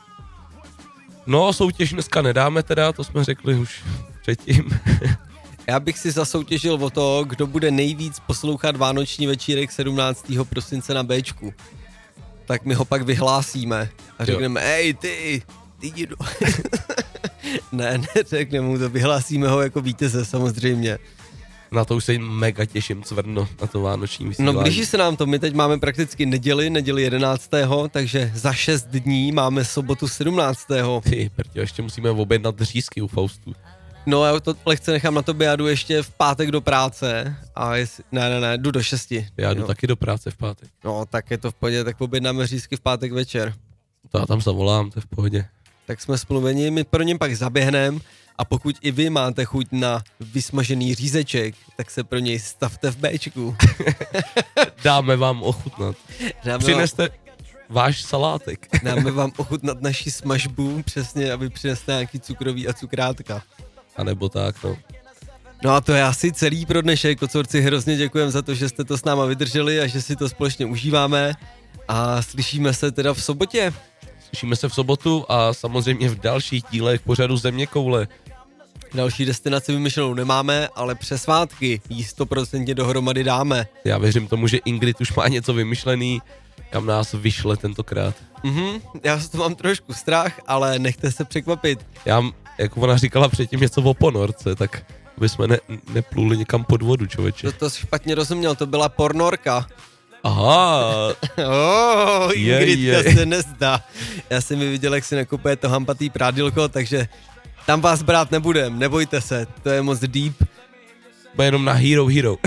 [1.27, 3.83] No, soutěž dneska nedáme teda, to jsme řekli už
[4.21, 4.69] předtím.
[5.67, 10.25] Já bych si zasoutěžil o to, kdo bude nejvíc poslouchat Vánoční večírek 17.
[10.49, 11.53] prosince na Bčku.
[12.45, 13.89] Tak my ho pak vyhlásíme
[14.19, 14.25] a Jo.
[14.25, 15.43] řekneme, ej ty,
[15.79, 16.15] ty jdu.
[17.71, 20.97] ne, neřekneme mu to, vyhlásíme ho jako vítěze samozřejmě.
[21.71, 24.55] Na to už se mega těším, cvrno, na to vánoční vysílání.
[24.55, 27.49] No blíží se nám to, my teď máme prakticky neděli, neděli 11.
[27.91, 30.67] takže za 6 dní máme sobotu 17.
[31.03, 33.55] Ty, Pertě, ještě musíme objednat řízky u Faustu.
[34.05, 37.75] No já to lehce nechám na tobě, já jdu ještě v pátek do práce a
[37.75, 39.11] jestli, ne, ne, ne, jdu do 6.
[39.37, 39.67] Já jdu jo.
[39.67, 40.69] taky do práce v pátek.
[40.83, 43.53] No, tak je to v pohodě, tak objednáme řízky v pátek večer.
[44.09, 45.45] To já tam zavolám, to je v pohodě.
[45.85, 47.99] Tak jsme spluveni, my pro něm pak zaběhneme
[48.37, 52.97] a pokud i vy máte chuť na vysmažený řízeček, tak se pro něj stavte v
[52.97, 53.55] Bčku.
[54.83, 55.95] Dáme vám ochutnat.
[56.45, 57.09] Dáme Přineste
[57.69, 58.67] váš salátek.
[58.73, 63.43] Vám, dáme vám ochutnat naši smažbu, přesně, aby přineste nějaký cukrový a cukrátka.
[63.95, 64.77] A nebo tak, no.
[65.63, 68.83] No a to je asi celý pro dnešek, kocorci, hrozně děkujeme za to, že jste
[68.83, 71.33] to s náma vydrželi a že si to společně užíváme
[71.87, 73.73] a slyšíme se teda v sobotě.
[74.27, 78.07] Slyšíme se v sobotu a samozřejmě v dalších dílech pořadu Země koule.
[78.93, 83.67] Další destinaci vymyšlenou nemáme, ale přes svátky jí 100% dohromady dáme.
[83.85, 86.21] Já věřím tomu, že Ingrid už má něco vymyšlený,
[86.69, 88.15] kam nás vyšle tentokrát.
[88.43, 91.85] Mhm, já toho mám trošku strach, ale nechte se překvapit.
[92.05, 92.21] Já,
[92.61, 94.83] jako ona říkala předtím něco o ponorce, tak
[95.17, 95.57] aby jsme ne,
[95.93, 97.51] nepluli někam pod vodu, člověče.
[97.51, 99.67] To, to jsi špatně rozuměl, to byla pornorka.
[100.23, 100.85] Aha,
[101.47, 103.15] oh, Je, Ingridka je.
[103.15, 103.81] se nezdá.
[104.29, 107.07] Já jsem mi viděl, jak si nakupuje to hampatý prádilko, takže
[107.65, 110.33] tam vás brát nebudem, nebojte se, to je moc deep.
[111.35, 112.37] bude jenom na Hero Hero.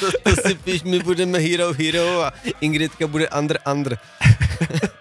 [0.00, 3.98] To, to si píš, my budeme hero hero a Ingridka bude under under.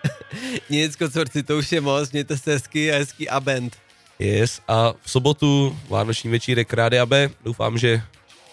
[0.69, 3.77] Nic, kocorci, to už je moc, mějte se hezky a hezký abend.
[4.19, 7.29] Yes, a v sobotu Vánoční večírek Rádia B.
[7.43, 8.01] Doufám, že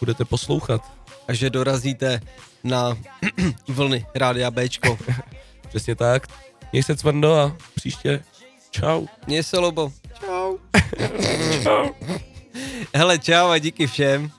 [0.01, 0.83] budete poslouchat.
[1.29, 2.21] A že dorazíte
[2.65, 2.99] na
[3.69, 4.99] vlny Rádia Bčko.
[5.69, 6.27] Přesně tak.
[6.73, 8.25] Měj se cvrndo a příště
[8.71, 9.07] čau.
[9.27, 9.93] Měj se, Lobo.
[10.21, 10.57] Čau.
[11.63, 11.89] čau.
[12.95, 14.31] Hele, čau a díky všem.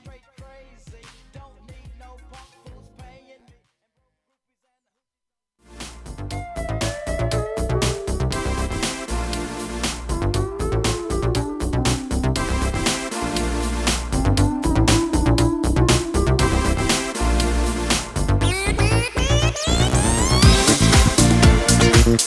[22.11, 22.19] Lasery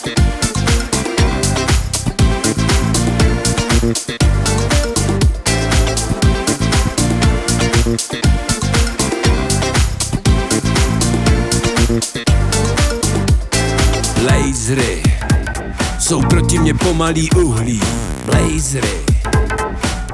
[15.98, 17.80] jsou proti mě pomalý uhlí.
[18.24, 18.88] Blazery,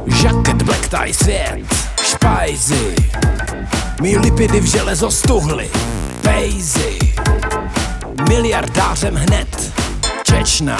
[0.06, 1.58] žaket, black tie, svět,
[2.02, 2.94] špajzy.
[4.02, 5.70] Mí lipidy v železo stuhly,
[6.22, 6.98] pejzy.
[8.28, 9.72] Miliardářem hned,
[10.22, 10.76] Čečna.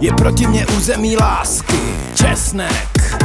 [0.00, 1.80] Je proti mě území lásky,
[2.14, 3.16] česnek.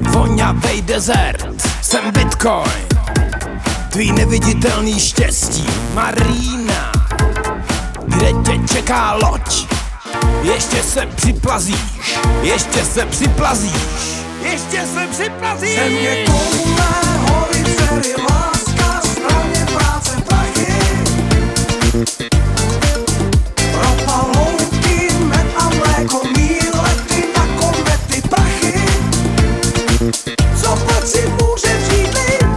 [0.00, 2.86] Voňavej desert, jsem Bitcoin.
[3.90, 6.92] Tvý neviditelný štěstí, Marina.
[8.06, 9.66] Kde tě čeká loď?
[10.42, 14.20] Ještě se připlazíš, ještě se připlazíš.
[14.42, 15.78] Ještě se připlazíš.
[15.78, 16.86] Země koule,
[17.18, 18.14] hory, dcery,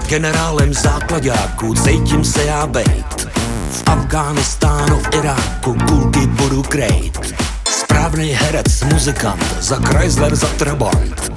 [0.07, 3.27] Generálem základáků cítím se já bejt.
[3.71, 7.35] V Afghánistánu, v Iráku kulky budu krejt.
[7.69, 11.31] Správný herec, muzikant, za Chrysler, za Trabant.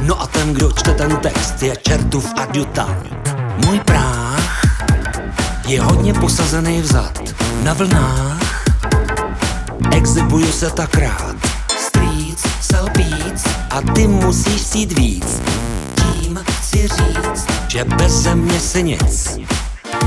[0.00, 3.28] No a ten, kdo čte ten text, je čertův adjutant.
[3.66, 4.53] Můj práh
[5.66, 7.18] je hodně posazený vzad.
[7.62, 8.64] Na vlnách
[9.96, 11.36] exibuju se tak rád.
[11.78, 15.40] Streets, sell beats a ty musíš sít víc.
[15.94, 19.38] Tím chci říct, že bez země si nic.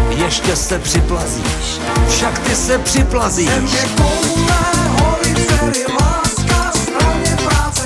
[0.10, 1.80] Ještě se připlazíš,
[2.10, 3.50] však ty se připlazíš.
[3.50, 4.58] Země koule,
[4.88, 5.36] hory,
[6.00, 7.77] láska, straně práce,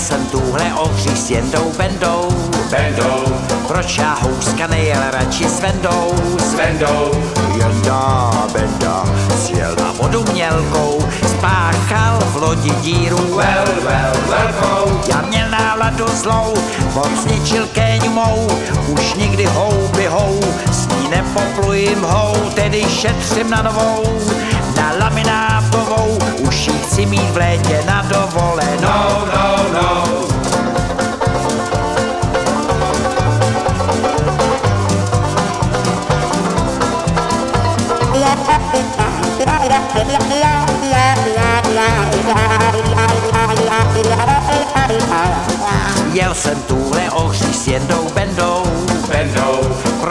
[0.00, 2.28] jsem tuhle ohří s jendou bendou.
[2.70, 3.24] Bendou.
[3.66, 6.14] Proč já houska nejel radši s Vendou?
[6.38, 7.10] S Vendou.
[7.56, 9.04] Jenda benda.
[9.36, 11.04] Sjel na vodu mělkou.
[11.26, 13.16] Spáchal v lodi díru.
[13.16, 15.00] Well, well, velkou.
[15.08, 16.54] Já měl náladu zlou.
[16.94, 18.48] On zničil kéň mou.
[18.88, 20.40] Už nikdy houby hou.
[20.72, 22.34] S ní nepoplujím hou.
[22.54, 24.04] Tedy šetřím na novou.
[24.76, 26.18] Na laminátovou.
[26.38, 28.82] Už ji chci mít v létě na dovolenou.
[28.82, 30.06] No, no, no.
[46.12, 48.62] Jel jsem tuhle ohří s jednou bendou,
[49.08, 49.49] bendou.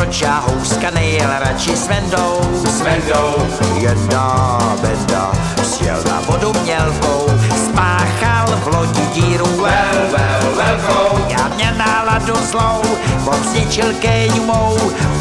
[0.10, 3.48] Proč já houska nejel radši s vendou, s vendou.
[3.78, 5.32] Jenda benda,
[5.64, 7.28] sjel na vodu mělkou,
[7.66, 11.18] spáchal v lodi díru vel, vel, velkou.
[11.28, 12.82] Já mě náladu zlou,
[13.26, 14.78] on zničil kéňu mou,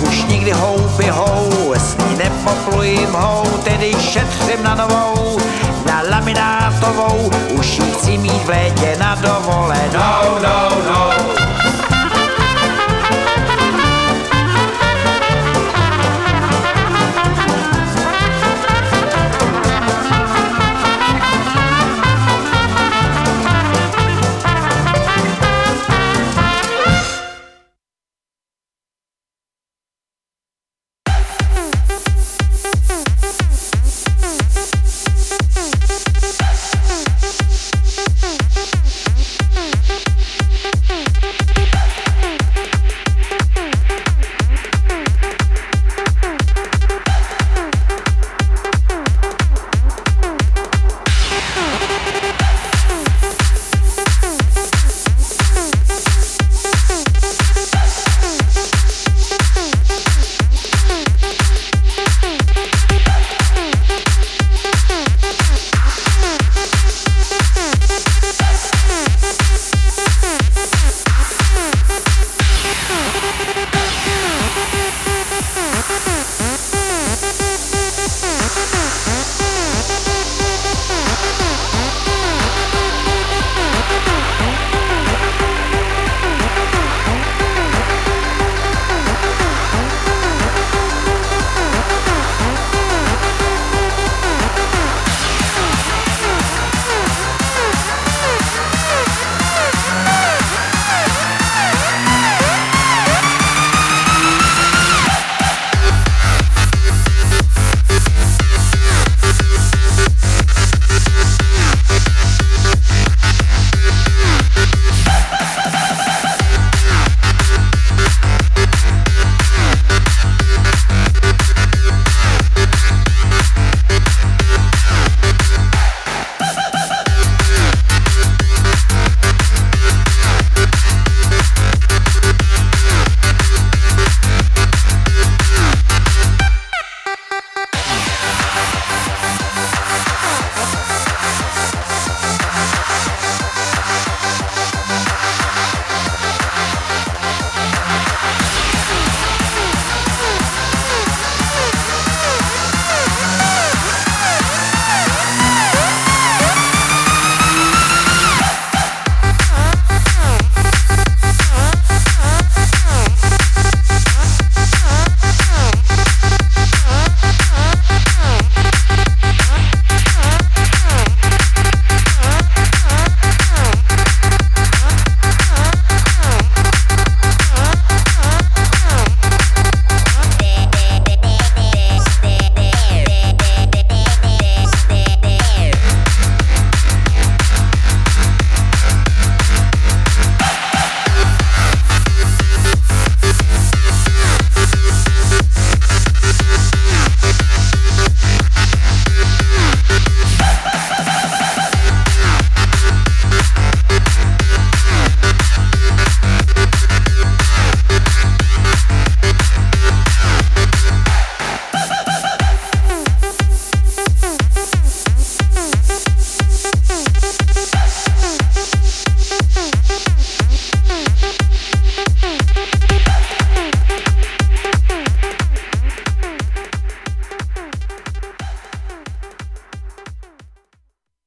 [0.08, 5.38] už nikdy houby hou, s ní nepoplujím hou, tedy šetřím na novou,
[5.86, 11.07] na laminátovou, už ji chci mít v létě na dovolenou.